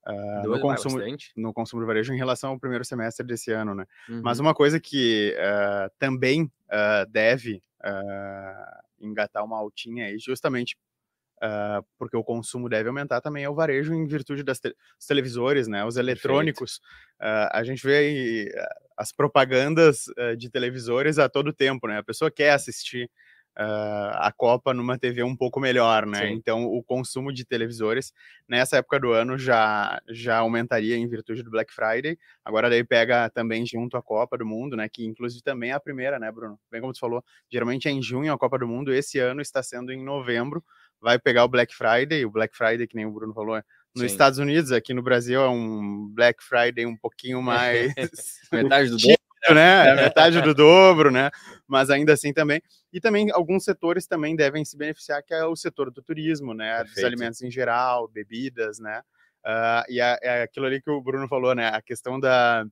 Uh, 0.07 0.47
no, 0.47 0.59
consumo, 0.59 0.97
no 1.35 1.53
consumo 1.53 1.81
de 1.81 1.87
varejo 1.87 2.13
em 2.13 2.17
relação 2.17 2.51
ao 2.51 2.59
primeiro 2.59 2.85
semestre 2.85 3.25
desse 3.25 3.51
ano, 3.51 3.73
né? 3.73 3.85
Uhum. 4.09 4.21
Mas 4.23 4.39
uma 4.39 4.53
coisa 4.53 4.79
que 4.79 5.35
uh, 5.35 5.91
também 5.99 6.43
uh, 6.43 7.09
deve 7.09 7.61
engatar 8.99 9.45
uma 9.45 9.57
altinha 9.57 10.07
aí, 10.07 10.17
justamente 10.17 10.75
uh, 11.45 11.85
porque 11.97 12.17
o 12.17 12.23
consumo 12.23 12.67
deve 12.67 12.89
aumentar 12.89 13.21
também 13.21 13.43
é 13.43 13.49
o 13.49 13.55
varejo 13.55 13.93
em 13.93 14.07
virtude 14.07 14.43
das 14.43 14.59
te 14.59 14.69
dos 14.69 15.07
televisores, 15.07 15.67
né? 15.67 15.85
Os 15.85 15.97
eletrônicos. 15.97 16.77
Uh, 17.21 17.49
a 17.51 17.63
gente 17.63 17.85
vê 17.85 17.97
aí 17.97 18.51
as 18.97 19.11
propagandas 19.11 20.07
uh, 20.07 20.35
de 20.35 20.49
televisores 20.49 21.19
a 21.19 21.29
todo 21.29 21.53
tempo, 21.53 21.87
né? 21.87 21.97
A 21.99 22.03
pessoa 22.03 22.31
quer 22.31 22.51
assistir 22.51 23.09
a 23.57 24.33
Copa 24.35 24.73
numa 24.73 24.97
TV 24.97 25.23
um 25.23 25.33
pouco 25.33 25.61
melhor, 25.61 26.05
né? 26.05 26.27
Sim. 26.27 26.33
Então 26.33 26.65
o 26.65 26.83
consumo 26.83 27.31
de 27.31 27.45
televisores 27.45 28.11
nessa 28.47 28.75
época 28.75 28.99
do 28.99 29.13
ano 29.13 29.37
já 29.37 30.01
já 30.09 30.39
aumentaria 30.39 30.97
em 30.97 31.07
virtude 31.07 31.41
do 31.41 31.49
Black 31.49 31.73
Friday. 31.73 32.17
Agora 32.43 32.69
daí 32.69 32.83
pega 32.83 33.29
também 33.29 33.65
junto 33.65 33.95
a 33.95 34.03
Copa 34.03 34.37
do 34.37 34.45
Mundo, 34.45 34.75
né? 34.75 34.89
Que 34.89 35.05
inclusive 35.05 35.41
também 35.41 35.69
é 35.71 35.73
a 35.73 35.79
primeira, 35.79 36.19
né, 36.19 36.29
Bruno? 36.33 36.59
Bem 36.69 36.81
como 36.81 36.91
tu 36.91 36.99
falou, 36.99 37.23
geralmente 37.49 37.87
é 37.87 37.91
em 37.91 38.01
junho 38.01 38.33
a 38.33 38.37
Copa 38.37 38.59
do 38.59 38.67
Mundo. 38.67 38.93
Esse 38.93 39.19
ano 39.19 39.41
está 39.41 39.63
sendo 39.63 39.93
em 39.93 40.03
novembro 40.03 40.61
vai 41.05 41.19
pegar 41.19 41.45
o 41.45 41.47
Black 41.47 41.71
Friday, 41.75 42.25
o 42.25 42.31
Black 42.31 42.57
Friday, 42.57 42.87
que 42.87 42.95
nem 42.95 43.05
o 43.05 43.11
Bruno 43.11 43.31
falou, 43.31 43.61
nos 43.95 44.01
Sim. 44.01 44.05
Estados 44.07 44.39
Unidos, 44.39 44.71
aqui 44.71 44.91
no 44.91 45.03
Brasil 45.03 45.39
é 45.39 45.47
um 45.47 46.09
Black 46.09 46.43
Friday 46.43 46.83
um 46.83 46.97
pouquinho 46.97 47.43
mais. 47.43 47.93
metade 48.51 48.89
do 48.89 48.97
dobro. 48.97 49.15
Né? 49.53 49.89
É 49.89 49.95
metade 49.95 50.41
do 50.41 50.55
dobro, 50.55 51.11
né? 51.11 51.29
Mas 51.67 51.91
ainda 51.91 52.13
assim 52.13 52.33
também. 52.33 52.59
E 52.91 52.99
também 52.99 53.29
alguns 53.31 53.63
setores 53.63 54.07
também 54.07 54.35
devem 54.35 54.65
se 54.65 54.75
beneficiar, 54.75 55.21
que 55.21 55.35
é 55.35 55.45
o 55.45 55.55
setor 55.55 55.91
do 55.91 56.01
turismo, 56.01 56.55
né? 56.55 56.77
Perfeito. 56.77 56.95
Dos 56.95 57.03
alimentos 57.03 57.41
em 57.43 57.51
geral, 57.51 58.07
bebidas, 58.07 58.79
né? 58.79 59.03
Uh, 59.45 59.85
e 59.87 60.01
é, 60.01 60.17
é 60.23 60.41
aquilo 60.41 60.65
ali 60.65 60.81
que 60.81 60.89
o 60.89 60.99
Bruno 60.99 61.27
falou, 61.27 61.53
né? 61.53 61.67
A 61.67 61.83
questão 61.83 62.19
da, 62.19 62.65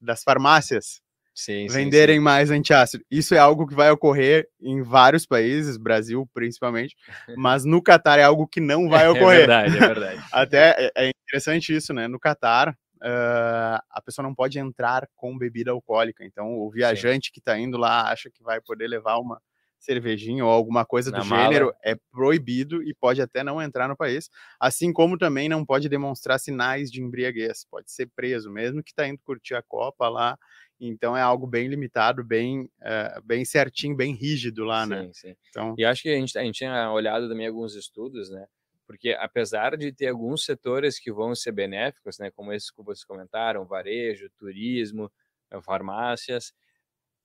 das 0.00 0.24
farmácias 0.24 1.00
sim, 1.34 1.66
venderem 1.66 2.16
sim, 2.16 2.20
sim. 2.20 2.24
mais 2.24 2.50
antiácido. 2.50 3.04
Isso 3.10 3.34
é 3.34 3.38
algo 3.38 3.66
que 3.66 3.74
vai 3.74 3.90
ocorrer 3.90 4.48
em 4.60 4.82
vários 4.82 5.26
países, 5.26 5.76
Brasil 5.76 6.28
principalmente, 6.32 6.96
mas 7.36 7.64
no 7.64 7.82
Catar 7.82 8.18
é 8.18 8.22
algo 8.22 8.46
que 8.46 8.60
não 8.60 8.88
vai 8.88 9.04
é 9.06 9.10
ocorrer. 9.10 9.42
É 9.42 9.46
verdade, 9.46 9.76
é 9.76 9.80
verdade. 9.80 10.22
Até 10.32 10.74
é, 10.78 11.06
é 11.06 11.10
interessante 11.10 11.74
isso, 11.74 11.92
né? 11.92 12.06
No 12.06 12.20
Catar, 12.20 12.70
uh, 12.70 13.78
a 13.90 14.02
pessoa 14.04 14.22
não 14.22 14.34
pode 14.34 14.58
entrar 14.58 15.08
com 15.14 15.36
bebida 15.36 15.70
alcoólica. 15.70 16.24
Então, 16.24 16.58
o 16.58 16.70
viajante 16.70 17.32
que 17.32 17.40
está 17.40 17.58
indo 17.58 17.76
lá 17.76 18.10
acha 18.10 18.30
que 18.30 18.42
vai 18.42 18.60
poder 18.60 18.86
levar 18.88 19.18
uma 19.18 19.40
cervejinha 19.84 20.44
ou 20.44 20.50
alguma 20.50 20.84
coisa 20.84 21.10
Na 21.10 21.18
do 21.18 21.26
mala. 21.26 21.44
gênero 21.44 21.72
é 21.84 21.94
proibido 22.10 22.82
e 22.82 22.94
pode 22.94 23.20
até 23.20 23.44
não 23.44 23.60
entrar 23.60 23.86
no 23.86 23.96
país, 23.96 24.30
assim 24.58 24.92
como 24.92 25.18
também 25.18 25.48
não 25.48 25.64
pode 25.64 25.88
demonstrar 25.88 26.40
sinais 26.40 26.90
de 26.90 27.02
embriaguez, 27.02 27.66
pode 27.70 27.92
ser 27.92 28.08
preso, 28.16 28.50
mesmo 28.50 28.82
que 28.82 28.92
está 28.92 29.06
indo 29.06 29.20
curtir 29.22 29.54
a 29.54 29.62
Copa 29.62 30.08
lá. 30.08 30.38
Então 30.80 31.16
é 31.16 31.22
algo 31.22 31.46
bem 31.46 31.68
limitado, 31.68 32.24
bem, 32.24 32.62
uh, 32.62 33.22
bem 33.24 33.44
certinho, 33.44 33.96
bem 33.96 34.14
rígido 34.14 34.64
lá, 34.64 34.86
né? 34.86 34.96
sim, 34.96 35.06
né? 35.06 35.12
Sim. 35.12 35.36
Então... 35.50 35.74
E 35.78 35.84
acho 35.84 36.02
que 36.02 36.08
a 36.08 36.16
gente, 36.18 36.38
a 36.38 36.42
gente 36.42 36.56
tinha 36.56 36.90
olhado 36.92 37.28
também 37.28 37.46
alguns 37.46 37.74
estudos, 37.74 38.30
né? 38.30 38.46
Porque 38.86 39.10
apesar 39.18 39.76
de 39.76 39.92
ter 39.92 40.08
alguns 40.08 40.44
setores 40.44 40.98
que 40.98 41.10
vão 41.10 41.34
ser 41.34 41.52
benéficos, 41.52 42.18
né, 42.18 42.30
como 42.30 42.52
esses 42.52 42.70
que 42.70 42.82
vocês 42.82 43.04
comentaram, 43.04 43.64
varejo, 43.64 44.28
turismo, 44.38 45.10
eh, 45.50 45.60
farmácias, 45.62 46.52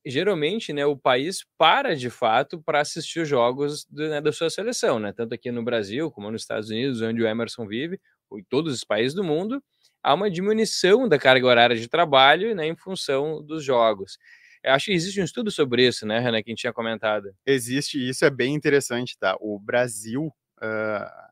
geralmente, 0.06 0.72
né, 0.74 0.86
o 0.86 0.98
país 0.98 1.46
para 1.58 1.96
de 1.96 2.10
fato 2.10 2.62
para 2.62 2.82
assistir 2.82 3.22
os 3.22 3.28
jogos 3.28 3.86
do, 3.86 4.08
né, 4.10 4.22
da 4.22 4.32
sua 4.32 4.50
seleção, 4.50 5.00
né? 5.00 5.12
Tanto 5.14 5.34
aqui 5.34 5.52
no 5.52 5.64
Brasil 5.64 6.10
como 6.12 6.32
nos 6.32 6.42
Estados 6.44 6.70
Unidos, 6.70 7.02
onde 7.02 7.22
o 7.22 7.28
Emerson 7.28 7.68
vive, 7.68 8.00
ou 8.30 8.40
em 8.40 8.44
todos 8.44 8.74
os 8.74 8.84
países 8.84 9.14
do 9.14 9.24
mundo, 9.24 9.62
há 10.04 10.14
uma 10.14 10.30
diminuição 10.30 11.08
da 11.08 11.18
carga 11.18 11.46
horária 11.46 11.76
de 11.76 11.88
trabalho, 11.88 12.56
né, 12.56 12.68
em 12.68 12.76
função 12.76 13.44
dos 13.44 13.64
jogos. 13.64 14.18
Eu 14.64 14.74
acho 14.74 14.88
que 14.88 14.94
existe 14.94 15.22
um 15.22 15.24
estudo 15.24 15.50
sobre 15.52 15.88
isso, 15.88 16.06
né, 16.06 16.20
Renan, 16.20 16.44
que 16.44 16.50
a 16.50 16.52
gente 16.52 16.62
tinha 16.62 16.74
comentado. 16.74 17.34
Existe, 17.46 17.98
e 17.98 18.10
isso 18.10 18.26
é 18.26 18.30
bem 18.30 18.54
interessante, 18.54 19.18
tá? 19.18 19.38
O 19.40 19.58
Brasil, 19.58 20.34
uh, 20.62 21.30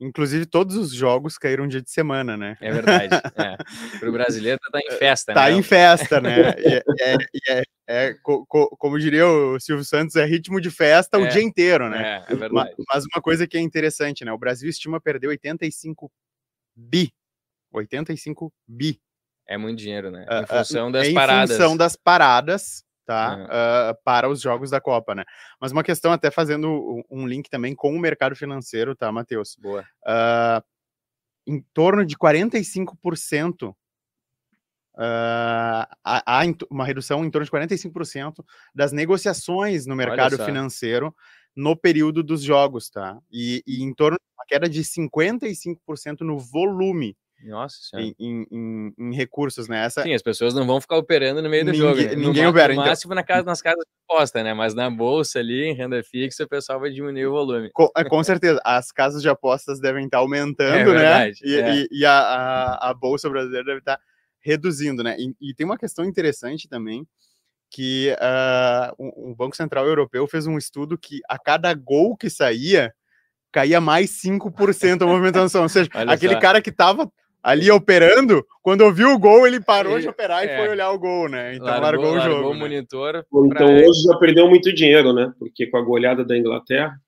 Inclusive, 0.00 0.46
todos 0.46 0.76
os 0.76 0.92
jogos 0.92 1.36
caíram 1.36 1.68
dia 1.68 1.82
de 1.82 1.90
semana, 1.90 2.34
né? 2.34 2.56
É 2.58 2.72
verdade. 2.72 3.14
É. 3.36 3.56
Para 4.00 4.08
o 4.08 4.12
brasileiro 4.12 4.58
tá 4.72 4.78
em 4.78 4.96
festa, 4.96 5.34
tá 5.34 5.40
né? 5.40 5.46
Tá 5.46 5.52
em 5.52 5.62
festa, 5.62 6.20
né? 6.22 6.40
é, 6.56 6.82
é, 7.00 7.16
é, 7.46 7.62
é 7.86 8.14
co, 8.22 8.46
co, 8.46 8.74
como 8.78 8.98
diria 8.98 9.26
o 9.26 9.60
Silvio 9.60 9.84
Santos, 9.84 10.16
é 10.16 10.24
ritmo 10.24 10.58
de 10.58 10.70
festa 10.70 11.18
o 11.18 11.26
é. 11.26 11.28
dia 11.28 11.42
inteiro, 11.42 11.90
né? 11.90 12.24
É, 12.26 12.32
é 12.32 12.34
verdade. 12.34 12.74
Mas 12.88 13.04
uma 13.12 13.20
coisa 13.20 13.46
que 13.46 13.58
é 13.58 13.60
interessante, 13.60 14.24
né? 14.24 14.32
O 14.32 14.38
Brasil 14.38 14.70
estima 14.70 14.98
perder 14.98 15.28
85 15.28 16.10
bi. 16.74 17.12
85 17.72 18.52
bi. 18.66 19.00
É 19.46 19.56
muito 19.58 19.78
dinheiro, 19.78 20.10
né? 20.10 20.26
Em 20.30 20.46
função 20.46 20.90
das 20.90 21.08
paradas. 21.12 21.50
Em 21.50 21.52
função 21.54 21.76
das 21.76 21.96
paradas 21.96 22.84
tá? 23.10 23.36
Uh, 23.36 24.02
para 24.04 24.28
os 24.28 24.40
jogos 24.40 24.70
da 24.70 24.80
Copa, 24.80 25.16
né? 25.16 25.24
Mas 25.60 25.72
uma 25.72 25.82
questão, 25.82 26.12
até 26.12 26.30
fazendo 26.30 27.04
um 27.10 27.26
link 27.26 27.50
também 27.50 27.74
com 27.74 27.92
o 27.92 27.98
mercado 27.98 28.36
financeiro, 28.36 28.94
tá, 28.94 29.10
Matheus? 29.10 29.56
Boa. 29.60 29.82
Uh, 30.06 30.62
em 31.44 31.60
torno 31.74 32.06
de 32.06 32.16
45%. 32.16 33.74
Uh, 34.92 35.86
há, 36.04 36.22
há 36.24 36.42
uma 36.70 36.84
redução 36.84 37.24
em 37.24 37.30
torno 37.30 37.44
de 37.44 37.50
45% 37.50 38.44
das 38.74 38.92
negociações 38.92 39.86
no 39.86 39.96
mercado 39.96 40.36
financeiro 40.44 41.14
no 41.56 41.74
período 41.74 42.22
dos 42.22 42.42
jogos, 42.42 42.90
tá? 42.90 43.18
E, 43.30 43.62
e 43.66 43.82
em 43.82 43.92
torno 43.92 44.18
de 44.18 44.24
uma 44.36 44.44
queda 44.46 44.68
de 44.68 44.82
55% 44.82 46.20
no 46.20 46.38
volume 46.38 47.16
nossa 47.48 47.98
em, 47.98 48.14
em, 48.18 48.94
em, 48.98 49.14
recursos, 49.14 49.68
né? 49.68 49.84
Essa... 49.84 50.02
Sim, 50.02 50.12
as 50.12 50.22
pessoas 50.22 50.52
não 50.52 50.66
vão 50.66 50.80
ficar 50.80 50.96
operando 50.96 51.40
no 51.40 51.48
meio 51.48 51.64
do 51.64 51.72
ninguém, 51.72 51.88
jogo. 51.88 52.02
Né? 52.02 52.14
Ninguém 52.14 52.46
opera. 52.46 52.68
No 52.68 52.74
então 52.74 52.86
máximo 52.86 53.14
na 53.14 53.22
casa, 53.22 53.44
nas 53.44 53.62
casas 53.62 53.84
de 53.84 53.92
aposta, 54.08 54.42
né? 54.42 54.52
Mas 54.52 54.74
na 54.74 54.90
bolsa 54.90 55.38
ali, 55.38 55.64
em 55.64 55.74
renda 55.74 56.02
fixa, 56.02 56.44
o 56.44 56.48
pessoal 56.48 56.78
vai 56.78 56.90
diminuir 56.90 57.26
o 57.26 57.32
volume. 57.32 57.70
Com, 57.72 57.88
é, 57.96 58.04
com 58.04 58.22
certeza. 58.22 58.60
As 58.64 58.92
casas 58.92 59.22
de 59.22 59.28
apostas 59.28 59.80
devem 59.80 60.04
estar 60.04 60.18
aumentando, 60.20 60.92
é 60.92 61.28
né? 61.28 61.32
E, 61.42 61.54
é. 61.56 61.74
e, 61.74 61.88
e 61.90 62.04
a, 62.04 62.18
a, 62.18 62.90
a, 62.90 62.94
bolsa 62.94 63.30
brasileira 63.30 63.64
deve 63.64 63.78
estar 63.78 63.98
reduzindo, 64.40 65.02
né? 65.02 65.16
E, 65.18 65.50
e 65.50 65.54
tem 65.54 65.64
uma 65.64 65.78
questão 65.78 66.04
interessante 66.04 66.68
também, 66.68 67.06
que 67.70 68.14
uh, 68.18 68.94
o, 68.98 69.30
o 69.30 69.34
Banco 69.34 69.56
Central 69.56 69.86
Europeu 69.86 70.26
fez 70.26 70.46
um 70.46 70.58
estudo 70.58 70.98
que 70.98 71.20
a 71.28 71.38
cada 71.38 71.72
gol 71.72 72.16
que 72.16 72.28
saía, 72.28 72.92
caía 73.52 73.80
mais 73.80 74.10
5% 74.22 75.02
a 75.02 75.06
movimentação. 75.06 75.62
Ou 75.62 75.68
seja, 75.68 75.88
Olha 75.94 76.12
aquele 76.12 76.34
só. 76.34 76.40
cara 76.40 76.60
que 76.60 76.70
estava 76.70 77.10
ali 77.42 77.70
operando, 77.70 78.44
quando 78.62 78.82
ouviu 78.82 79.12
o 79.12 79.18
gol, 79.18 79.46
ele 79.46 79.60
parou 79.60 79.94
ele, 79.94 80.02
de 80.02 80.08
operar 80.08 80.44
é. 80.44 80.54
e 80.54 80.56
foi 80.58 80.68
olhar 80.68 80.90
o 80.90 80.98
gol, 80.98 81.28
né? 81.28 81.54
Então 81.54 81.66
largou, 81.66 81.82
largou 81.82 82.10
o 82.12 82.20
jogo. 82.20 82.34
Largou 82.34 82.50
o 82.50 82.54
né? 82.54 82.60
monitor. 82.60 83.26
Então 83.46 83.74
hoje 83.74 84.02
já 84.02 84.16
perdeu 84.18 84.48
muito 84.48 84.72
dinheiro, 84.72 85.12
né? 85.12 85.32
Porque 85.38 85.66
com 85.66 85.78
a 85.78 85.82
goleada 85.82 86.24
da 86.24 86.36
Inglaterra. 86.36 87.00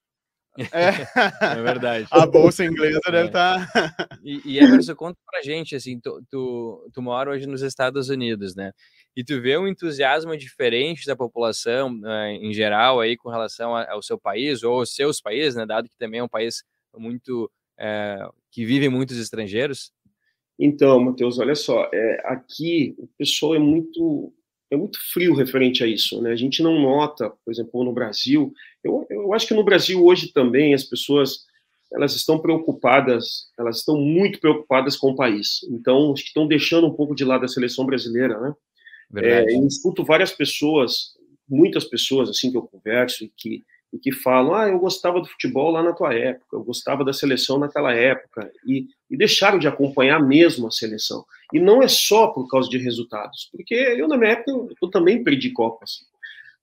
É, 0.59 1.55
é 1.59 1.62
verdade. 1.62 2.07
a 2.11 2.26
bolsa 2.26 2.64
inglesa 2.64 3.01
é. 3.07 3.11
deve 3.11 3.26
estar. 3.28 3.72
Tá... 3.72 4.09
e, 4.22 4.43
e 4.45 4.59
Emerson, 4.59 4.95
conta 4.95 5.18
pra 5.24 5.41
gente, 5.43 5.74
assim, 5.74 5.99
tu, 5.99 6.22
tu, 6.30 6.91
tu 6.93 7.01
mora 7.01 7.30
hoje 7.30 7.47
nos 7.47 7.62
Estados 7.62 8.11
Unidos, 8.11 8.55
né? 8.55 8.72
E 9.16 9.24
tu 9.24 9.41
vê 9.41 9.57
um 9.59 9.66
entusiasmo 9.66 10.37
diferente 10.37 11.07
da 11.07 11.16
população 11.16 11.93
né, 11.93 12.35
em 12.35 12.53
geral 12.53 13.01
aí 13.01 13.16
com 13.16 13.30
relação 13.30 13.76
ao 13.76 14.03
seu 14.03 14.18
país 14.18 14.62
ou 14.62 14.80
aos 14.80 14.95
seus 14.95 15.20
países, 15.20 15.55
né? 15.55 15.66
Dado 15.66 15.89
que 15.89 15.97
também 15.97 16.20
é 16.20 16.24
um 16.24 16.28
país 16.28 16.62
muito 16.97 17.51
é, 17.78 18.18
que 18.51 18.64
vive 18.64 18.89
muitos 18.89 19.18
estrangeiros. 19.18 19.91
Então, 20.64 21.00
Matheus, 21.00 21.40
olha 21.40 21.56
só, 21.56 21.90
é, 21.92 22.22
aqui 22.24 22.94
o 22.96 23.08
pessoal 23.18 23.56
é 23.56 23.58
muito 23.58 24.32
é 24.70 24.76
muito 24.76 24.96
frio 25.12 25.34
referente 25.34 25.82
a 25.82 25.86
isso, 25.88 26.22
né? 26.22 26.30
A 26.30 26.36
gente 26.36 26.62
não 26.62 26.80
nota, 26.80 27.30
por 27.44 27.50
exemplo, 27.50 27.84
no 27.84 27.92
Brasil. 27.92 28.54
Eu, 28.82 29.04
eu 29.10 29.34
acho 29.34 29.46
que 29.46 29.54
no 29.54 29.64
Brasil 29.64 30.02
hoje 30.02 30.32
também 30.32 30.72
as 30.72 30.84
pessoas 30.84 31.46
elas 31.92 32.14
estão 32.14 32.38
preocupadas, 32.38 33.50
elas 33.58 33.78
estão 33.78 34.00
muito 34.00 34.38
preocupadas 34.40 34.96
com 34.96 35.10
o 35.10 35.16
país. 35.16 35.60
Então, 35.68 36.12
acho 36.12 36.22
que 36.22 36.28
estão 36.28 36.46
deixando 36.46 36.86
um 36.86 36.94
pouco 36.94 37.14
de 37.14 37.24
lado 37.24 37.44
a 37.44 37.48
seleção 37.48 37.84
brasileira, 37.84 38.40
né? 38.40 38.54
É, 39.16 39.54
eu 39.54 39.66
escuto 39.66 40.04
várias 40.04 40.30
pessoas, 40.30 41.12
muitas 41.46 41.84
pessoas 41.84 42.30
assim 42.30 42.52
que 42.52 42.56
eu 42.56 42.62
converso 42.62 43.24
e 43.24 43.32
que 43.36 43.64
e 43.93 43.99
que 43.99 44.11
falam: 44.11 44.55
ah, 44.55 44.68
eu 44.68 44.78
gostava 44.78 45.20
do 45.20 45.28
futebol 45.28 45.70
lá 45.70 45.82
na 45.82 45.93
tua 45.93 46.14
época, 46.14 46.57
eu 46.57 46.64
gostava 46.64 47.05
da 47.05 47.12
seleção 47.12 47.59
naquela 47.59 47.93
época, 47.93 48.51
e, 48.66 48.86
e, 49.11 49.16
deixaram 49.16 49.59
de 49.59 49.68
acompanhar 49.68 50.20
mesmo 50.20 50.66
a 50.66 50.70
seleção. 50.70 51.24
E 51.53 51.61
não 51.61 51.82
é 51.82 51.88
só 51.88 52.28
por 52.28 52.49
causa 52.49 52.68
de 52.68 52.78
resultados, 52.78 53.49
porque 53.53 53.74
eu, 53.74 54.09
na 54.09 54.16
minha 54.16 54.32
época, 54.32 54.51
eu, 54.51 54.68
eu 54.80 54.88
também 54.88 55.22
perdi 55.22 55.51
Copas. 55.51 56.11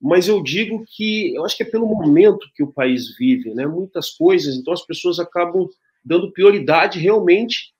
Mas 0.02 0.30
eu 0.30 0.42
digo 0.42 0.86
que 0.88 1.36
eu 1.36 1.46
acho 1.46 1.58
que 1.58 1.64
é 1.64 1.66
pelo 1.66 1.86
momento 1.86 2.50
que 2.56 2.64
o 2.64 2.72
país 2.72 3.18
vive, 3.18 3.54
né? 3.54 3.68
Muitas 3.68 4.10
coisas, 4.10 4.56
então 4.56 4.74
as 4.74 4.86
pessoas 4.86 5.20
acabam 5.20 5.70
dando 6.04 6.32
prioridade 6.32 7.00
realmente 7.00 7.74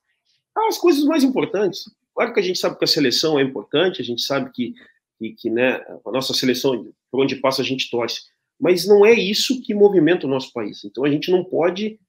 às 0.54 0.78
coisas 0.78 1.06
mais 1.06 1.24
importantes. 1.24 1.90
Claro 2.14 2.34
que 2.34 2.40
a 2.42 2.44
gente 2.44 2.60
sabe 2.60 2.78
que 2.78 2.84
a 2.84 2.88
seleção 2.88 3.40
é 3.40 3.44
importante, 3.44 4.02
a 4.02 4.06
gente 4.06 4.22
sabe 4.22 4.52
que, 4.52 4.76
que, 5.18 5.32
que 5.32 5.50
né, 5.50 5.82
a 6.06 6.12
nossa 6.12 6.34
seleção, 6.34 6.92
por 7.10 7.22
onde 7.22 7.38
passa, 7.38 7.62
a 7.62 7.66
gente 7.66 7.90
torce 7.90 8.24
mas 8.60 8.86
não 8.86 9.06
é 9.06 9.14
isso 9.14 9.62
que 9.62 9.74
movimenta 9.74 10.28
o 10.28 10.30
nosso 10.30 10.52
país. 10.52 10.84
Então 10.84 11.06
a 11.06 11.10
gente 11.10 11.32
não 11.32 11.44
pode 11.44 12.00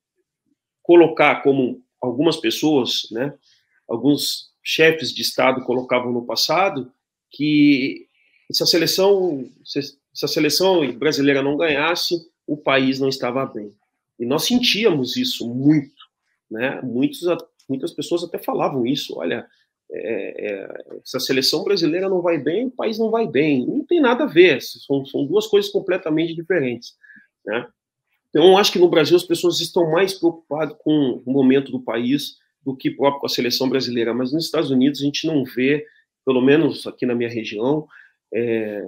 colocar 0.83 1.43
como 1.43 1.83
algumas 2.01 2.37
pessoas, 2.37 3.07
né, 3.11 3.33
alguns 3.89 4.51
chefes 4.63 5.13
de 5.13 5.23
Estado 5.23 5.65
colocavam 5.65 6.13
no 6.13 6.27
passado, 6.27 6.93
que 7.31 8.07
se 8.51 8.63
a 8.63 8.67
seleção, 8.67 9.49
se 9.65 10.25
a 10.25 10.29
seleção 10.29 10.93
brasileira 10.99 11.43
não 11.43 11.57
ganhasse, 11.57 12.15
o 12.47 12.57
país 12.57 12.99
não 12.99 13.09
estava 13.09 13.47
bem. 13.47 13.71
E 14.19 14.27
nós 14.27 14.45
sentíamos 14.45 15.17
isso 15.17 15.49
muito, 15.49 16.03
né? 16.51 16.81
Muitos, 16.83 17.21
muitas 17.69 17.93
pessoas 17.93 18.25
até 18.25 18.39
falavam 18.39 18.85
isso. 18.85 19.17
Olha, 19.17 19.47
é, 19.91 20.47
é, 20.53 21.01
se 21.05 21.17
a 21.17 21.21
seleção 21.21 21.65
brasileira 21.65 22.09
não 22.09 22.21
vai 22.21 22.37
bem, 22.39 22.67
o 22.67 22.71
país 22.71 22.99
não 22.99 23.11
vai 23.11 23.27
bem. 23.27 23.80
Tem 23.91 24.01
nada 24.01 24.23
a 24.23 24.27
ver, 24.29 24.63
são, 24.63 25.05
são 25.05 25.27
duas 25.27 25.49
coisas 25.49 25.69
completamente 25.69 26.33
diferentes. 26.33 26.95
Né? 27.45 27.67
Então, 28.29 28.57
acho 28.57 28.71
que 28.71 28.79
no 28.79 28.89
Brasil 28.89 29.17
as 29.17 29.25
pessoas 29.25 29.59
estão 29.59 29.91
mais 29.91 30.15
preocupadas 30.15 30.77
com 30.79 31.21
o 31.27 31.33
momento 31.33 31.73
do 31.73 31.83
país 31.83 32.37
do 32.65 32.77
que 32.77 32.89
próprio 32.89 33.19
com 33.21 33.27
a 33.27 33.29
seleção 33.29 33.69
brasileira. 33.69 34.15
Mas 34.15 34.33
nos 34.33 34.45
Estados 34.45 34.71
Unidos 34.71 35.01
a 35.01 35.05
gente 35.05 35.27
não 35.27 35.45
vê, 35.45 35.85
pelo 36.25 36.41
menos 36.41 36.87
aqui 36.87 37.05
na 37.05 37.17
minha 37.17 37.29
região 37.29 37.89
é, 38.33 38.81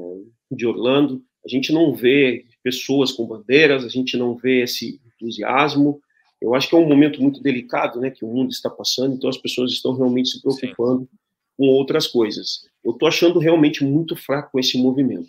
de 0.48 0.64
Orlando, 0.68 1.20
a 1.44 1.48
gente 1.48 1.72
não 1.72 1.92
vê 1.92 2.46
pessoas 2.62 3.10
com 3.10 3.26
bandeiras, 3.26 3.84
a 3.84 3.88
gente 3.88 4.16
não 4.16 4.36
vê 4.36 4.62
esse 4.62 5.00
entusiasmo. 5.04 6.00
Eu 6.40 6.54
acho 6.54 6.68
que 6.68 6.76
é 6.76 6.78
um 6.78 6.88
momento 6.88 7.20
muito 7.20 7.42
delicado, 7.42 8.00
né, 8.00 8.08
que 8.08 8.24
o 8.24 8.28
mundo 8.28 8.52
está 8.52 8.70
passando, 8.70 9.16
então 9.16 9.28
as 9.28 9.36
pessoas 9.36 9.72
estão 9.72 9.96
realmente 9.96 10.28
se 10.28 10.40
preocupando 10.40 11.08
Sim. 11.10 11.18
Com 11.62 11.68
outras 11.68 12.08
coisas. 12.08 12.68
Eu 12.84 12.90
estou 12.90 13.06
achando 13.06 13.38
realmente 13.38 13.84
muito 13.84 14.16
fraco 14.16 14.58
esse 14.58 14.76
movimento. 14.76 15.28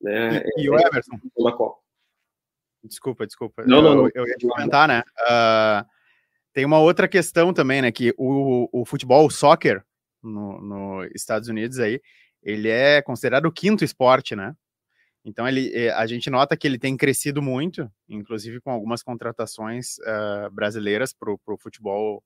Né? 0.00 0.42
E, 0.56 0.62
e 0.62 0.70
o 0.70 0.78
é, 0.78 0.82
Emerson? 0.82 1.18
Da 1.38 1.52
Copa. 1.52 1.78
Desculpa, 2.82 3.26
desculpa. 3.26 3.64
Não, 3.66 3.82
não, 3.82 3.94
não. 3.94 4.06
Eu, 4.06 4.12
eu 4.14 4.26
ia 4.26 4.34
te 4.36 4.46
comentar, 4.46 4.88
né? 4.88 5.02
Uh, 5.20 5.86
tem 6.54 6.64
uma 6.64 6.78
outra 6.78 7.06
questão 7.06 7.52
também, 7.52 7.82
né? 7.82 7.92
Que 7.92 8.14
o, 8.16 8.66
o 8.72 8.86
futebol, 8.86 9.26
o 9.26 9.30
soccer, 9.30 9.84
nos 10.22 10.62
no 10.62 11.04
Estados 11.14 11.50
Unidos 11.50 11.78
aí, 11.78 12.00
ele 12.42 12.70
é 12.70 13.02
considerado 13.02 13.44
o 13.44 13.52
quinto 13.52 13.84
esporte, 13.84 14.34
né? 14.34 14.56
Então 15.22 15.46
ele, 15.46 15.70
eh, 15.74 15.90
a 15.90 16.06
gente 16.06 16.30
nota 16.30 16.56
que 16.56 16.66
ele 16.66 16.78
tem 16.78 16.96
crescido 16.96 17.42
muito, 17.42 17.90
inclusive 18.08 18.58
com 18.60 18.70
algumas 18.70 19.02
contratações 19.02 19.98
uh, 19.98 20.50
brasileiras 20.50 21.12
para 21.12 21.30
o 21.30 21.58
futebol 21.58 22.22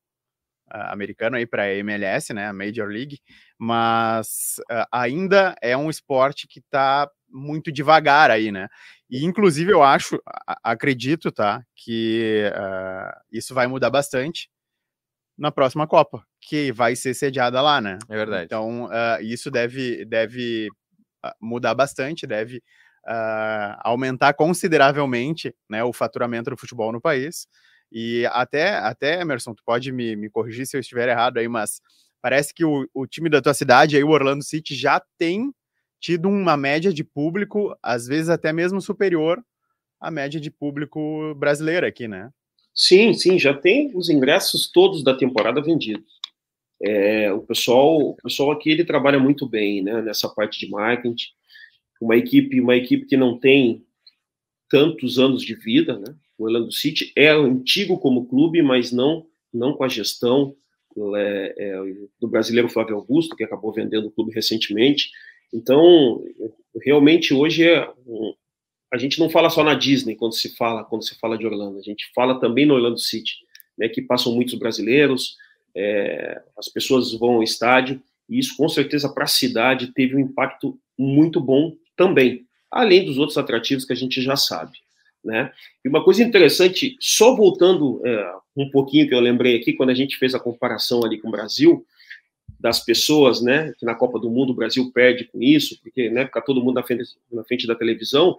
americano 0.71 1.37
aí 1.37 1.47
para 1.47 1.65
a 1.65 1.75
MLS, 1.75 2.33
né, 2.33 2.47
a 2.49 2.53
Major 2.53 2.89
League, 2.89 3.19
mas 3.59 4.57
uh, 4.71 4.87
ainda 4.93 5.55
é 5.63 5.77
um 5.77 5.91
esporte 5.91 6.47
que 6.49 6.61
está 6.61 7.11
muito 7.29 7.71
devagar 7.71 8.31
aí, 8.31 8.51
né? 8.51 8.69
E 9.11 9.25
inclusive 9.25 9.73
eu 9.73 9.83
acho, 9.83 10.21
acredito, 10.63 11.31
tá, 11.31 11.63
que 11.75 12.51
isso 13.31 13.55
vai 13.55 13.67
mudar 13.67 13.91
bastante 13.91 14.51
na 15.37 15.51
próxima 15.51 15.87
Copa, 15.87 16.25
que 16.41 16.73
vai 16.73 16.97
ser 16.97 17.15
sediada 17.15 17.61
lá, 17.61 17.81
né? 17.81 17.99
É 18.09 18.17
verdade. 18.17 18.45
Então 18.45 18.89
isso 19.21 19.51
deve 19.51 20.05
deve 20.07 20.69
mudar 21.41 21.75
bastante, 21.75 22.27
deve 22.27 22.63
uh, 23.09 23.77
aumentar 23.81 24.35
consideravelmente 24.35 25.55
né, 25.69 25.83
o 25.83 25.93
faturamento 25.93 26.51
do 26.51 26.57
futebol 26.57 26.93
no 26.93 27.01
país. 27.01 27.47
E 27.91 28.27
até, 28.33 28.75
até 28.77 29.21
Emerson, 29.21 29.55
tu 29.55 29.63
pode 29.65 29.91
me, 29.93 30.15
me 30.17 30.29
corrigir 30.29 30.67
se 30.67 30.77
eu 30.77 30.81
estiver 30.81 31.09
errado 31.09 31.39
aí, 31.39 31.49
mas 31.49 31.81
parece 32.21 32.53
que 32.53 32.65
o, 32.65 32.89
o 32.93 33.07
time 33.07 33.31
da 33.31 33.41
tua 33.41 33.55
cidade, 33.55 33.97
aí, 33.97 34.05
o 34.05 34.11
Orlando 34.11 34.45
City, 34.45 34.75
já 34.75 35.03
tem 35.19 35.53
tido 36.01 36.29
uma 36.29 36.57
média 36.57 36.93
de 36.93 37.03
público, 37.03 37.77
às 37.83 38.07
vezes 38.07 38.29
até 38.29 38.53
mesmo 38.53 38.81
superior 38.81 39.43
à 40.01 40.11
média 40.11 40.41
de 40.41 40.51
público 40.51 41.35
brasileira 41.35 41.89
aqui, 41.89 42.07
né? 42.07 42.31
Sim, 42.75 43.13
sim, 43.15 43.39
já 43.39 43.53
tem 43.53 43.91
os 43.95 44.09
ingressos 44.09 44.71
todos 44.71 45.03
da 45.03 45.17
temporada 45.17 45.61
vendidos. 45.61 46.19
É, 46.81 47.33
o 47.33 47.41
pessoal, 47.41 47.99
o 47.99 48.17
pessoal 48.23 48.53
aqui 48.53 48.71
ele 48.71 48.85
trabalha 48.85 49.19
muito 49.19 49.49
bem, 49.49 49.83
né, 49.83 50.01
nessa 50.01 50.29
parte 50.29 50.61
de 50.61 50.71
marketing 50.71 51.33
uma 52.01 52.17
equipe, 52.17 52.61
uma 52.61 52.77
equipe 52.77 53.07
que 53.07 53.17
não 53.17 53.39
tem 53.39 53.85
tantos 54.69 55.19
anos 55.19 55.43
de 55.43 55.55
vida, 55.55 55.99
né? 55.99 56.15
O 56.39 56.45
Orlando 56.45 56.73
City 56.73 57.13
é 57.17 57.29
antigo 57.31 57.99
como 57.99 58.27
clube, 58.27 58.63
mas 58.63 58.93
não 58.93 59.27
não 59.53 59.73
com 59.73 59.83
a 59.83 59.89
gestão 59.89 60.55
é, 61.17 61.55
é, 61.57 61.77
do 62.21 62.29
brasileiro 62.29 62.69
Flávio 62.69 62.97
Augusto, 62.97 63.37
que 63.37 63.45
acabou 63.45 63.73
vendendo 63.73 64.09
o 64.09 64.11
clube 64.11 64.33
recentemente. 64.33 65.11
Então, 65.53 66.23
realmente 66.83 67.33
hoje 67.33 67.67
é 67.67 67.89
a 68.93 68.97
gente 68.97 69.19
não 69.19 69.29
fala 69.29 69.51
só 69.51 69.63
na 69.63 69.75
Disney 69.75 70.17
quando 70.17 70.35
se 70.35 70.57
fala 70.57 70.85
quando 70.85 71.05
se 71.05 71.19
fala 71.19 71.37
de 71.37 71.47
Orlando, 71.47 71.79
a 71.79 71.83
gente 71.83 72.11
fala 72.15 72.41
também 72.41 72.67
no 72.67 72.75
Orlando 72.75 72.99
City, 72.99 73.37
né? 73.77 73.89
Que 73.89 74.03
passam 74.03 74.35
muitos 74.35 74.55
brasileiros, 74.55 75.37
é, 75.75 76.41
as 76.57 76.69
pessoas 76.69 77.13
vão 77.13 77.35
ao 77.35 77.43
estádio 77.43 78.03
e 78.29 78.39
isso 78.39 78.57
com 78.57 78.69
certeza 78.69 79.09
para 79.13 79.25
a 79.25 79.29
cidade 79.29 79.93
teve 79.93 80.17
um 80.17 80.21
impacto 80.21 80.79
muito 80.99 81.41
bom 81.41 81.75
também, 81.97 82.47
além 82.71 83.05
dos 83.05 83.19
outros 83.19 83.39
atrativos 83.39 83.85
que 83.85 83.93
a 83.93 83.97
gente 83.97 84.21
já 84.21 84.37
sabe. 84.37 84.79
Né? 85.25 85.53
E 85.85 85.89
uma 85.89 86.05
coisa 86.05 86.23
interessante, 86.23 86.97
só 87.01 87.35
voltando 87.35 88.01
é, 88.05 88.33
um 88.57 88.71
pouquinho 88.71 89.09
que 89.09 89.15
eu 89.15 89.21
lembrei 89.21 89.57
aqui, 89.57 89.73
quando 89.73 89.91
a 89.91 89.95
gente 89.95 90.17
fez 90.17 90.35
a 90.35 90.41
comparação 90.41 91.05
ali 91.05 91.21
com 91.21 91.29
o 91.29 91.33
Brasil, 91.33 91.85
das 92.59 92.81
pessoas, 92.81 93.41
né, 93.41 93.73
que 93.79 93.85
na 93.85 93.95
Copa 93.95 94.19
do 94.19 94.31
Mundo 94.31 94.51
o 94.51 94.55
Brasil 94.55 94.91
perde 94.93 95.25
com 95.25 95.41
isso, 95.41 95.81
porque, 95.81 96.11
né, 96.11 96.25
fica 96.27 96.41
todo 96.41 96.63
mundo 96.63 96.77
na 96.77 96.83
frente, 96.83 97.05
na 97.31 97.45
frente 97.45 97.67
da 97.67 97.75
televisão, 97.75 98.37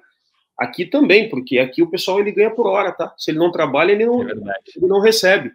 aqui 0.58 0.86
também, 0.86 1.30
porque 1.30 1.58
aqui 1.58 1.82
o 1.82 1.90
pessoal 1.90 2.20
ele 2.20 2.32
ganha 2.32 2.50
por 2.50 2.68
hora, 2.68 2.92
tá? 2.92 3.14
Se 3.18 3.32
ele 3.32 3.40
não 3.40 3.52
trabalha, 3.52 3.94
ele 3.94 4.06
não, 4.06 4.22
é 4.28 4.34
ele 4.76 4.88
não 4.88 5.00
recebe. 5.00 5.54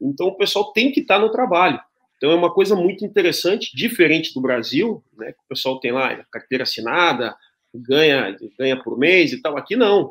Então 0.00 0.26
o 0.26 0.36
pessoal 0.36 0.72
tem 0.72 0.90
que 0.90 1.00
estar 1.00 1.16
tá 1.16 1.20
no 1.20 1.30
trabalho. 1.30 1.80
Então 2.16 2.32
é 2.32 2.34
uma 2.34 2.52
coisa 2.52 2.74
muito 2.74 3.04
interessante, 3.04 3.74
diferente 3.74 4.34
do 4.34 4.40
Brasil, 4.40 5.02
né? 5.16 5.30
o 5.30 5.48
pessoal 5.48 5.78
tem 5.78 5.92
lá 5.92 6.22
carteira 6.30 6.64
assinada, 6.64 7.34
ganha, 7.74 8.36
ganha 8.58 8.82
por 8.82 8.98
mês 8.98 9.32
e 9.32 9.40
tal. 9.40 9.56
Aqui 9.56 9.76
não. 9.76 10.10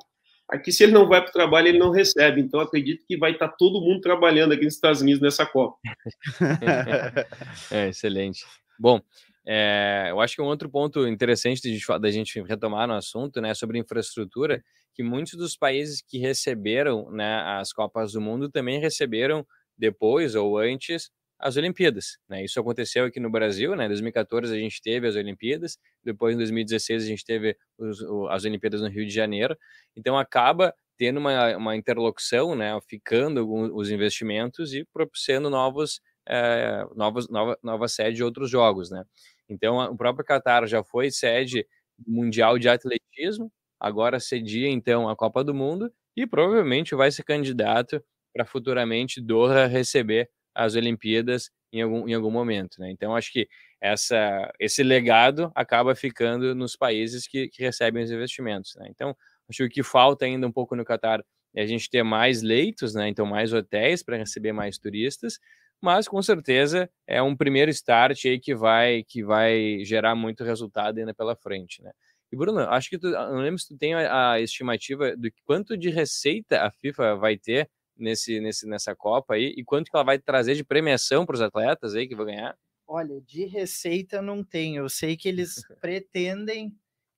Aqui, 0.49 0.71
se 0.71 0.83
ele 0.83 0.93
não 0.93 1.07
vai 1.07 1.21
para 1.21 1.29
o 1.29 1.33
trabalho, 1.33 1.67
ele 1.67 1.77
não 1.77 1.91
recebe. 1.91 2.41
Então, 2.41 2.59
acredito 2.59 3.05
que 3.07 3.17
vai 3.17 3.31
estar 3.31 3.49
tá 3.49 3.55
todo 3.57 3.81
mundo 3.81 4.01
trabalhando 4.01 4.53
aqui 4.53 4.65
nos 4.65 4.73
Estados 4.73 5.01
Unidos 5.01 5.21
nessa 5.21 5.45
Copa. 5.45 5.77
é, 7.71 7.89
excelente. 7.89 8.43
Bom, 8.79 8.99
é, 9.45 10.07
eu 10.09 10.19
acho 10.19 10.35
que 10.35 10.41
um 10.41 10.45
outro 10.45 10.69
ponto 10.69 11.07
interessante 11.07 11.61
da 11.99 12.11
gente 12.11 12.41
retomar 12.41 12.87
no 12.87 12.93
assunto, 12.93 13.39
né, 13.39 13.53
sobre 13.53 13.77
infraestrutura, 13.77 14.63
que 14.93 15.03
muitos 15.03 15.33
dos 15.33 15.55
países 15.55 16.01
que 16.01 16.17
receberam 16.17 17.09
né, 17.11 17.41
as 17.59 17.71
Copas 17.71 18.13
do 18.13 18.21
Mundo 18.21 18.49
também 18.49 18.79
receberam 18.79 19.45
depois 19.77 20.35
ou 20.35 20.57
antes 20.57 21.11
as 21.39 21.55
Olimpíadas. 21.55 22.17
Né? 22.27 22.43
Isso 22.43 22.59
aconteceu 22.59 23.05
aqui 23.05 23.19
no 23.19 23.29
Brasil, 23.29 23.75
né? 23.75 23.85
Em 23.85 23.87
2014 23.87 24.53
a 24.53 24.59
gente 24.59 24.81
teve 24.81 25.07
as 25.07 25.15
Olimpíadas, 25.15 25.77
depois 26.03 26.35
em 26.35 26.37
2016 26.37 27.03
a 27.03 27.07
gente 27.07 27.23
teve 27.23 27.55
os, 27.77 28.03
as 28.29 28.43
Olimpíadas 28.43 28.81
no 28.81 28.89
Rio 28.89 29.05
de 29.05 29.13
Janeiro. 29.13 29.57
Então 29.95 30.17
acaba 30.17 30.73
tendo 30.97 31.17
uma, 31.17 31.55
uma 31.55 31.75
interlocução, 31.75 32.55
né? 32.55 32.77
Ficando 32.87 33.49
os 33.73 33.89
investimentos 33.89 34.73
e 34.73 34.85
propiciando 34.91 35.49
novos, 35.49 36.01
é, 36.27 36.85
novos, 36.95 37.29
nova, 37.29 37.57
nova 37.63 37.87
sede 37.87 38.17
de 38.17 38.23
outros 38.23 38.49
jogos, 38.49 38.91
né? 38.91 39.03
Então 39.47 39.77
o 39.77 39.97
próprio 39.97 40.25
Qatar 40.25 40.67
já 40.67 40.83
foi 40.83 41.09
sede 41.09 41.65
mundial 42.05 42.59
de 42.59 42.67
atletismo, 42.69 43.51
agora 43.79 44.19
cedia 44.19 44.69
então 44.69 45.09
a 45.09 45.15
Copa 45.15 45.43
do 45.43 45.53
Mundo 45.53 45.91
e 46.15 46.27
provavelmente 46.27 46.95
vai 46.95 47.11
ser 47.11 47.23
candidato 47.23 48.03
para 48.33 48.45
futuramente 48.45 49.21
Doha 49.21 49.65
receber 49.67 50.29
as 50.53 50.75
Olimpíadas 50.75 51.51
em 51.71 51.81
algum, 51.81 52.07
em 52.07 52.13
algum 52.13 52.31
momento. 52.31 52.79
Né? 52.79 52.91
Então, 52.91 53.15
acho 53.15 53.31
que 53.31 53.47
essa, 53.81 54.51
esse 54.59 54.83
legado 54.83 55.51
acaba 55.55 55.95
ficando 55.95 56.53
nos 56.55 56.75
países 56.75 57.27
que, 57.27 57.47
que 57.49 57.63
recebem 57.63 58.03
os 58.03 58.11
investimentos. 58.11 58.75
Né? 58.75 58.87
Então, 58.89 59.15
acho 59.49 59.57
que 59.57 59.63
o 59.63 59.69
que 59.69 59.83
falta 59.83 60.25
ainda 60.25 60.47
um 60.47 60.51
pouco 60.51 60.75
no 60.75 60.85
Catar 60.85 61.23
é 61.55 61.63
a 61.63 61.65
gente 61.65 61.89
ter 61.89 62.03
mais 62.03 62.41
leitos, 62.41 62.93
né? 62.93 63.07
então 63.07 63.25
mais 63.25 63.53
hotéis 63.53 64.03
para 64.03 64.17
receber 64.17 64.51
mais 64.51 64.77
turistas, 64.77 65.39
mas 65.81 66.07
com 66.07 66.21
certeza 66.21 66.89
é 67.07 67.21
um 67.21 67.35
primeiro 67.35 67.71
start 67.71 68.25
aí 68.25 68.39
que 68.39 68.53
vai 68.53 69.03
que 69.07 69.23
vai 69.23 69.79
gerar 69.83 70.13
muito 70.13 70.43
resultado 70.43 70.97
ainda 70.97 71.13
pela 71.13 71.35
frente, 71.35 71.81
né? 71.81 71.91
E 72.31 72.35
Bruno, 72.35 72.59
acho 72.59 72.89
que 72.89 72.97
tu, 72.99 73.09
não 73.09 73.37
lembro 73.39 73.57
se 73.57 73.69
tu 73.69 73.77
tem 73.77 73.93
a, 73.95 74.33
a 74.33 74.41
estimativa 74.41 75.15
do 75.15 75.31
quanto 75.45 75.77
de 75.77 75.89
receita 75.89 76.61
a 76.61 76.69
FIFA 76.69 77.15
vai 77.15 77.37
ter 77.37 77.69
nesse, 77.99 78.39
nesse, 78.39 78.67
nessa 78.67 78.95
Copa 78.95 79.35
aí? 79.35 79.53
E 79.57 79.63
quanto 79.63 79.89
que 79.89 79.95
ela 79.95 80.05
vai 80.05 80.17
trazer 80.17 80.55
de 80.55 80.63
premiação 80.63 81.25
para 81.25 81.35
os 81.35 81.41
atletas 81.41 81.95
aí 81.95 82.07
que 82.07 82.15
vão 82.15 82.25
ganhar? 82.25 82.57
Olha, 82.87 83.21
de 83.21 83.45
receita 83.45 84.21
não 84.21 84.43
tem. 84.43 84.77
Eu 84.77 84.89
sei 84.89 85.15
que 85.15 85.29
eles 85.29 85.55
pretendem 85.79 86.67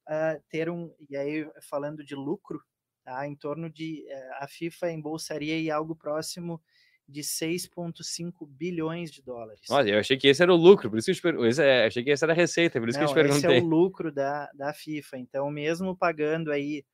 uh, 0.10 0.42
ter 0.50 0.70
um. 0.70 0.94
E 1.10 1.16
aí, 1.16 1.48
falando 1.70 2.04
de 2.04 2.16
lucro, 2.16 2.62
tá? 3.04 3.26
em 3.26 3.36
torno 3.36 3.70
de. 3.70 4.06
Uh, 4.10 4.44
a 4.44 4.48
FIFA 4.48 4.92
embolsaria 4.92 5.56
aí 5.56 5.72
algo 5.72 5.96
próximo 5.96 6.62
de 7.08 7.22
6,5 7.22 8.48
bilhões 8.48 9.12
de 9.12 9.22
dólares. 9.22 9.62
Olha, 9.70 9.92
eu 9.92 10.00
achei 10.00 10.18
que 10.18 10.28
esse 10.28 10.42
era 10.42 10.54
o 10.54 10.58
lucro, 10.58 10.90
por 10.90 10.98
isso 10.98 11.12
que 11.14 11.28
eu, 11.28 11.40
per... 11.40 11.60
é, 11.60 11.86
achei 11.86 12.04
que 12.04 12.10
esse 12.10 12.24
era 12.24 12.32
a 12.32 12.36
receita, 12.36 12.80
por 12.80 12.88
isso 12.88 12.98
não, 12.98 13.06
que 13.06 13.12
eu 13.12 13.14
te 13.14 13.22
perguntei. 13.22 13.52
Esse 13.52 13.60
é 13.60 13.64
o 13.64 13.68
lucro 13.68 14.12
da, 14.12 14.50
da 14.54 14.74
FIFA. 14.74 15.18
Então, 15.18 15.52
mesmo 15.52 15.96
pagando 15.96 16.52
aí 16.52 16.86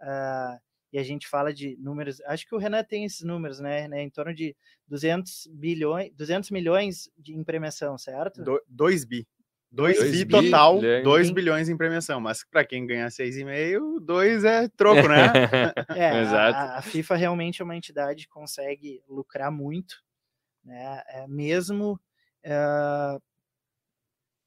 uh, 0.00 0.58
e 0.96 0.98
a 0.98 1.02
gente 1.02 1.28
fala 1.28 1.52
de 1.52 1.76
números, 1.76 2.22
acho 2.22 2.46
que 2.46 2.54
o 2.54 2.58
Renan 2.58 2.82
tem 2.82 3.04
esses 3.04 3.20
números, 3.20 3.60
né, 3.60 3.86
né 3.86 4.02
em 4.02 4.08
torno 4.08 4.32
de 4.34 4.56
200 4.88 5.46
bilhões, 5.52 6.10
200 6.14 6.50
milhões 6.50 7.10
de 7.18 7.34
em 7.34 7.44
premiação, 7.44 7.98
certo? 7.98 8.42
2 8.66 9.04
bi. 9.04 9.28
2 9.70 10.10
bi 10.10 10.24
total, 10.24 10.80
2 10.80 11.30
bilhões 11.32 11.68
em 11.68 11.76
premiação, 11.76 12.18
mas 12.18 12.42
para 12.44 12.64
quem 12.64 12.86
ganha 12.86 13.08
6,5, 13.08 14.00
2 14.00 14.44
é 14.44 14.68
troco, 14.68 15.06
né? 15.06 15.26
é, 15.94 16.22
Exato. 16.22 16.56
A, 16.56 16.78
a, 16.78 16.82
FIFA 16.82 17.16
realmente 17.16 17.60
é 17.60 17.64
uma 17.64 17.76
entidade 17.76 18.24
que 18.24 18.32
consegue 18.32 19.02
lucrar 19.06 19.52
muito, 19.52 20.02
né? 20.64 21.02
É, 21.08 21.26
mesmo 21.28 22.00
é, 22.42 22.54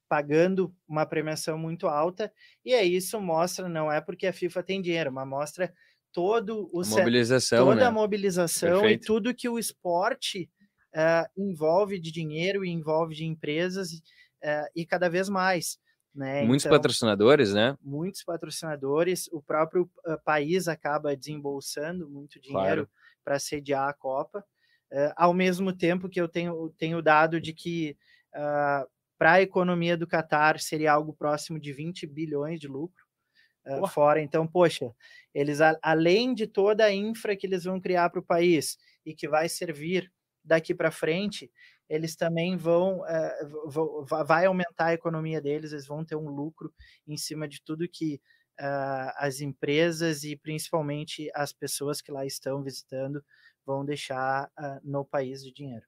pagando 0.07 0.75
uma 0.87 1.05
premiação 1.05 1.59
muito 1.59 1.87
alta, 1.87 2.33
e 2.65 2.73
é 2.73 2.83
isso 2.83 3.21
mostra, 3.21 3.69
não 3.69 3.91
é 3.91 4.01
porque 4.01 4.25
a 4.25 4.33
FIFA 4.33 4.63
tem 4.63 4.81
dinheiro, 4.81 5.11
mas 5.11 5.27
mostra 5.27 5.71
todo 6.19 6.69
o 6.73 6.81
a 6.81 6.85
mobilização, 6.85 7.65
toda 7.65 7.79
né? 7.79 7.85
a 7.85 7.91
mobilização 7.91 8.81
Perfeito. 8.81 9.03
e 9.03 9.05
tudo 9.05 9.33
que 9.33 9.47
o 9.47 9.57
esporte 9.57 10.49
uh, 10.93 11.41
envolve 11.41 11.97
de 11.97 12.11
dinheiro 12.11 12.65
e 12.65 12.69
envolve 12.69 13.15
de 13.15 13.23
empresas 13.23 13.93
uh, 13.93 14.67
e 14.75 14.85
cada 14.85 15.07
vez 15.07 15.29
mais. 15.29 15.79
Né? 16.13 16.43
Muitos 16.43 16.65
então, 16.65 16.77
patrocinadores, 16.77 17.53
né? 17.53 17.77
Muitos 17.81 18.21
patrocinadores. 18.21 19.29
O 19.31 19.41
próprio 19.41 19.89
uh, 20.05 20.21
país 20.25 20.67
acaba 20.67 21.15
desembolsando 21.15 22.09
muito 22.09 22.37
dinheiro 22.41 22.85
claro. 22.85 22.89
para 23.23 23.39
sediar 23.39 23.87
a 23.87 23.93
Copa. 23.93 24.43
ao 25.15 25.33
mesmo 25.33 25.71
tempo 25.71 26.09
que 26.09 26.19
eu 26.19 26.27
tenho, 26.27 26.69
tenho 26.77 27.01
dado 27.01 27.39
de 27.39 27.53
que 27.53 27.95
para 28.31 29.33
a 29.33 29.41
economia 29.41 29.95
do 29.95 30.07
Catar 30.07 30.59
seria 30.59 30.91
algo 30.91 31.13
próximo 31.13 31.57
de 31.59 31.71
20 31.71 32.05
bilhões 32.07 32.59
de 32.59 32.67
lucro 32.67 33.05
uh, 33.65 33.87
fora. 33.87 34.21
Então, 34.21 34.47
poxa, 34.47 34.93
eles 35.33 35.59
além 35.81 36.33
de 36.33 36.47
toda 36.47 36.85
a 36.85 36.93
infra 36.93 37.35
que 37.35 37.47
eles 37.47 37.63
vão 37.63 37.79
criar 37.79 38.09
para 38.09 38.19
o 38.19 38.25
país 38.25 38.77
e 39.05 39.13
que 39.13 39.27
vai 39.27 39.47
servir 39.47 40.11
daqui 40.43 40.73
para 40.73 40.91
frente, 40.91 41.51
eles 41.89 42.15
também 42.15 42.55
vão, 42.55 43.05
é, 43.07 43.45
vão, 43.65 44.05
vai 44.05 44.45
aumentar 44.45 44.87
a 44.87 44.93
economia 44.93 45.41
deles, 45.41 45.71
eles 45.71 45.87
vão 45.87 46.05
ter 46.05 46.15
um 46.15 46.29
lucro 46.29 46.71
em 47.07 47.17
cima 47.17 47.47
de 47.47 47.61
tudo 47.63 47.89
que 47.89 48.21
uh, 48.59 49.11
as 49.15 49.41
empresas 49.41 50.23
e 50.23 50.35
principalmente 50.35 51.29
as 51.33 51.51
pessoas 51.51 52.01
que 52.01 52.11
lá 52.11 52.25
estão 52.25 52.61
visitando 52.61 53.23
vão 53.65 53.83
deixar 53.83 54.45
uh, 54.59 54.79
no 54.83 55.03
país 55.03 55.43
de 55.43 55.51
dinheiro. 55.51 55.85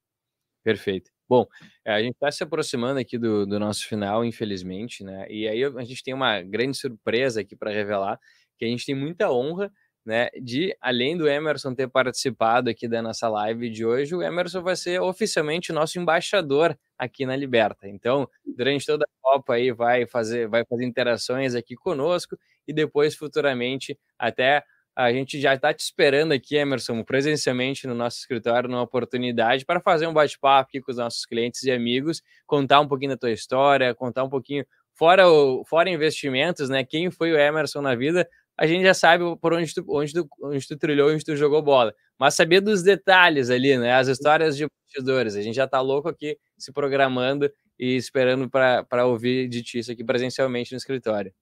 Perfeito. 0.63 1.11
Bom, 1.31 1.47
a 1.87 2.01
gente 2.01 2.15
está 2.15 2.29
se 2.29 2.43
aproximando 2.43 2.99
aqui 2.99 3.17
do, 3.17 3.45
do, 3.45 3.57
nosso 3.57 3.87
final, 3.87 4.25
infelizmente, 4.25 5.01
né? 5.01 5.25
E 5.29 5.47
aí 5.47 5.63
a 5.63 5.83
gente 5.85 6.03
tem 6.03 6.13
uma 6.13 6.41
grande 6.41 6.75
surpresa 6.75 7.39
aqui 7.39 7.55
para 7.55 7.71
revelar, 7.71 8.19
que 8.57 8.65
a 8.65 8.67
gente 8.67 8.85
tem 8.85 8.93
muita 8.93 9.31
honra, 9.31 9.71
né? 10.05 10.27
De 10.41 10.75
além 10.81 11.15
do 11.15 11.29
Emerson 11.29 11.73
ter 11.73 11.87
participado 11.87 12.69
aqui 12.69 12.85
da 12.85 13.01
nossa 13.01 13.29
live 13.29 13.69
de 13.69 13.85
hoje, 13.85 14.13
o 14.13 14.21
Emerson 14.21 14.61
vai 14.61 14.75
ser 14.75 14.99
oficialmente 14.99 15.71
nosso 15.71 15.97
embaixador 15.97 16.77
aqui 16.97 17.25
na 17.25 17.37
Liberta. 17.37 17.87
Então, 17.87 18.27
durante 18.45 18.85
toda 18.85 19.05
a 19.05 19.21
Copa 19.21 19.53
aí 19.53 19.71
vai 19.71 20.05
fazer, 20.05 20.49
vai 20.49 20.65
fazer 20.65 20.83
interações 20.83 21.55
aqui 21.55 21.75
conosco 21.75 22.37
e 22.67 22.73
depois 22.73 23.15
futuramente 23.15 23.97
até 24.19 24.65
a 24.95 25.11
gente 25.11 25.39
já 25.39 25.53
está 25.53 25.73
te 25.73 25.79
esperando 25.79 26.33
aqui, 26.33 26.55
Emerson, 26.55 27.03
presencialmente 27.03 27.87
no 27.87 27.95
nosso 27.95 28.19
escritório, 28.19 28.69
numa 28.69 28.81
oportunidade 28.81 29.65
para 29.65 29.79
fazer 29.79 30.07
um 30.07 30.13
bate-papo 30.13 30.69
aqui 30.69 30.81
com 30.81 30.91
os 30.91 30.97
nossos 30.97 31.25
clientes 31.25 31.63
e 31.63 31.71
amigos, 31.71 32.21
contar 32.45 32.81
um 32.81 32.87
pouquinho 32.87 33.11
da 33.11 33.17
tua 33.17 33.31
história, 33.31 33.95
contar 33.95 34.23
um 34.23 34.29
pouquinho, 34.29 34.65
fora, 34.93 35.29
o, 35.29 35.63
fora 35.65 35.89
investimentos, 35.89 36.69
né? 36.69 36.83
Quem 36.83 37.09
foi 37.09 37.31
o 37.31 37.37
Emerson 37.37 37.81
na 37.81 37.95
vida, 37.95 38.27
a 38.57 38.67
gente 38.67 38.83
já 38.83 38.93
sabe 38.93 39.23
por 39.41 39.53
onde 39.53 39.73
tu, 39.73 39.83
onde 39.89 40.13
tu, 40.13 40.27
onde 40.43 40.67
tu 40.67 40.77
trilhou, 40.77 41.09
onde 41.11 41.23
tu 41.23 41.35
jogou 41.35 41.61
bola. 41.61 41.93
Mas 42.19 42.35
saber 42.35 42.61
dos 42.61 42.83
detalhes 42.83 43.49
ali, 43.49 43.77
né? 43.77 43.93
As 43.93 44.07
histórias 44.07 44.55
de 44.55 44.67
bastidores. 44.67 45.35
A 45.35 45.41
gente 45.41 45.55
já 45.55 45.65
está 45.65 45.81
louco 45.81 46.09
aqui 46.09 46.37
se 46.57 46.71
programando 46.71 47.51
e 47.79 47.95
esperando 47.95 48.49
para 48.49 49.05
ouvir 49.05 49.47
de 49.47 49.63
ti 49.63 49.79
isso 49.79 49.91
aqui 49.91 50.03
presencialmente 50.03 50.71
no 50.71 50.77
escritório. 50.77 51.33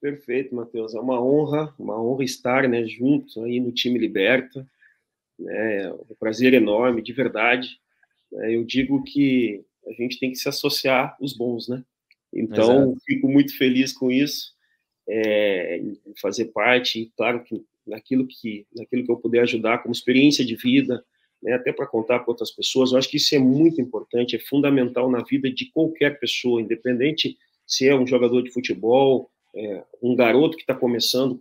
Perfeito, 0.00 0.54
Matheus. 0.54 0.94
É 0.94 1.00
uma 1.00 1.22
honra, 1.22 1.74
uma 1.78 2.00
honra 2.00 2.24
estar 2.24 2.68
né, 2.68 2.86
junto 2.86 3.42
aí 3.44 3.60
no 3.60 3.72
time 3.72 3.98
Liberta. 3.98 4.66
Né, 5.38 5.82
é 5.82 5.92
um 5.92 6.14
prazer 6.18 6.54
enorme, 6.54 7.02
de 7.02 7.12
verdade. 7.12 7.80
É, 8.32 8.54
eu 8.54 8.64
digo 8.64 9.02
que 9.02 9.64
a 9.86 9.92
gente 9.92 10.18
tem 10.18 10.30
que 10.30 10.36
se 10.36 10.48
associar 10.48 11.16
os 11.20 11.32
bons, 11.32 11.68
né? 11.68 11.84
Então, 12.32 12.82
Exato. 12.82 13.00
fico 13.06 13.28
muito 13.28 13.56
feliz 13.56 13.92
com 13.92 14.10
isso, 14.10 14.52
é, 15.08 15.80
fazer 16.20 16.46
parte, 16.46 17.00
e 17.00 17.12
claro 17.16 17.42
que 17.44 17.64
naquilo 17.86 18.26
que, 18.26 18.66
naquilo 18.74 19.04
que 19.04 19.12
eu 19.12 19.16
puder 19.16 19.42
ajudar 19.42 19.78
como 19.78 19.92
experiência 19.92 20.44
de 20.44 20.56
vida, 20.56 21.04
né, 21.42 21.54
até 21.54 21.72
para 21.72 21.86
contar 21.86 22.18
para 22.18 22.30
outras 22.30 22.50
pessoas, 22.50 22.90
eu 22.90 22.98
acho 22.98 23.08
que 23.08 23.16
isso 23.16 23.34
é 23.34 23.38
muito 23.38 23.80
importante, 23.80 24.34
é 24.34 24.40
fundamental 24.40 25.08
na 25.10 25.22
vida 25.22 25.50
de 25.50 25.70
qualquer 25.70 26.18
pessoa, 26.18 26.60
independente 26.60 27.38
se 27.66 27.88
é 27.88 27.94
um 27.94 28.06
jogador 28.06 28.42
de 28.42 28.52
futebol, 28.52 29.30
é, 29.54 29.84
um 30.02 30.14
garoto 30.14 30.56
que 30.56 30.62
está 30.62 30.74
começando 30.74 31.40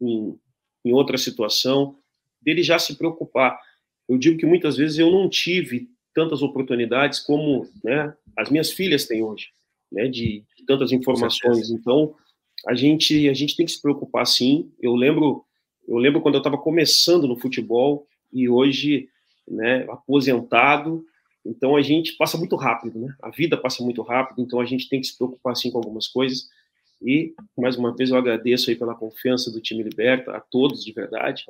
em, 0.00 0.38
em 0.84 0.92
outra 0.92 1.16
situação, 1.18 1.96
dele 2.40 2.62
já 2.62 2.78
se 2.78 2.96
preocupar. 2.96 3.58
Eu 4.08 4.18
digo 4.18 4.38
que 4.38 4.46
muitas 4.46 4.76
vezes 4.76 4.98
eu 4.98 5.10
não 5.10 5.28
tive 5.28 5.88
tantas 6.14 6.42
oportunidades 6.42 7.20
como 7.20 7.68
né, 7.82 8.14
as 8.36 8.50
minhas 8.50 8.70
filhas 8.70 9.06
têm 9.06 9.22
hoje, 9.22 9.48
né, 9.90 10.08
de, 10.08 10.44
de 10.56 10.64
tantas 10.66 10.92
informações. 10.92 11.70
Então, 11.70 12.14
a 12.66 12.74
gente 12.74 13.28
a 13.28 13.34
gente 13.34 13.56
tem 13.56 13.66
que 13.66 13.72
se 13.72 13.80
preocupar 13.80 14.26
sim. 14.26 14.72
Eu 14.80 14.94
lembro 14.94 15.44
eu 15.86 15.96
lembro 15.96 16.20
quando 16.20 16.36
eu 16.36 16.38
estava 16.40 16.58
começando 16.58 17.26
no 17.26 17.36
futebol 17.36 18.06
e 18.32 18.48
hoje, 18.48 19.08
né, 19.48 19.84
aposentado. 19.90 21.04
Então 21.44 21.76
a 21.76 21.82
gente 21.82 22.16
passa 22.16 22.38
muito 22.38 22.54
rápido, 22.54 23.00
né? 23.00 23.14
A 23.20 23.30
vida 23.30 23.56
passa 23.56 23.82
muito 23.82 24.00
rápido. 24.02 24.40
Então 24.40 24.60
a 24.60 24.64
gente 24.64 24.88
tem 24.88 25.00
que 25.00 25.08
se 25.08 25.16
preocupar 25.16 25.56
sim 25.56 25.70
com 25.70 25.78
algumas 25.78 26.06
coisas. 26.06 26.48
E, 27.04 27.34
mais 27.56 27.76
uma 27.76 27.94
vez, 27.94 28.10
eu 28.10 28.16
agradeço 28.16 28.70
aí 28.70 28.76
pela 28.76 28.94
confiança 28.94 29.50
do 29.50 29.60
time 29.60 29.82
Liberta, 29.82 30.32
a 30.32 30.40
todos 30.40 30.84
de 30.84 30.92
verdade. 30.92 31.44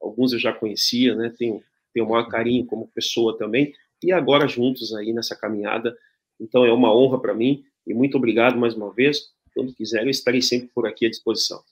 Alguns 0.00 0.32
eu 0.32 0.38
já 0.38 0.52
conhecia, 0.52 1.14
né? 1.14 1.32
Tenho, 1.36 1.62
tenho 1.92 2.06
o 2.06 2.10
maior 2.10 2.28
carinho 2.28 2.66
como 2.66 2.88
pessoa 2.88 3.36
também. 3.36 3.74
E 4.02 4.12
agora 4.12 4.46
juntos 4.46 4.94
aí 4.94 5.12
nessa 5.12 5.34
caminhada. 5.34 5.96
Então 6.40 6.64
é 6.64 6.72
uma 6.72 6.94
honra 6.94 7.20
para 7.20 7.34
mim. 7.34 7.64
E 7.86 7.94
muito 7.94 8.16
obrigado 8.16 8.56
mais 8.56 8.74
uma 8.74 8.92
vez. 8.92 9.32
Quando 9.54 9.74
quiser, 9.74 10.04
eu 10.04 10.10
estarei 10.10 10.42
sempre 10.42 10.68
por 10.74 10.86
aqui 10.86 11.06
à 11.06 11.10
disposição. 11.10 11.62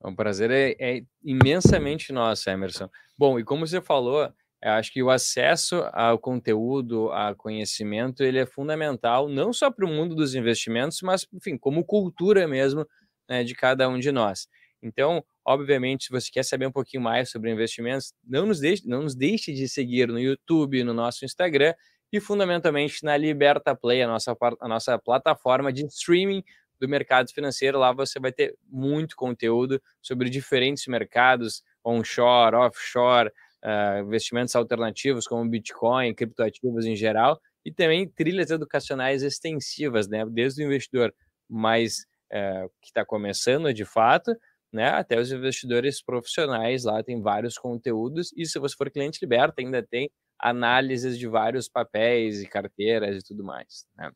O 0.00 0.14
prazer 0.14 0.50
é, 0.50 0.76
é 0.78 1.02
imensamente 1.24 2.12
nosso, 2.12 2.48
Emerson. 2.48 2.88
Bom, 3.18 3.38
e 3.38 3.44
como 3.44 3.66
você 3.66 3.80
falou, 3.80 4.30
eu 4.62 4.72
acho 4.72 4.92
que 4.92 5.02
o 5.02 5.10
acesso 5.10 5.82
ao 5.92 6.18
conteúdo, 6.18 7.10
a 7.12 7.34
conhecimento, 7.34 8.22
ele 8.22 8.38
é 8.38 8.46
fundamental 8.46 9.28
não 9.28 9.52
só 9.52 9.70
para 9.70 9.84
o 9.84 9.88
mundo 9.88 10.14
dos 10.14 10.34
investimentos, 10.34 11.02
mas, 11.02 11.26
enfim, 11.32 11.56
como 11.58 11.84
cultura 11.84 12.48
mesmo 12.48 12.86
né, 13.28 13.44
de 13.44 13.54
cada 13.54 13.88
um 13.88 13.98
de 13.98 14.10
nós. 14.10 14.48
Então, 14.82 15.24
obviamente, 15.44 16.06
se 16.06 16.10
você 16.10 16.30
quer 16.30 16.44
saber 16.44 16.66
um 16.66 16.72
pouquinho 16.72 17.02
mais 17.02 17.30
sobre 17.30 17.50
investimentos, 17.50 18.12
não 18.24 18.46
nos 18.46 18.60
deixe, 18.60 18.86
não 18.86 19.02
nos 19.02 19.14
deixe 19.14 19.52
de 19.52 19.68
seguir 19.68 20.08
no 20.08 20.18
YouTube, 20.18 20.82
no 20.84 20.94
nosso 20.94 21.24
Instagram 21.24 21.74
e, 22.12 22.20
fundamentalmente, 22.20 23.04
na 23.04 23.16
Liberta 23.16 23.74
Play, 23.74 24.02
a 24.02 24.06
nossa, 24.06 24.36
a 24.60 24.68
nossa 24.68 24.98
plataforma 24.98 25.72
de 25.72 25.84
streaming 25.86 26.42
do 26.80 26.88
mercado 26.88 27.30
financeiro. 27.32 27.78
Lá 27.78 27.92
você 27.92 28.18
vai 28.18 28.32
ter 28.32 28.54
muito 28.68 29.16
conteúdo 29.16 29.82
sobre 30.00 30.30
diferentes 30.30 30.86
mercados, 30.86 31.62
onshore, 31.84 32.56
offshore, 32.56 33.30
uh, 33.66 34.00
investimentos 34.06 34.54
alternativos 34.54 35.26
como 35.26 35.48
Bitcoin, 35.48 36.14
criptoativos 36.14 36.86
em 36.86 36.94
geral, 36.94 37.40
e 37.64 37.72
também 37.72 38.08
trilhas 38.08 38.50
educacionais 38.50 39.22
extensivas, 39.24 40.08
né? 40.08 40.24
Desde 40.24 40.62
o 40.62 40.66
investidor 40.66 41.12
mais 41.48 42.06
uh, 42.32 42.70
que 42.80 42.88
está 42.88 43.04
começando 43.04 43.74
de 43.74 43.84
fato, 43.84 44.32
né? 44.72 44.90
Até 44.90 45.18
os 45.18 45.32
investidores 45.32 46.02
profissionais 46.02 46.84
lá 46.84 47.02
tem 47.02 47.20
vários 47.20 47.58
conteúdos. 47.58 48.32
E 48.36 48.46
se 48.46 48.58
você 48.58 48.76
for 48.76 48.90
cliente 48.90 49.18
liberto, 49.20 49.54
ainda 49.58 49.82
tem 49.82 50.08
análises 50.38 51.18
de 51.18 51.26
vários 51.26 51.68
papéis 51.68 52.40
e 52.40 52.46
carteiras 52.46 53.16
e 53.16 53.26
tudo 53.26 53.42
mais. 53.42 53.86
Né? 53.96 54.10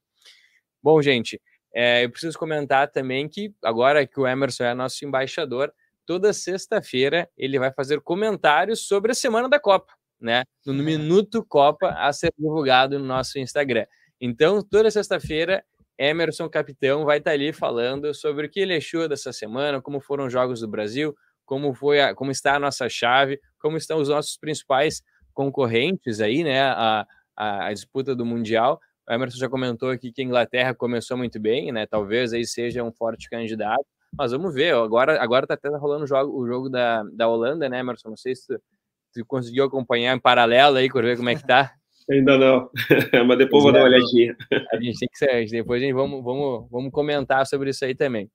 Bom, 0.82 1.00
gente, 1.00 1.40
é, 1.74 2.04
eu 2.04 2.10
preciso 2.10 2.38
comentar 2.38 2.90
também 2.90 3.28
que 3.28 3.54
agora 3.64 4.06
que 4.06 4.20
o 4.20 4.26
Emerson 4.26 4.64
é 4.64 4.74
nosso 4.74 5.04
embaixador, 5.04 5.72
toda 6.10 6.32
sexta-feira 6.32 7.30
ele 7.38 7.56
vai 7.56 7.72
fazer 7.72 8.00
comentários 8.00 8.84
sobre 8.88 9.12
a 9.12 9.14
semana 9.14 9.48
da 9.48 9.60
Copa, 9.60 9.92
né? 10.20 10.42
No 10.66 10.74
Minuto 10.74 11.46
Copa 11.48 11.90
a 11.90 12.12
ser 12.12 12.32
divulgado 12.36 12.98
no 12.98 13.04
nosso 13.04 13.38
Instagram. 13.38 13.86
Então, 14.20 14.60
toda 14.60 14.90
sexta-feira, 14.90 15.64
Emerson 15.96 16.48
Capitão 16.48 17.04
vai 17.04 17.18
estar 17.18 17.30
ali 17.30 17.52
falando 17.52 18.12
sobre 18.12 18.48
o 18.48 18.50
que 18.50 18.58
ele 18.58 18.74
achou 18.74 19.08
dessa 19.08 19.32
semana, 19.32 19.80
como 19.80 20.00
foram 20.00 20.26
os 20.26 20.32
jogos 20.32 20.58
do 20.58 20.66
Brasil, 20.66 21.14
como 21.44 21.72
foi 21.74 22.00
a, 22.00 22.12
como 22.12 22.32
está 22.32 22.56
a 22.56 22.58
nossa 22.58 22.88
chave, 22.88 23.40
como 23.60 23.76
estão 23.76 24.00
os 24.00 24.08
nossos 24.08 24.36
principais 24.36 25.04
concorrentes 25.32 26.20
aí, 26.20 26.42
né? 26.42 26.60
A, 26.60 27.06
a, 27.36 27.66
a 27.68 27.72
disputa 27.72 28.16
do 28.16 28.26
Mundial. 28.26 28.80
O 29.08 29.12
Emerson 29.12 29.38
já 29.38 29.48
comentou 29.48 29.90
aqui 29.90 30.10
que 30.10 30.22
a 30.22 30.24
Inglaterra 30.24 30.74
começou 30.74 31.16
muito 31.16 31.38
bem, 31.38 31.70
né? 31.70 31.86
Talvez 31.86 32.32
aí 32.32 32.44
seja 32.44 32.82
um 32.82 32.90
forte 32.90 33.30
candidato. 33.30 33.86
Mas 34.16 34.32
vamos 34.32 34.54
ver, 34.54 34.74
agora, 34.74 35.22
agora 35.22 35.46
tá 35.46 35.54
até 35.54 35.68
rolando 35.68 36.04
o 36.04 36.06
jogo, 36.06 36.38
o 36.38 36.46
jogo 36.46 36.68
da, 36.68 37.02
da 37.12 37.28
Holanda, 37.28 37.68
né, 37.68 37.80
Emerson? 37.80 38.10
Não 38.10 38.16
sei 38.16 38.34
se 38.34 38.46
tu, 38.46 38.60
tu 39.14 39.24
conseguiu 39.26 39.64
acompanhar 39.64 40.16
em 40.16 40.20
paralelo 40.20 40.76
aí, 40.76 40.90
para 40.90 41.02
ver 41.02 41.16
como 41.16 41.28
é 41.28 41.34
que 41.34 41.46
tá. 41.46 41.72
Ainda 42.10 42.36
não, 42.36 42.70
mas 43.26 43.38
depois 43.38 43.62
vou 43.62 43.72
dar 43.72 43.80
uma 43.80 43.88
olhadinha. 43.88 44.36
A 44.72 44.76
gente 44.80 44.98
tem 44.98 45.08
que 45.08 45.16
ser, 45.16 45.46
depois 45.46 45.80
a 45.80 45.84
gente 45.84 45.94
vamos, 45.94 46.24
vamos, 46.24 46.68
vamos 46.68 46.90
comentar 46.90 47.46
sobre 47.46 47.70
isso 47.70 47.84
aí 47.84 47.94
também. 47.94 48.28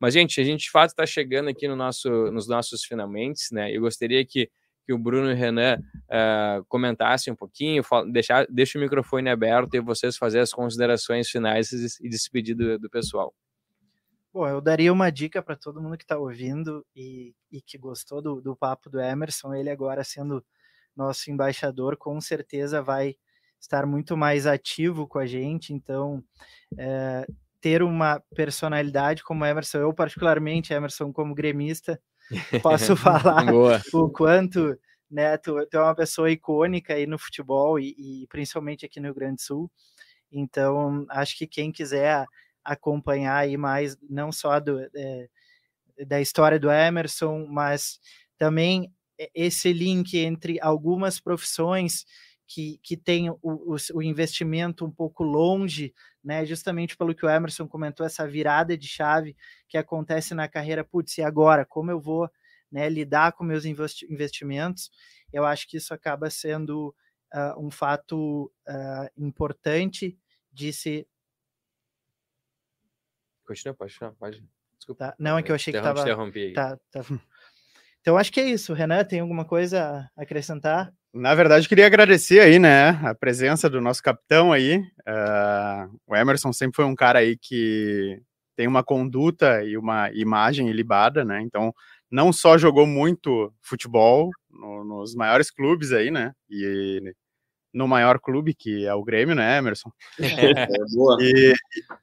Mas, 0.00 0.14
gente, 0.14 0.40
a 0.40 0.44
gente 0.44 0.62
de 0.62 0.70
fato 0.70 0.90
está 0.90 1.04
chegando 1.04 1.50
aqui 1.50 1.68
no 1.68 1.76
nosso, 1.76 2.08
nos 2.32 2.48
nossos 2.48 2.84
finalmente, 2.84 3.52
né? 3.52 3.70
Eu 3.70 3.82
gostaria 3.82 4.24
que, 4.24 4.50
que 4.86 4.92
o 4.94 4.98
Bruno 4.98 5.30
e 5.30 5.34
o 5.34 5.36
Renan 5.36 5.76
uh, 5.76 6.64
comentassem 6.68 7.32
um 7.32 7.36
pouquinho, 7.36 7.84
deixar, 8.10 8.46
deixa 8.48 8.78
o 8.78 8.80
microfone 8.80 9.28
aberto 9.28 9.74
e 9.74 9.80
vocês 9.80 10.16
fazer 10.16 10.40
as 10.40 10.52
considerações 10.52 11.28
finais 11.28 11.70
e 12.00 12.08
despedir 12.08 12.56
do, 12.56 12.78
do 12.78 12.88
pessoal. 12.88 13.34
Bom, 14.32 14.46
eu 14.46 14.60
daria 14.60 14.92
uma 14.92 15.10
dica 15.10 15.42
para 15.42 15.56
todo 15.56 15.82
mundo 15.82 15.98
que 15.98 16.04
está 16.04 16.16
ouvindo 16.16 16.86
e, 16.94 17.34
e, 17.50 17.60
que 17.60 17.76
gostou 17.76 18.22
do, 18.22 18.40
do 18.40 18.54
papo 18.54 18.88
do 18.88 19.00
Emerson. 19.00 19.52
Ele 19.54 19.70
agora 19.70 20.04
sendo 20.04 20.44
nosso 20.96 21.30
embaixador, 21.30 21.96
com 21.96 22.20
certeza 22.20 22.80
vai 22.80 23.16
estar 23.60 23.86
muito 23.86 24.16
mais 24.16 24.46
ativo 24.46 25.06
com 25.06 25.18
a 25.18 25.26
gente. 25.26 25.72
Então, 25.72 26.22
é, 26.78 27.26
ter 27.60 27.82
uma 27.82 28.22
personalidade 28.34 29.24
como 29.24 29.44
Emerson, 29.44 29.78
eu 29.78 29.92
particularmente, 29.92 30.72
Emerson, 30.72 31.12
como 31.12 31.34
gremista, 31.34 32.00
posso 32.62 32.94
falar 32.96 33.44
o 33.92 34.10
quanto 34.10 34.78
né, 35.10 35.36
tu, 35.38 35.54
tu, 35.66 35.76
é 35.76 35.82
uma 35.82 35.94
pessoa 35.94 36.30
icônica 36.30 36.94
aí 36.94 37.06
no 37.06 37.18
futebol 37.18 37.80
e, 37.80 37.94
e 37.98 38.26
principalmente 38.28 38.86
aqui 38.86 39.00
no 39.00 39.06
Rio 39.06 39.14
Grande 39.14 39.36
do 39.36 39.42
Sul. 39.42 39.70
Então, 40.30 41.04
acho 41.10 41.36
que 41.36 41.48
quem 41.48 41.72
quiser 41.72 42.24
acompanhar 42.64 43.36
aí 43.36 43.56
mais, 43.56 43.96
não 44.08 44.30
só 44.32 44.60
do, 44.60 44.80
é, 44.94 45.28
da 46.06 46.20
história 46.20 46.58
do 46.58 46.70
Emerson, 46.70 47.46
mas 47.46 47.98
também 48.38 48.92
esse 49.34 49.72
link 49.72 50.16
entre 50.16 50.58
algumas 50.60 51.20
profissões 51.20 52.04
que, 52.46 52.80
que 52.82 52.96
tem 52.96 53.30
o, 53.30 53.38
o, 53.42 53.76
o, 53.94 54.02
investimento 54.02 54.84
um 54.84 54.90
pouco 54.90 55.22
longe, 55.22 55.94
né? 56.22 56.44
Justamente 56.44 56.96
pelo 56.96 57.14
que 57.14 57.24
o 57.24 57.30
Emerson 57.30 57.68
comentou, 57.68 58.04
essa 58.04 58.26
virada 58.26 58.76
de 58.76 58.88
chave 58.88 59.36
que 59.68 59.78
acontece 59.78 60.34
na 60.34 60.48
carreira, 60.48 60.82
putz, 60.82 61.16
e 61.18 61.22
agora? 61.22 61.64
Como 61.64 61.92
eu 61.92 62.00
vou 62.00 62.28
né, 62.70 62.88
lidar 62.88 63.32
com 63.32 63.44
meus 63.44 63.64
investimentos? 63.64 64.90
Eu 65.32 65.44
acho 65.44 65.68
que 65.68 65.76
isso 65.76 65.94
acaba 65.94 66.28
sendo 66.28 66.94
uh, 67.32 67.64
um 67.64 67.70
fato 67.70 68.50
uh, 68.68 69.08
importante 69.24 70.18
de 70.52 70.72
se. 70.72 71.06
Continua, 73.50 73.74
pode, 73.74 73.98
pode. 74.16 74.44
Desculpa. 74.78 75.06
Tá. 75.08 75.14
Não, 75.18 75.36
é 75.36 75.42
que 75.42 75.50
eu 75.50 75.56
achei 75.56 75.72
que 75.72 75.78
estava. 75.78 76.04
Tá, 76.54 76.78
tá. 76.92 77.00
Então 78.02 78.16
acho 78.16 78.32
que 78.32 78.40
é 78.40 78.48
isso. 78.48 78.72
Renan, 78.72 79.04
tem 79.04 79.20
alguma 79.20 79.44
coisa 79.44 80.08
a 80.16 80.22
acrescentar? 80.22 80.90
Na 81.12 81.34
verdade, 81.34 81.68
queria 81.68 81.84
agradecer 81.84 82.40
aí, 82.40 82.58
né, 82.58 82.88
a 83.04 83.14
presença 83.14 83.68
do 83.68 83.78
nosso 83.78 84.02
capitão 84.02 84.54
aí. 84.54 84.78
Uh, 84.78 86.00
o 86.06 86.16
Emerson 86.16 86.50
sempre 86.50 86.76
foi 86.76 86.86
um 86.86 86.94
cara 86.94 87.18
aí 87.18 87.36
que 87.36 88.18
tem 88.56 88.66
uma 88.66 88.82
conduta 88.82 89.62
e 89.62 89.76
uma 89.76 90.10
imagem 90.12 90.70
ilibada, 90.70 91.22
né? 91.22 91.42
Então, 91.42 91.74
não 92.10 92.32
só 92.32 92.56
jogou 92.56 92.86
muito 92.86 93.52
futebol 93.60 94.30
no, 94.48 94.82
nos 94.82 95.14
maiores 95.14 95.50
clubes 95.50 95.92
aí, 95.92 96.10
né? 96.10 96.32
E 96.48 97.12
no 97.72 97.86
maior 97.86 98.18
clube, 98.18 98.54
que 98.54 98.84
é 98.84 98.94
o 98.94 99.04
Grêmio, 99.04 99.34
né, 99.34 99.58
Emerson? 99.58 99.90
É, 100.18 100.24
e, 101.20 101.54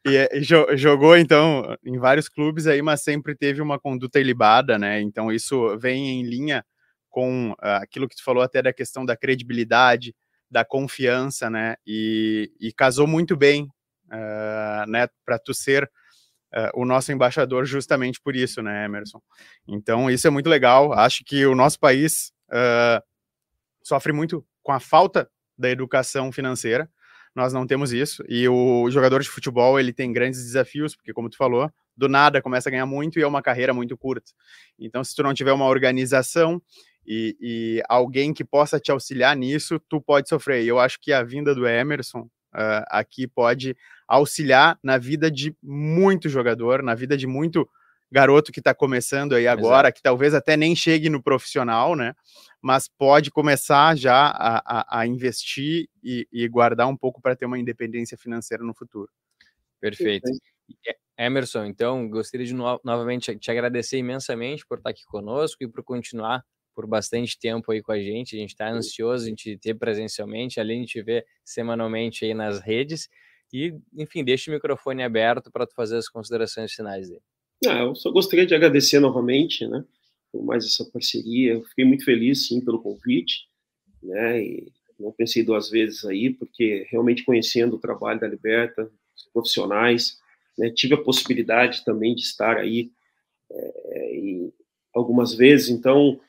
e, 0.05 0.39
e, 0.39 0.77
jogou, 0.77 1.17
então, 1.17 1.75
em 1.83 1.97
vários 1.97 2.29
clubes 2.29 2.67
aí, 2.67 2.81
mas 2.81 3.03
sempre 3.03 3.35
teve 3.35 3.61
uma 3.61 3.79
conduta 3.79 4.19
ilibada, 4.19 4.77
né? 4.79 5.01
Então, 5.01 5.31
isso 5.31 5.77
vem 5.77 6.19
em 6.19 6.23
linha 6.23 6.65
com 7.09 7.51
uh, 7.51 7.81
aquilo 7.81 8.07
que 8.07 8.15
tu 8.15 8.23
falou 8.23 8.43
até 8.43 8.61
da 8.61 8.71
questão 8.71 9.05
da 9.05 9.17
credibilidade, 9.17 10.15
da 10.49 10.63
confiança, 10.63 11.49
né? 11.49 11.75
E, 11.85 12.51
e 12.59 12.71
casou 12.71 13.07
muito 13.07 13.35
bem, 13.35 13.63
uh, 14.05 14.89
né? 14.89 15.07
Para 15.25 15.37
tu 15.37 15.53
ser 15.53 15.83
uh, 16.53 16.69
o 16.81 16.85
nosso 16.85 17.11
embaixador 17.11 17.65
justamente 17.65 18.21
por 18.21 18.35
isso, 18.35 18.61
né, 18.61 18.85
Emerson? 18.85 19.21
Então 19.67 20.09
isso 20.09 20.27
é 20.27 20.29
muito 20.29 20.49
legal. 20.49 20.93
Acho 20.93 21.23
que 21.25 21.45
o 21.45 21.55
nosso 21.55 21.79
país 21.79 22.31
sofre 23.83 24.13
muito 24.13 24.45
com 24.63 24.71
a 24.71 24.79
falta 24.79 25.29
da 25.57 25.69
educação 25.69 26.31
financeira. 26.31 26.89
Nós 27.35 27.53
não 27.53 27.67
temos 27.67 27.93
isso 27.93 28.23
e 28.27 28.47
o 28.49 28.89
jogador 28.89 29.21
de 29.21 29.29
futebol 29.29 29.79
ele 29.79 29.93
tem 29.93 30.11
grandes 30.11 30.43
desafios 30.43 30.95
porque, 30.95 31.13
como 31.13 31.29
tu 31.29 31.37
falou, 31.37 31.71
do 31.95 32.07
nada 32.07 32.41
começa 32.41 32.69
a 32.69 32.71
ganhar 32.71 32.85
muito 32.85 33.19
e 33.19 33.21
é 33.21 33.27
uma 33.27 33.41
carreira 33.41 33.73
muito 33.73 33.97
curta. 33.97 34.31
Então, 34.79 35.03
se 35.03 35.15
tu 35.15 35.23
não 35.23 35.33
tiver 35.33 35.51
uma 35.51 35.65
organização 35.65 36.61
e, 37.05 37.37
e, 37.39 37.83
alguém 37.87 38.33
que 38.33 38.43
possa 38.43 38.79
te 38.79 38.91
auxiliar 38.91 39.35
nisso, 39.35 39.79
tu 39.87 40.01
pode 40.01 40.27
sofrer. 40.27 40.63
E 40.63 40.67
eu 40.67 40.79
acho 40.79 40.99
que 40.99 41.13
a 41.13 41.23
vinda 41.23 41.55
do 41.55 41.67
Emerson 41.67 42.21
uh, 42.21 42.83
aqui 42.89 43.27
pode 43.27 43.75
auxiliar 44.07 44.77
na 44.83 44.97
vida 44.97 45.31
de 45.31 45.55
muito 45.63 46.29
jogador, 46.29 46.83
na 46.83 46.95
vida 46.95 47.15
de 47.15 47.25
muito 47.25 47.67
garoto 48.11 48.51
que 48.51 48.59
está 48.59 48.73
começando 48.73 49.35
aí 49.35 49.47
agora, 49.47 49.87
Exato. 49.87 49.95
que 49.95 50.01
talvez 50.01 50.33
até 50.33 50.55
nem 50.55 50.75
chegue 50.75 51.09
no 51.09 51.21
profissional, 51.21 51.95
né? 51.95 52.13
Mas 52.61 52.87
pode 52.87 53.29
começar 53.29 53.95
já 53.97 54.27
a, 54.27 54.61
a, 54.65 54.99
a 54.99 55.07
investir 55.07 55.87
e, 56.03 56.27
e, 56.31 56.47
guardar 56.47 56.87
um 56.87 56.97
pouco 56.97 57.21
para 57.21 57.35
ter 57.35 57.45
uma 57.45 57.59
independência 57.59 58.17
financeira 58.17 58.63
no 58.63 58.73
futuro. 58.73 59.09
Perfeito. 59.79 60.27
Emerson, 61.17 61.65
então, 61.65 62.07
gostaria 62.09 62.45
de 62.45 62.53
no 62.53 62.79
novamente 62.83 63.35
te 63.37 63.51
agradecer 63.51 63.97
imensamente 63.97 64.65
por 64.65 64.77
estar 64.77 64.91
aqui 64.91 65.03
conosco 65.05 65.63
e 65.63 65.67
por 65.67 65.83
continuar 65.83 66.43
por 66.75 66.85
bastante 66.85 67.39
tempo 67.39 67.71
aí 67.71 67.81
com 67.81 67.91
a 67.91 67.99
gente. 67.99 68.35
A 68.35 68.39
gente 68.39 68.51
está 68.51 68.69
ansioso 68.69 69.25
de 69.25 69.35
te 69.35 69.57
ter 69.57 69.73
presencialmente, 69.73 70.59
além 70.59 70.81
de 70.81 70.87
te 70.87 71.01
ver 71.01 71.25
semanalmente 71.43 72.23
aí 72.23 72.35
nas 72.35 72.59
redes. 72.59 73.09
E, 73.51 73.73
enfim, 73.95 74.23
deixa 74.23 74.51
o 74.51 74.53
microfone 74.53 75.03
aberto 75.03 75.51
para 75.51 75.65
tu 75.65 75.73
fazer 75.73 75.97
as 75.97 76.07
considerações 76.07 76.71
finais 76.71 77.09
dele. 77.09 77.23
Ah, 77.65 77.79
eu 77.79 77.95
só 77.95 78.11
gostaria 78.11 78.45
de 78.45 78.53
agradecer 78.53 78.99
novamente, 78.99 79.65
né, 79.67 79.83
por 80.31 80.43
mais 80.43 80.65
essa 80.65 80.85
parceria. 80.85 81.53
Eu 81.53 81.63
fiquei 81.63 81.85
muito 81.85 82.05
feliz, 82.05 82.47
sim, 82.47 82.61
pelo 82.63 82.81
convite, 82.81 83.47
né, 84.01 84.43
e 84.43 84.71
não 84.99 85.11
pensei 85.11 85.43
duas 85.43 85.69
vezes 85.69 86.05
aí, 86.05 86.31
porque 86.31 86.87
realmente 86.89 87.23
conhecendo 87.23 87.75
o 87.75 87.79
trabalho 87.79 88.19
da 88.19 88.27
Liberta, 88.27 88.89
os 89.15 89.23
profissionais, 89.33 90.19
né, 90.57 90.69
tive 90.69 90.93
a 90.93 91.01
possibilidade 91.01 91.83
também 91.83 92.13
de 92.15 92.21
estar 92.21 92.57
aí 92.57 92.91
é, 93.51 94.15
e 94.15 94.53
algumas 94.93 95.33
vezes, 95.33 95.69
então 95.69 96.19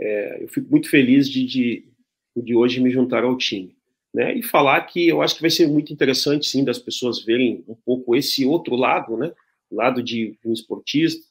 é, 0.00 0.42
eu 0.42 0.48
fico 0.48 0.70
muito 0.70 0.88
feliz 0.88 1.28
de, 1.28 1.44
de, 1.44 1.88
de, 2.36 2.54
hoje 2.54 2.80
me 2.80 2.90
juntar 2.90 3.24
ao 3.24 3.36
time. 3.36 3.76
Né, 4.14 4.34
e 4.36 4.42
falar 4.42 4.80
que 4.82 5.06
eu 5.06 5.20
acho 5.20 5.34
que 5.34 5.42
vai 5.42 5.50
ser 5.50 5.68
muito 5.68 5.92
interessante, 5.92 6.46
sim, 6.46 6.64
das 6.64 6.78
pessoas 6.78 7.22
verem 7.22 7.62
um 7.68 7.74
pouco 7.74 8.16
esse 8.16 8.44
outro 8.46 8.74
lado, 8.74 9.16
né, 9.16 9.32
lado 9.70 10.02
de 10.02 10.36
um 10.44 10.52
esportista, 10.52 11.24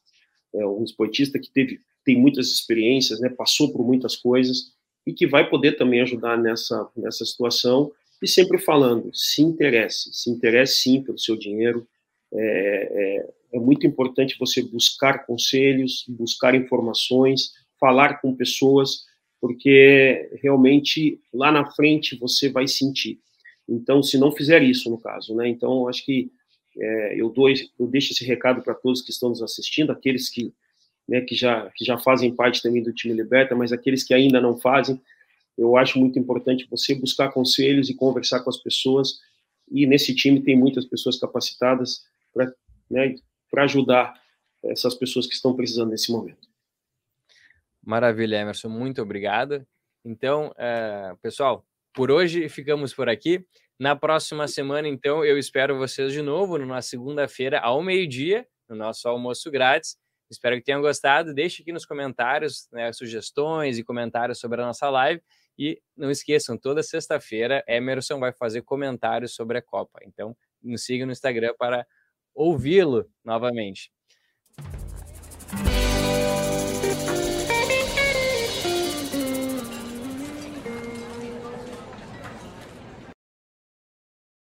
é, 0.54 0.66
um 0.66 0.84
esportista 0.84 1.38
que 1.38 1.50
teve, 1.50 1.80
tem 2.04 2.16
muitas 2.16 2.48
experiências, 2.48 3.20
né, 3.20 3.28
passou 3.28 3.72
por 3.72 3.84
muitas 3.84 4.16
coisas 4.16 4.72
e 5.06 5.12
que 5.12 5.26
vai 5.26 5.48
poder 5.48 5.76
também 5.76 6.00
ajudar 6.00 6.36
nessa, 6.36 6.88
nessa 6.96 7.24
situação 7.24 7.90
e 8.22 8.26
sempre 8.26 8.58
falando, 8.58 9.10
se 9.14 9.42
interesse, 9.42 10.12
se 10.12 10.30
interesse 10.30 10.80
sim 10.80 11.02
pelo 11.02 11.18
seu 11.18 11.36
dinheiro, 11.36 11.86
é, 12.32 12.40
é, 12.40 13.56
é 13.56 13.60
muito 13.60 13.86
importante 13.86 14.36
você 14.38 14.62
buscar 14.62 15.24
conselhos, 15.24 16.04
buscar 16.08 16.54
informações, 16.54 17.52
falar 17.78 18.20
com 18.20 18.34
pessoas, 18.34 19.06
porque 19.40 20.30
realmente 20.42 21.20
lá 21.32 21.52
na 21.52 21.70
frente 21.70 22.18
você 22.18 22.48
vai 22.48 22.66
sentir. 22.66 23.20
Então, 23.68 24.02
se 24.02 24.18
não 24.18 24.32
fizer 24.32 24.62
isso, 24.62 24.90
no 24.90 24.98
caso, 24.98 25.34
né? 25.36 25.48
Então, 25.48 25.86
acho 25.88 26.04
que 26.04 26.30
é, 26.78 27.20
eu, 27.20 27.28
dou, 27.30 27.48
eu 27.50 27.86
deixo 27.86 28.12
esse 28.12 28.24
recado 28.24 28.62
para 28.62 28.74
todos 28.74 29.02
que 29.02 29.10
estão 29.10 29.28
nos 29.30 29.42
assistindo, 29.42 29.90
aqueles 29.90 30.28
que, 30.28 30.52
né, 31.08 31.20
que, 31.20 31.34
já, 31.34 31.70
que 31.74 31.84
já 31.84 31.98
fazem 31.98 32.34
parte 32.34 32.62
também 32.62 32.82
do 32.82 32.92
time 32.92 33.14
Liberta, 33.14 33.54
mas 33.54 33.72
aqueles 33.72 34.04
que 34.04 34.14
ainda 34.14 34.40
não 34.40 34.58
fazem, 34.58 35.00
eu 35.56 35.76
acho 35.76 35.98
muito 35.98 36.18
importante 36.18 36.68
você 36.70 36.94
buscar 36.94 37.32
conselhos 37.32 37.90
e 37.90 37.94
conversar 37.94 38.40
com 38.40 38.50
as 38.50 38.56
pessoas. 38.56 39.18
E 39.68 39.86
nesse 39.86 40.14
time 40.14 40.40
tem 40.40 40.56
muitas 40.56 40.86
pessoas 40.86 41.18
capacitadas 41.18 42.04
para 42.32 42.54
né, 42.88 43.16
ajudar 43.56 44.14
essas 44.62 44.94
pessoas 44.94 45.26
que 45.26 45.34
estão 45.34 45.56
precisando 45.56 45.90
nesse 45.90 46.12
momento. 46.12 46.48
Maravilha, 47.84 48.36
Emerson, 48.36 48.68
muito 48.68 49.02
obrigado. 49.02 49.66
Então, 50.04 50.48
uh, 50.50 51.16
pessoal, 51.20 51.66
por 51.92 52.10
hoje 52.10 52.48
ficamos 52.48 52.94
por 52.94 53.08
aqui. 53.08 53.44
Na 53.78 53.94
próxima 53.94 54.48
semana, 54.48 54.88
então, 54.88 55.24
eu 55.24 55.38
espero 55.38 55.78
vocês 55.78 56.12
de 56.12 56.20
novo, 56.20 56.58
na 56.58 56.82
segunda-feira, 56.82 57.60
ao 57.60 57.80
meio-dia, 57.80 58.44
no 58.68 58.74
nosso 58.74 59.08
almoço 59.08 59.48
grátis. 59.52 59.96
Espero 60.28 60.56
que 60.56 60.64
tenham 60.64 60.80
gostado. 60.80 61.32
Deixe 61.32 61.62
aqui 61.62 61.72
nos 61.72 61.86
comentários 61.86 62.68
né, 62.72 62.92
sugestões 62.92 63.78
e 63.78 63.84
comentários 63.84 64.40
sobre 64.40 64.60
a 64.60 64.66
nossa 64.66 64.90
live. 64.90 65.22
E 65.56 65.80
não 65.96 66.10
esqueçam, 66.10 66.58
toda 66.58 66.82
sexta-feira, 66.82 67.64
Emerson 67.68 68.18
vai 68.18 68.32
fazer 68.32 68.62
comentários 68.62 69.34
sobre 69.34 69.58
a 69.58 69.62
Copa. 69.62 70.00
Então, 70.04 70.36
nos 70.60 70.84
siga 70.84 71.06
no 71.06 71.12
Instagram 71.12 71.54
para 71.56 71.86
ouvi-lo 72.34 73.08
novamente. 73.24 73.92